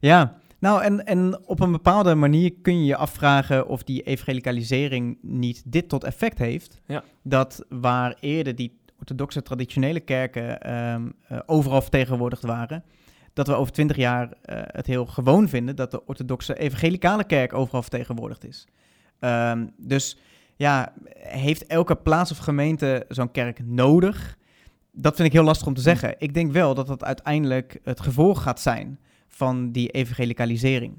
ja, 0.00 0.40
nou 0.62 0.82
en, 0.82 1.04
en 1.04 1.46
op 1.46 1.60
een 1.60 1.72
bepaalde 1.72 2.14
manier 2.14 2.52
kun 2.62 2.78
je 2.78 2.84
je 2.84 2.96
afvragen 2.96 3.66
of 3.66 3.82
die 3.82 4.02
evangelicalisering 4.02 5.18
niet 5.22 5.62
dit 5.66 5.88
tot 5.88 6.04
effect 6.04 6.38
heeft. 6.38 6.80
Ja. 6.86 7.04
Dat 7.22 7.64
waar 7.68 8.16
eerder 8.20 8.54
die 8.54 8.80
orthodoxe 8.98 9.42
traditionele 9.42 10.00
kerken 10.00 10.60
ehm, 10.60 11.10
eh, 11.28 11.38
overal 11.46 11.80
vertegenwoordigd 11.80 12.42
waren, 12.42 12.84
dat 13.32 13.46
we 13.46 13.54
over 13.54 13.72
twintig 13.72 13.96
jaar 13.96 14.32
eh, 14.42 14.60
het 14.62 14.86
heel 14.86 15.06
gewoon 15.06 15.48
vinden 15.48 15.76
dat 15.76 15.90
de 15.90 16.06
orthodoxe 16.06 16.58
evangelicale 16.58 17.24
kerk 17.24 17.52
overal 17.52 17.82
vertegenwoordigd 17.82 18.46
is. 18.46 18.66
Ehm, 19.18 19.66
dus 19.76 20.16
ja, 20.56 20.92
heeft 21.18 21.66
elke 21.66 21.96
plaats 21.96 22.30
of 22.30 22.38
gemeente 22.38 23.04
zo'n 23.08 23.30
kerk 23.30 23.64
nodig? 23.64 24.38
Dat 24.92 25.16
vind 25.16 25.28
ik 25.28 25.34
heel 25.34 25.44
lastig 25.44 25.66
om 25.66 25.74
te 25.74 25.80
zeggen. 25.80 26.14
Ik 26.18 26.34
denk 26.34 26.52
wel 26.52 26.74
dat 26.74 26.86
dat 26.86 27.04
uiteindelijk 27.04 27.80
het 27.84 28.00
gevolg 28.00 28.42
gaat 28.42 28.60
zijn 28.60 28.98
van 29.34 29.72
die 29.72 29.88
evangelicalisering. 29.88 30.94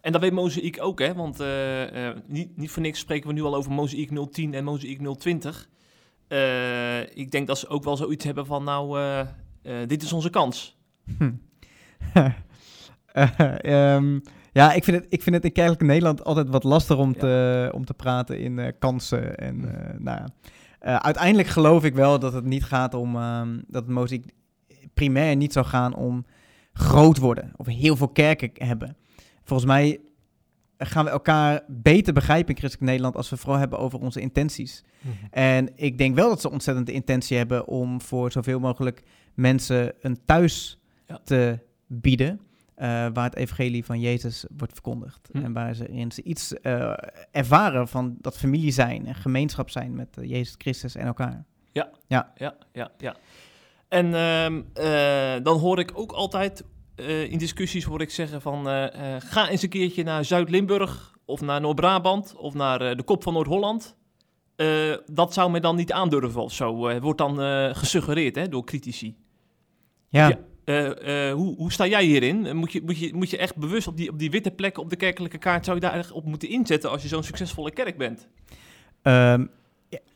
En 0.00 0.12
dat 0.12 0.20
weet 0.20 0.32
Mozaïek 0.32 0.82
ook, 0.82 0.98
hè? 0.98 1.14
Want 1.14 1.40
eh, 1.40 2.08
eh, 2.08 2.16
niet, 2.26 2.56
niet 2.56 2.70
voor 2.70 2.82
niks 2.82 2.98
spreken 2.98 3.28
we 3.28 3.34
nu 3.34 3.42
al 3.42 3.54
over 3.54 3.72
Mozaïek 3.72 4.30
010 4.30 4.54
en 4.54 4.64
Mozaïek 4.64 5.00
020. 5.18 5.68
Eh, 6.28 7.00
ik 7.16 7.30
denk 7.30 7.46
dat 7.46 7.58
ze 7.58 7.68
ook 7.68 7.84
wel 7.84 7.96
zoiets 7.96 8.24
hebben 8.24 8.46
van, 8.46 8.64
nou, 8.64 8.98
dit 9.86 10.02
is 10.02 10.12
onze 10.12 10.30
kans. 10.30 10.78
Hm. 11.18 11.32
Eh, 13.12 13.94
ehm, 13.94 14.20
ja, 14.52 14.72
ik 14.72 14.84
vind, 14.84 14.96
het, 14.96 15.06
ik 15.08 15.22
vind 15.22 15.36
het 15.36 15.44
in 15.44 15.52
kerkelijk 15.52 15.82
Nederland 15.82 16.24
altijd 16.24 16.48
wat 16.48 16.64
lastig 16.64 16.96
om, 16.96 17.16
te, 17.16 17.70
om 17.74 17.84
te 17.84 17.94
praten 17.94 18.38
in 18.38 18.74
kansen. 18.78 19.36
En, 19.36 19.74
eh, 19.74 19.98
nou 19.98 20.18
ja. 20.18 21.02
Uiteindelijk 21.02 21.48
geloof 21.48 21.84
ik 21.84 21.94
wel 21.94 22.18
dat 22.18 22.32
het 22.32 22.44
niet 22.44 22.64
gaat 22.64 22.94
om 22.94 23.16
ehm, 23.16 23.58
dat 23.66 23.84
het 23.86 24.32
primair 24.94 25.36
niet 25.36 25.52
zou 25.52 25.66
gaan 25.66 25.94
om 25.94 26.24
groot 26.72 27.18
worden 27.18 27.52
of 27.56 27.66
heel 27.66 27.96
veel 27.96 28.08
kerken 28.08 28.50
hebben. 28.66 28.96
Volgens 29.44 29.68
mij 29.70 30.00
gaan 30.78 31.04
we 31.04 31.10
elkaar 31.10 31.62
beter 31.68 32.12
begrijpen 32.14 32.48
in 32.48 32.56
christelijk 32.58 32.88
Nederland 32.88 33.16
als 33.16 33.30
we 33.30 33.36
vooral 33.36 33.58
hebben 33.58 33.78
over 33.78 33.98
onze 34.00 34.20
intenties. 34.20 34.84
En 35.30 35.68
ik 35.76 35.98
denk 35.98 36.14
wel 36.14 36.28
dat 36.28 36.40
ze 36.40 36.50
ontzettend 36.50 36.86
de 36.86 36.92
intentie 36.92 37.36
hebben 37.36 37.66
om 37.66 38.00
voor 38.00 38.32
zoveel 38.32 38.60
mogelijk 38.60 39.02
mensen 39.34 39.94
een 40.00 40.18
thuis 40.24 40.78
Ja. 41.06 41.20
te 41.24 41.58
bieden. 41.86 42.40
eh, 42.74 42.86
waar 43.12 43.24
het 43.24 43.34
evangelie 43.36 43.84
van 43.84 44.00
Jezus 44.00 44.44
wordt 44.56 44.72
verkondigd. 44.72 45.28
Hm. 45.32 45.38
En 45.44 45.52
waarin 45.52 46.12
ze 46.12 46.22
iets 46.22 46.52
eh, 46.60 46.92
ervaren 47.30 47.88
van 47.88 48.16
dat 48.20 48.38
familie 48.38 48.70
zijn 48.72 49.06
en 49.06 49.14
gemeenschap 49.14 49.70
zijn 49.70 49.94
met 49.94 50.16
eh, 50.18 50.28
Jezus 50.28 50.54
Christus 50.58 50.94
en 50.94 51.06
elkaar. 51.06 51.44
Ja, 51.72 51.90
ja, 52.06 52.32
ja. 52.98 53.16
En 53.90 54.14
ehm, 54.14 54.62
eh, 54.74 55.42
dan 55.42 55.58
hoor 55.58 55.78
ik 55.78 55.90
ook 55.94 56.12
altijd 56.12 56.64
eh, 56.94 57.30
in 57.30 57.38
discussies 57.38 57.84
hoor 57.84 58.00
ik 58.00 58.10
zeggen 58.10 58.40
van... 58.40 58.68
eh, 58.68 59.16
ga 59.18 59.48
eens 59.48 59.62
een 59.62 59.68
keertje 59.68 60.02
naar 60.02 60.24
Zuid-Limburg 60.24 61.14
of 61.24 61.40
naar 61.40 61.60
Noord-Brabant 61.60 62.34
of 62.36 62.54
naar 62.54 62.96
de 62.96 63.02
kop 63.02 63.22
van 63.22 63.32
Noord-Holland. 63.32 63.96
Dat 65.06 65.34
zou 65.34 65.50
mij 65.50 65.60
dan 65.60 65.76
niet 65.76 65.92
aandurven 65.92 66.42
of 66.42 66.52
zo. 66.52 67.00
wordt 67.00 67.18
dan 67.18 67.36
gesuggereerd 67.74 68.34
hè, 68.36 68.48
door 68.48 68.64
critici. 68.64 69.16
Ja, 70.08 70.38
Ja. 70.64 71.32
Hoe, 71.32 71.56
hoe 71.56 71.72
sta 71.72 71.86
jij 71.86 72.04
hierin? 72.04 72.56
Moet 72.56 72.72
je, 72.72 72.82
moet, 72.82 72.98
je, 72.98 73.14
moet 73.14 73.30
je 73.30 73.36
echt 73.38 73.56
bewust 73.56 73.86
op 73.86 73.96
die, 73.96 74.10
op 74.10 74.18
die 74.18 74.30
witte 74.30 74.50
plekken 74.50 74.82
op 74.82 74.90
de 74.90 74.96
kerkelijke 74.96 75.38
kaart... 75.38 75.64
zou 75.64 75.76
je 75.76 75.82
daar 75.82 75.92
echt 75.92 76.12
op 76.12 76.24
moeten 76.24 76.48
inzetten 76.48 76.90
als 76.90 77.02
je 77.02 77.08
zo'n 77.08 77.22
succesvolle 77.22 77.70
kerk 77.70 77.98
bent? 77.98 78.28
Ehm, 79.02 79.46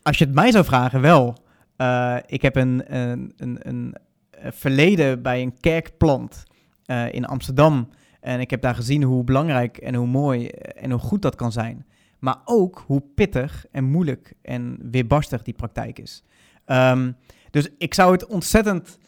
als 0.03 0.19
je 0.19 0.25
het 0.25 0.35
mij 0.35 0.51
zou 0.51 0.65
vragen, 0.65 1.01
wel. 1.01 1.43
Eh, 1.77 2.17
ik 2.27 2.43
heb 2.43 2.57
een, 2.57 2.97
een, 2.97 3.33
een, 3.37 3.59
een 3.69 3.95
eh, 4.31 4.53
verleden 4.53 5.23
bij 5.23 5.43
een 5.43 5.61
kerkplant 5.61 6.43
eh, 6.85 7.13
in 7.13 7.27
Amsterdam. 7.27 7.89
En 8.21 8.41
ik 8.41 8.51
heb 8.51 8.63
daar 8.63 8.75
gezien 8.75 9.03
hoe 9.03 9.25
belangrijk 9.25 9.77
en 9.77 9.95
hoe 9.95 10.07
mooi 10.07 10.47
en 10.49 10.91
hoe 10.91 11.01
goed 11.01 11.23
dat 11.23 11.35
kan 11.35 11.53
zijn. 11.53 11.87
Maar 12.19 12.37
ook 12.45 12.85
hoe 12.87 13.03
pittig 13.15 13.67
en 13.71 13.85
moeilijk 13.85 14.33
en 14.43 14.79
weerbarstig 14.91 15.43
die 15.43 15.55
praktijk 15.55 15.99
is. 15.99 16.23
Ehm, 16.65 17.13
dus 17.51 17.69
ik 17.79 17.95
zou 17.95 18.13
het 18.13 18.27
ontzettend 18.27 18.99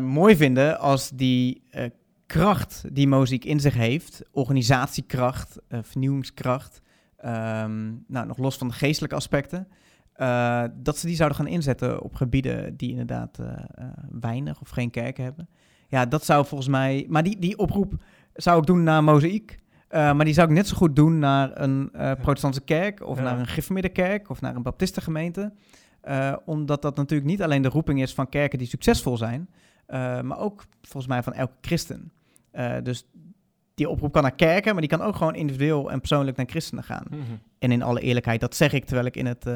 mooi 0.00 0.36
vinden 0.36 0.78
als 0.78 1.10
die 1.10 1.62
kracht 2.26 2.84
die 2.92 3.08
Moziek 3.08 3.44
in 3.44 3.60
zich 3.60 3.74
heeft, 3.74 4.22
organisatiekracht, 4.30 5.58
vernieuwingskracht, 5.68 6.82
Ehm, 7.24 7.92
nou, 8.06 8.26
nog 8.26 8.38
los 8.38 8.56
van 8.56 8.68
de 8.68 8.74
geestelijke 8.74 9.16
aspecten. 9.16 9.68
Eh, 10.14 10.64
dat 10.74 10.98
ze 10.98 11.06
die 11.06 11.16
zouden 11.16 11.38
gaan 11.38 11.46
inzetten 11.46 12.02
op 12.02 12.14
gebieden 12.14 12.76
die 12.76 12.90
inderdaad 12.90 13.38
eh, 13.38 13.46
eh, 13.48 13.86
weinig 14.20 14.60
of 14.60 14.68
geen 14.68 14.90
kerken 14.90 15.24
hebben. 15.24 15.48
Ja, 15.88 16.06
dat 16.06 16.24
zou 16.24 16.46
volgens 16.46 16.68
mij. 16.70 17.06
Maar 17.08 17.22
die, 17.22 17.38
die 17.38 17.58
oproep 17.58 17.94
zou 18.34 18.58
ik 18.58 18.66
doen 18.66 18.82
naar 18.82 19.04
Mozaïek. 19.04 19.62
maar 19.90 20.24
die 20.24 20.34
zou 20.34 20.48
ik 20.48 20.54
net 20.54 20.68
zo 20.68 20.76
goed 20.76 20.96
doen 20.96 21.18
naar 21.18 21.60
een 21.60 21.90
protestantse 22.20 22.60
kerk 22.60 23.06
of 23.06 23.16
Ja. 23.16 23.22
naar 23.22 23.38
een 23.38 23.46
gereformeerde 23.46 23.88
kerk 23.88 24.30
of 24.30 24.40
naar 24.40 24.56
een 24.56 24.62
baptistengemeente. 24.62 25.52
Omdat 26.44 26.82
dat 26.82 26.96
natuurlijk 26.96 27.30
niet 27.30 27.42
alleen 27.42 27.62
de 27.62 27.68
roeping 27.68 28.02
is 28.02 28.14
van 28.14 28.28
kerken 28.28 28.58
die 28.58 28.68
succesvol 28.68 29.16
zijn, 29.16 29.48
maar 30.22 30.38
ook 30.38 30.64
volgens 30.82 31.06
mij 31.06 31.22
van 31.22 31.32
elke 31.32 31.54
christen. 31.60 32.12
Dus 32.82 33.06
die 33.74 33.88
oproep 33.88 34.12
kan 34.12 34.22
naar 34.22 34.34
kerken, 34.34 34.72
maar 34.72 34.80
die 34.80 34.98
kan 34.98 35.06
ook 35.06 35.16
gewoon 35.16 35.34
individueel 35.34 35.90
en 35.90 35.98
persoonlijk 35.98 36.36
naar 36.36 36.46
christenen 36.48 36.84
gaan. 36.84 37.06
En 37.58 37.72
in 37.72 37.82
alle 37.82 38.00
eerlijkheid, 38.00 38.40
dat 38.40 38.54
zeg 38.54 38.72
ik 38.72 38.84
terwijl 38.84 39.06
ik 39.06 39.16
in 39.16 39.26
het 39.26 39.46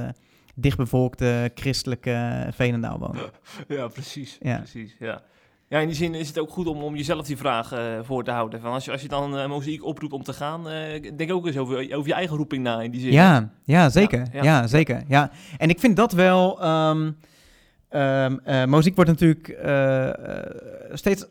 dichtbevolkte 0.61 1.51
christelijke 1.55 2.47
Veenendaal. 2.51 3.15
Ja, 3.69 3.89
precies. 3.89 4.39
Ja. 4.41 4.57
precies 4.57 4.97
ja. 4.99 5.23
ja, 5.69 5.79
in 5.79 5.87
die 5.87 5.97
zin 5.97 6.15
is 6.15 6.29
het 6.29 6.39
ook 6.39 6.51
goed 6.51 6.67
om, 6.67 6.83
om 6.83 6.97
jezelf 6.97 7.27
die 7.27 7.37
vraag 7.37 7.73
eh, 7.73 7.99
voor 8.03 8.25
te 8.25 8.31
houden. 8.31 8.61
Van 8.61 8.73
als, 8.73 8.85
je, 8.85 8.91
als 8.93 9.03
je 9.03 9.09
dan 9.09 9.39
uh, 9.39 9.47
mozaïek 9.49 9.85
oproept 9.85 10.13
om 10.13 10.23
te 10.23 10.33
gaan, 10.33 10.69
eh, 10.69 11.17
denk 11.17 11.33
ook 11.33 11.47
eens 11.47 11.57
over, 11.57 11.95
over 11.95 12.09
je 12.09 12.15
eigen 12.15 12.37
roeping 12.37 12.63
na 12.63 12.81
in 12.83 12.91
die 12.91 13.01
zin. 13.01 13.13
Ja, 13.13 13.51
ja 13.65 13.91
zeker. 13.91 14.19
Ja, 14.19 14.29
Ja, 14.33 14.43
ja. 14.43 14.67
zeker. 14.67 15.03
Ja. 15.09 15.31
En 15.59 15.69
ik 15.69 15.79
vind 15.81 15.97
dat 15.97 16.13
wel... 16.13 16.61
eh, 17.89 18.65
muziek 18.65 18.95
wordt 18.95 19.11
natuurlijk 19.11 19.49
eh, 19.49 20.09
eh, 20.09 20.47
steeds 20.93 21.27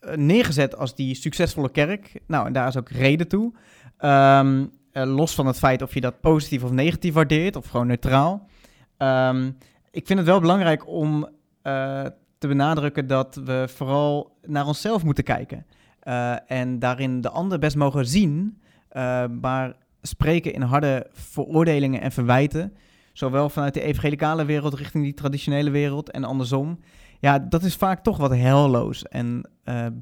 eh, 0.00 0.16
neergezet 0.16 0.76
als 0.76 0.94
die 0.94 1.14
succesvolle 1.14 1.70
kerk. 1.70 2.12
Nou, 2.26 2.46
en 2.46 2.52
daar 2.52 2.68
is 2.68 2.76
ook 2.76 2.88
reden 2.88 3.28
toe. 3.28 3.52
Ehm, 3.98 4.64
eh, 4.92 5.04
los 5.14 5.34
van 5.34 5.46
het 5.46 5.58
feit 5.58 5.82
of 5.82 5.94
je 5.94 6.00
dat 6.00 6.20
positief 6.20 6.62
of 6.64 6.70
negatief 6.70 7.14
waardeert, 7.14 7.56
of 7.56 7.66
gewoon 7.66 7.86
neutraal. 7.86 8.48
Ehm, 8.96 9.50
ik 9.90 10.06
vind 10.06 10.18
het 10.18 10.28
wel 10.28 10.40
belangrijk 10.40 10.88
om 10.88 11.28
eh, 11.62 12.04
te 12.38 12.48
benadrukken 12.48 13.06
dat 13.06 13.34
we 13.44 13.64
vooral 13.68 14.36
naar 14.46 14.66
onszelf 14.66 15.04
moeten 15.04 15.24
kijken. 15.24 15.66
Eh, 16.00 16.50
en 16.50 16.78
daarin 16.78 17.20
de 17.20 17.30
ander 17.30 17.58
best 17.58 17.76
mogen 17.76 18.06
zien, 18.06 18.60
eh, 18.88 19.24
maar 19.40 19.76
spreken 20.02 20.52
in 20.52 20.62
harde 20.62 21.06
veroordelingen 21.12 22.00
en 22.00 22.12
verwijten. 22.12 22.76
Zowel 23.12 23.48
vanuit 23.48 23.74
de 23.74 23.80
evangelicale 23.80 24.44
wereld 24.44 24.74
richting 24.74 25.04
die 25.04 25.14
traditionele 25.14 25.70
wereld 25.70 26.10
en 26.10 26.24
andersom. 26.24 26.80
Ja, 27.20 27.38
dat 27.38 27.62
is 27.62 27.74
vaak 27.74 28.02
toch 28.02 28.16
wat 28.16 28.34
helloos 28.34 29.02
en 29.02 29.50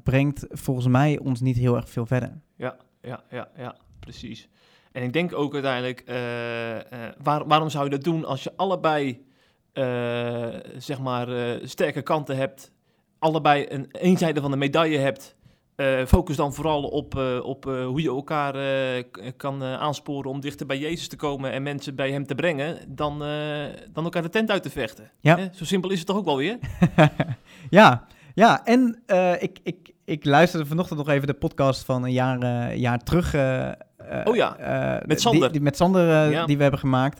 brengt 0.03 0.45
volgens 0.49 0.87
mij 0.87 1.19
ons 1.19 1.41
niet 1.41 1.57
heel 1.57 1.75
erg 1.75 1.89
veel 1.89 2.05
verder. 2.05 2.41
ja, 2.55 2.75
ja, 3.01 3.23
ja, 3.29 3.47
ja, 3.57 3.75
precies. 3.99 4.49
En 4.93 5.03
ik 5.03 5.13
denk 5.13 5.33
ook 5.35 5.53
uiteindelijk, 5.53 6.03
eh, 6.05 6.75
eh, 6.75 6.83
waar- 7.23 7.47
waarom 7.47 7.69
zou 7.69 7.83
je 7.83 7.89
dat 7.89 8.03
doen 8.03 8.25
als 8.25 8.43
je 8.43 8.53
allebei, 8.55 9.25
eh, 9.73 10.47
zeg 10.77 10.99
maar, 10.99 11.27
sterke 11.63 12.01
kanten 12.01 12.37
hebt, 12.37 12.71
allebei 13.19 13.65
een 13.69 13.87
eenzijde 13.91 14.41
van 14.41 14.51
de 14.51 14.57
medaille 14.57 14.97
hebt, 14.97 15.35
focus 16.07 16.35
dan 16.35 16.53
vooral 16.53 16.83
op, 16.83 17.15
op 17.43 17.63
hoe 17.63 18.01
je 18.01 18.07
elkaar 18.09 18.55
kan 19.37 19.63
aansporen 19.63 20.29
om 20.31 20.39
dichter 20.39 20.65
bij 20.65 20.77
Jezus 20.77 21.07
te 21.07 21.15
komen 21.15 21.51
en 21.51 21.63
mensen 21.63 21.95
bij 21.95 22.11
hem 22.11 22.25
te 22.25 22.35
brengen, 22.35 22.77
dan, 22.87 23.19
dan 23.91 24.03
elkaar 24.03 24.21
de 24.21 24.29
tent 24.29 24.51
uit 24.51 24.63
te 24.63 24.69
vechten. 24.69 25.11
Ja. 25.19 25.37
Hè? 25.37 25.47
Zo 25.53 25.65
simpel 25.65 25.89
is 25.89 25.97
het 25.97 26.07
toch 26.07 26.17
ook 26.17 26.25
wel 26.25 26.37
weer? 26.37 26.57
ja, 27.69 28.07
ja, 28.33 28.65
en 28.65 29.03
ik, 29.39 29.59
ik, 29.63 29.93
ik 30.05 30.25
luisterde 30.25 30.65
vanochtend 30.65 30.99
nog 30.99 31.09
even 31.09 31.27
de 31.27 31.33
podcast 31.33 31.85
van 31.85 32.03
een 32.03 32.11
jaar, 32.11 32.75
jaar 32.75 32.99
terug. 32.99 33.31
Eh, 34.09 34.21
Oh 34.31 34.35
ja, 34.35 34.57
eh, 34.57 35.05
met 35.07 35.21
Sander. 35.21 35.41
Die, 35.41 35.51
die- 35.51 35.61
met 35.61 35.77
Sander, 35.77 36.25
eh, 36.25 36.31
Ja. 36.31 36.45
die 36.45 36.55
we 36.55 36.61
hebben 36.61 36.79
gemaakt. 36.79 37.19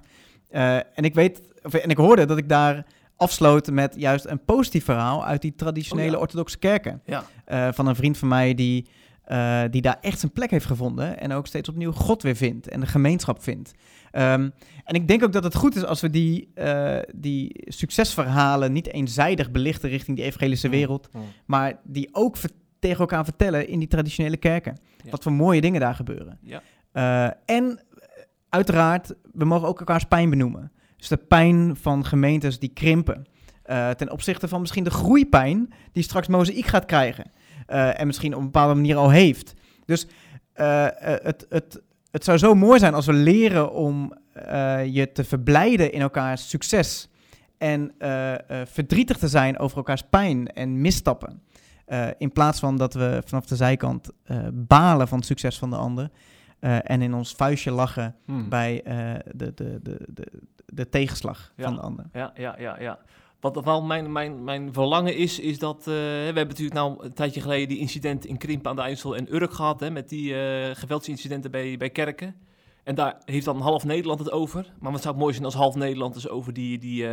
En 0.49 1.03
ik 1.03 1.13
weet, 1.13 1.41
of, 1.63 1.73
en 1.73 1.89
ik 1.89 1.97
hoorde 1.97 2.25
dat 2.25 2.37
ik 2.37 2.49
daar 2.49 2.85
afsloot 3.17 3.71
met 3.71 3.93
juist 3.97 4.25
een 4.25 4.43
positief 4.45 4.83
verhaal 4.85 5.25
uit 5.25 5.41
die 5.41 5.55
traditionele 5.55 6.07
Oh 6.07 6.13
ja. 6.13 6.19
orthodoxe 6.19 6.57
kerken. 6.59 7.01
Ja. 7.05 7.23
Van 7.73 7.87
een 7.87 7.95
vriend 7.95 8.17
van 8.17 8.27
mij 8.27 8.53
die, 8.53 8.87
die 9.69 9.81
daar 9.81 9.97
echt 10.01 10.19
zijn 10.19 10.31
plek 10.31 10.51
heeft 10.51 10.65
gevonden. 10.65 11.19
En 11.19 11.31
ook 11.31 11.47
steeds 11.47 11.69
opnieuw 11.69 11.91
God 11.91 12.21
weer 12.23 12.35
vindt 12.35 12.67
en 12.67 12.79
de 12.79 12.85
gemeenschap 12.85 13.43
vindt. 13.43 13.71
Ehm, 14.11 14.49
en 14.83 14.95
ik 14.95 15.07
denk 15.07 15.23
ook 15.23 15.31
dat 15.33 15.43
het 15.43 15.55
goed 15.55 15.75
is 15.75 15.85
als 15.85 16.01
we 16.01 16.09
die, 16.09 16.53
die 17.15 17.61
succesverhalen 17.65 18.71
niet 18.71 18.87
eenzijdig 18.93 19.51
belichten 19.51 19.89
richting 19.89 20.17
die 20.17 20.25
evangelische 20.25 20.69
wereld. 20.69 21.09
Maar 21.45 21.79
die 21.83 22.09
ook 22.11 22.37
tegen 22.83 22.99
elkaar 22.99 23.23
vertellen 23.23 23.67
in 23.67 23.79
die 23.79 23.87
traditionele 23.87 24.37
kerken. 24.37 24.77
Ja. 25.03 25.11
Wat 25.11 25.23
voor 25.23 25.31
mooie 25.31 25.61
dingen 25.61 25.79
daar 25.79 25.95
gebeuren. 25.95 26.37
Ja. 26.41 26.61
Eh, 26.91 27.55
en 27.55 27.79
eh, 27.79 28.07
uiteraard, 28.49 29.13
we 29.33 29.45
mogen 29.45 29.67
ook 29.67 29.79
elkaars 29.79 30.03
pijn 30.03 30.29
benoemen. 30.29 30.71
Dus 30.97 31.07
de 31.07 31.17
pijn 31.17 31.75
van 31.75 32.05
gemeentes 32.05 32.59
die 32.59 32.71
krimpen. 32.73 33.25
Eh, 33.63 33.89
ten 33.89 34.11
opzichte 34.11 34.47
van 34.47 34.59
misschien 34.59 34.83
de 34.83 34.89
groeipijn 34.89 35.73
die 35.91 36.03
straks 36.03 36.27
Mozaïek 36.27 36.65
gaat 36.65 36.85
krijgen. 36.85 37.31
en 37.65 38.07
misschien 38.07 38.33
op 38.33 38.39
een 38.39 38.45
bepaalde 38.45 38.73
manier 38.73 38.95
al 38.95 39.09
heeft. 39.09 39.53
Dus 39.85 40.07
het, 40.53 41.45
het, 41.49 41.81
het 42.11 42.23
zou 42.23 42.37
zo 42.37 42.55
mooi 42.55 42.79
zijn 42.79 42.93
als 42.93 43.05
we 43.05 43.13
leren 43.13 43.71
om 43.71 44.13
je 44.85 45.09
te 45.13 45.23
verblijden 45.23 45.91
in 45.91 46.01
elkaars 46.01 46.49
succes. 46.49 47.09
En 47.57 47.91
verdrietig 48.65 49.17
te 49.17 49.27
zijn 49.27 49.59
over 49.59 49.77
elkaars 49.77 50.03
pijn 50.09 50.47
en 50.47 50.81
misstappen. 50.81 51.41
Eh, 51.85 52.07
in 52.17 52.31
plaats 52.31 52.59
van 52.59 52.77
dat 52.77 52.93
we 52.93 53.21
vanaf 53.25 53.45
de 53.45 53.55
zijkant 53.55 54.09
eh, 54.23 54.37
balen 54.53 55.07
van 55.07 55.17
het 55.17 55.27
succes 55.27 55.57
van 55.59 55.69
de 55.69 55.75
ander. 55.75 56.09
eh, 56.59 56.77
en 56.89 57.01
in 57.01 57.13
ons 57.13 57.33
vuistje 57.33 57.71
lachen 57.71 58.15
Hmm. 58.25 58.49
bij 58.49 58.81
de, 59.35 59.53
de, 59.53 59.79
de, 59.81 59.99
de, 60.07 60.27
de 60.65 60.89
tegenslag 60.89 61.53
Ja. 61.55 61.63
van 61.63 61.75
de 61.75 61.81
ander. 61.81 62.05
Ja, 62.13 62.31
ja, 62.35 62.55
ja, 62.59 62.79
ja. 62.81 62.99
Wat 63.39 63.63
wel 63.63 63.81
mijn, 63.81 64.11
mijn, 64.11 64.43
mijn 64.43 64.73
verlangen 64.73 65.15
is, 65.17 65.39
is 65.39 65.59
dat... 65.59 65.85
we 65.85 66.21
hebben 66.25 66.47
natuurlijk 66.47 66.75
nou 66.75 67.03
een 67.05 67.13
tijdje 67.13 67.41
geleden 67.41 67.67
die 67.67 67.77
incidenten 67.77 68.29
in 68.29 68.37
Krimpen 68.37 68.69
aan 68.69 68.75
de 68.75 68.81
IJssel 68.81 69.15
en 69.15 69.33
Urk 69.35 69.53
gehad, 69.53 69.79
hè, 69.79 69.89
met 69.91 70.09
die 70.09 70.33
geweldsincidenten 70.75 71.51
bij, 71.51 71.77
bij 71.77 71.89
kerken. 71.89 72.35
En 72.83 72.95
daar 72.95 73.21
heeft 73.25 73.45
dan 73.45 73.61
half 73.61 73.83
Nederland 73.83 74.19
het 74.19 74.31
over. 74.31 74.73
Maar 74.79 74.91
wat 74.91 75.01
zou 75.01 75.13
het 75.13 75.23
mooi 75.23 75.33
zijn 75.33 75.45
als 75.45 75.55
half 75.55 75.75
Nederland 75.75 76.13
dus 76.13 76.29
over 76.29 76.53
die, 76.53 76.77
die, 76.77 77.05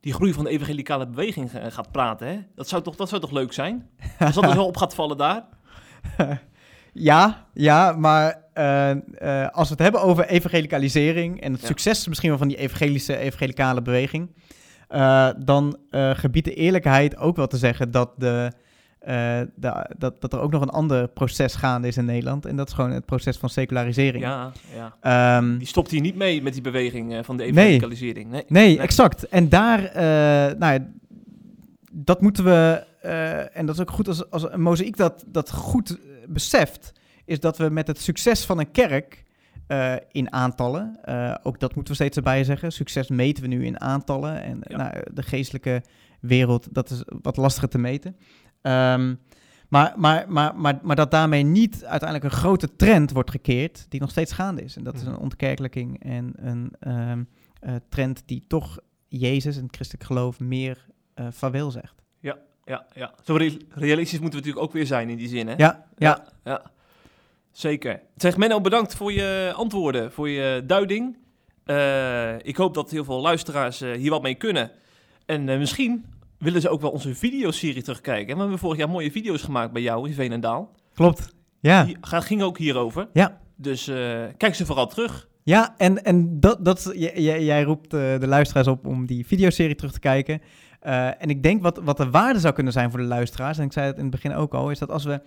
die 0.00 0.12
groei 0.12 0.32
van 0.32 0.44
de 0.44 0.50
evangelicale 0.50 1.06
beweging 1.06 1.50
gaat 1.68 1.90
praten, 1.92 2.26
hè? 2.28 2.38
Dat 2.54 2.68
zou 2.68 2.82
toch, 2.82 2.96
dat 2.96 3.08
zou 3.08 3.20
toch 3.20 3.30
leuk 3.30 3.52
zijn? 3.52 3.88
Als 4.18 4.34
dat 4.34 4.44
er 4.44 4.52
zo 4.52 4.62
op 4.62 4.76
gaat 4.76 4.94
vallen 4.94 5.16
daar. 5.16 5.44
Ja, 6.92 7.46
ja, 7.54 7.92
maar 7.92 8.42
eh, 8.52 8.90
eh, 8.90 9.48
als 9.50 9.68
we 9.68 9.74
het 9.74 9.82
hebben 9.82 10.02
over 10.02 10.26
evangelicalisering 10.26 11.40
en 11.40 11.52
het 11.52 11.60
Ja. 11.60 11.66
succes 11.66 12.08
misschien 12.08 12.28
wel 12.28 12.38
van 12.38 12.48
die 12.48 12.56
evangelische, 12.56 13.16
evangelicale 13.16 13.82
beweging, 13.82 14.30
eh, 14.88 15.28
dan 15.38 15.78
gebiedt 16.12 16.44
de 16.46 16.54
eerlijkheid 16.54 17.16
ook 17.16 17.36
wel 17.36 17.46
te 17.46 17.56
zeggen 17.56 17.90
dat, 17.90 18.10
de, 18.16 18.52
eh, 19.00 19.40
dat, 19.98 20.20
dat 20.20 20.32
er 20.32 20.40
ook 20.40 20.50
nog 20.50 20.62
een 20.62 20.68
ander 20.70 21.08
proces 21.08 21.54
gaande 21.54 21.88
is 21.88 21.96
in 21.96 22.04
Nederland. 22.04 22.46
En 22.46 22.56
dat 22.56 22.68
is 22.68 22.74
gewoon 22.74 22.90
het 22.90 23.04
proces 23.06 23.36
van 23.36 23.48
secularisering. 23.48 24.24
Ja, 24.24 24.52
ja. 24.74 24.96
Ehm, 25.36 25.58
Die 25.58 25.66
stopt 25.66 25.90
hier 25.90 26.00
niet 26.00 26.16
mee 26.16 26.42
met 26.42 26.52
die 26.52 26.62
beweging 26.62 27.14
eh, 27.14 27.22
van 27.22 27.36
de 27.36 27.42
Nee. 27.42 27.52
evangelicalisering. 27.52 28.30
Nee. 28.30 28.44
Nee, 28.48 28.66
Nee. 28.66 28.78
exact. 28.78 29.28
En 29.28 29.48
daar, 29.48 29.84
eh, 29.84 30.02
nou 30.58 30.72
ja, 30.72 30.86
dat 31.92 32.20
moeten 32.20 32.44
we, 32.44 32.84
en 33.52 33.66
dat 33.66 33.74
is 33.74 33.80
ook 33.80 33.90
goed 33.90 34.08
als, 34.08 34.30
als 34.30 34.52
een 34.52 34.62
mozaïek 34.62 34.96
dat, 34.96 35.24
dat 35.26 35.50
goed 35.52 35.98
beseft, 36.28 36.92
is 37.24 37.40
dat 37.40 37.58
we 37.58 37.70
met 37.70 37.86
het 37.86 38.00
succes 38.00 38.44
van 38.44 38.58
een 38.58 38.70
kerk 38.70 39.24
in 40.12 40.32
aantallen, 40.32 40.98
ook 41.42 41.60
dat 41.60 41.74
moeten 41.74 41.92
we 41.92 41.98
steeds 42.02 42.16
erbij 42.16 42.44
zeggen, 42.44 42.72
succes 42.72 43.08
meten 43.08 43.42
we 43.42 43.48
nu 43.48 43.64
in 43.64 43.80
aantallen 43.80 44.42
en 44.42 44.58
Ja. 44.68 44.76
nou, 44.76 44.92
de 45.12 45.22
geestelijke 45.22 45.82
wereld, 46.20 46.68
dat 46.74 46.90
is 46.90 47.02
wat 47.22 47.36
lastiger 47.36 47.68
te 47.68 47.78
meten. 47.78 48.16
Ehm, 48.62 49.14
maar, 49.68 49.92
maar, 49.96 50.24
maar, 50.28 50.56
maar, 50.56 50.78
maar 50.82 50.96
dat 50.96 51.10
daarmee 51.10 51.42
niet 51.42 51.84
uiteindelijk 51.84 52.32
een 52.32 52.38
grote 52.38 52.76
trend 52.76 53.10
wordt 53.10 53.30
gekeerd, 53.30 53.86
die 53.88 54.00
nog 54.00 54.10
steeds 54.10 54.32
gaande 54.32 54.62
is. 54.62 54.76
En 54.76 54.84
dat 54.84 54.94
is 54.94 55.02
Mhm. 55.02 55.10
een 55.10 55.18
ontkerkelijking 55.18 56.02
en 56.02 56.32
een 56.36 56.72
ehm, 56.80 57.22
eh, 57.60 57.74
trend 57.88 58.22
die 58.26 58.44
toch 58.48 58.78
Jezus 59.08 59.56
en 59.56 59.62
het 59.62 59.74
christelijk 59.74 60.04
geloof 60.06 60.40
meer 60.40 60.86
eh 61.14 61.26
vaarwel 61.30 61.70
zegt. 61.70 61.94
Ja, 62.64 62.86
ja. 62.94 63.14
Zo 63.24 63.34
re- 63.36 63.56
realistisch 63.70 64.18
moeten 64.18 64.38
we 64.40 64.44
natuurlijk 64.46 64.64
ook 64.66 64.72
weer 64.72 64.86
zijn 64.86 65.08
in 65.08 65.16
die 65.16 65.28
zin, 65.28 65.46
hè? 65.48 65.54
Ja, 65.56 65.86
ja. 65.96 66.24
ja. 66.44 66.62
Zeker. 67.50 68.00
Zeg, 68.16 68.36
Menno, 68.36 68.60
bedankt 68.60 68.94
voor 68.94 69.12
je 69.12 69.52
antwoorden, 69.56 70.12
voor 70.12 70.28
je 70.28 70.62
duiding. 70.66 71.16
Eh, 71.64 72.38
ik 72.38 72.56
hoop 72.56 72.74
dat 72.74 72.90
heel 72.90 73.04
veel 73.04 73.20
luisteraars 73.20 73.80
eh, 73.80 73.92
hier 73.92 74.10
wat 74.10 74.22
mee 74.22 74.34
kunnen. 74.34 74.70
En 75.26 75.48
eh, 75.48 75.58
misschien 75.58 76.04
willen 76.40 76.60
ze 76.60 76.68
ook 76.68 76.80
wel 76.80 76.90
onze 76.90 77.14
videoserie 77.14 77.82
terugkijken. 77.82 78.34
We 78.34 78.40
hebben 78.40 78.58
vorig 78.58 78.78
jaar 78.78 78.88
mooie 78.90 79.10
video's 79.10 79.42
gemaakt 79.42 79.72
bij 79.72 79.82
jou 79.82 80.08
in 80.08 80.14
Veenendaal. 80.14 80.70
klopt. 80.94 81.34
Ja, 81.60 81.84
Die 81.84 81.96
gaat- 82.00 82.24
ging 82.24 82.42
ook 82.42 82.58
hierover. 82.58 83.08
Ja. 83.12 83.40
Dus 83.56 83.88
eh, 83.88 84.22
kijk 84.36 84.54
ze 84.54 84.66
vooral 84.66 84.86
terug. 84.86 85.28
ja 85.42 85.74
en, 85.76 86.04
en 86.04 86.40
dat, 86.40 86.64
dat, 86.64 86.90
j- 86.94 87.04
j- 87.14 87.44
jij 87.44 87.62
roept 87.62 87.94
eh, 87.94 88.18
de 88.18 88.26
luisteraars 88.26 88.66
op 88.66 88.86
om 88.86 89.06
die 89.06 89.26
videoserie 89.26 89.74
terug 89.74 89.92
te 89.92 90.00
kijken. 90.00 90.40
Eh, 90.80 91.22
en 91.22 91.28
ik 91.30 91.42
denk 91.42 91.62
wat, 91.62 91.78
wat 91.84 91.96
de 91.96 92.10
waarde 92.10 92.38
zou 92.40 92.54
kunnen 92.54 92.72
zijn 92.72 92.90
voor 92.90 92.98
de 93.00 93.06
luisteraars, 93.06 93.58
en 93.58 93.64
ik 93.64 93.72
zei 93.72 93.86
het 93.86 93.96
in 93.96 94.02
het 94.02 94.10
begin 94.10 94.34
ook 94.34 94.54
al, 94.54 94.70
is 94.70 94.78
dat 94.78 94.90
als 94.90 95.04
we 95.04 95.20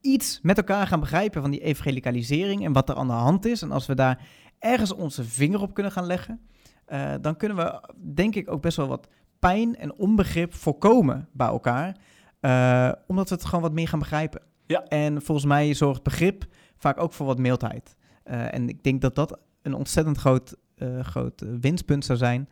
iets 0.00 0.38
met 0.42 0.56
elkaar 0.56 0.86
gaan 0.86 1.00
begrijpen 1.00 1.42
van 1.42 1.50
die 1.50 1.60
evangelicalisering 1.62 2.64
en 2.64 2.72
wat 2.72 2.88
er 2.88 2.94
aan 2.96 3.06
de 3.06 3.12
hand 3.12 3.44
is, 3.46 3.62
en 3.62 3.72
als 3.72 3.86
we 3.86 3.94
daar 3.94 4.26
ergens 4.58 4.92
onze 4.94 5.24
vinger 5.24 5.60
op 5.62 5.74
kunnen 5.74 5.92
gaan 5.92 6.06
leggen, 6.06 6.40
dan 7.20 7.36
kunnen 7.36 7.56
we 7.56 7.88
denk 8.14 8.34
ik 8.34 8.50
ook 8.50 8.62
best 8.62 8.76
wel 8.76 8.88
wat 8.88 9.08
pijn 9.40 9.76
en 9.76 9.94
onbegrip 9.94 10.54
voorkomen 10.54 11.28
bij 11.32 11.46
elkaar, 11.46 11.96
eh, 12.40 12.92
omdat 13.06 13.28
we 13.28 13.34
het 13.34 13.44
gewoon 13.44 13.62
wat 13.62 13.72
meer 13.72 13.88
gaan 13.88 13.98
begrijpen. 13.98 14.42
Ja. 14.66 14.84
En 14.84 15.22
volgens 15.22 15.46
mij 15.46 15.74
zorgt 15.74 16.02
begrip 16.02 16.44
vaak 16.76 17.00
ook 17.00 17.12
voor 17.12 17.26
wat 17.26 17.38
mildheid. 17.38 17.96
Eh, 18.22 18.54
en 18.54 18.68
ik 18.68 18.82
denk 18.82 19.00
dat 19.00 19.14
dat 19.14 19.38
een 19.62 19.74
ontzettend 19.74 20.18
groot, 20.18 20.56
eh, 20.74 21.00
groot 21.00 21.44
winstpunt 21.60 22.04
zou 22.04 22.18
zijn 22.18 22.48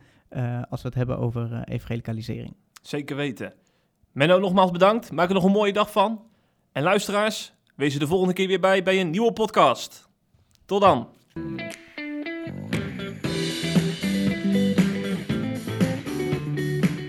als 0.69 0.81
we 0.81 0.87
het 0.87 0.97
hebben 0.97 1.17
over 1.17 1.63
evangelicalisering. 1.63 2.55
Zeker 2.81 3.15
weten. 3.15 3.53
Menno, 4.11 4.39
nogmaals 4.39 4.71
bedankt. 4.71 5.11
Maak 5.11 5.27
er 5.27 5.33
nog 5.33 5.43
een 5.43 5.51
mooie 5.51 5.73
dag 5.73 5.91
van. 5.91 6.23
En 6.71 6.83
luisteraars, 6.83 7.53
wees 7.75 7.93
er 7.93 7.99
de 7.99 8.07
volgende 8.07 8.33
keer 8.33 8.47
weer 8.47 8.59
bij 8.59 8.83
bij 8.83 8.99
een 8.99 9.09
nieuwe 9.09 9.33
podcast. 9.33 10.09
Tot 10.65 10.81
dan. 10.81 11.07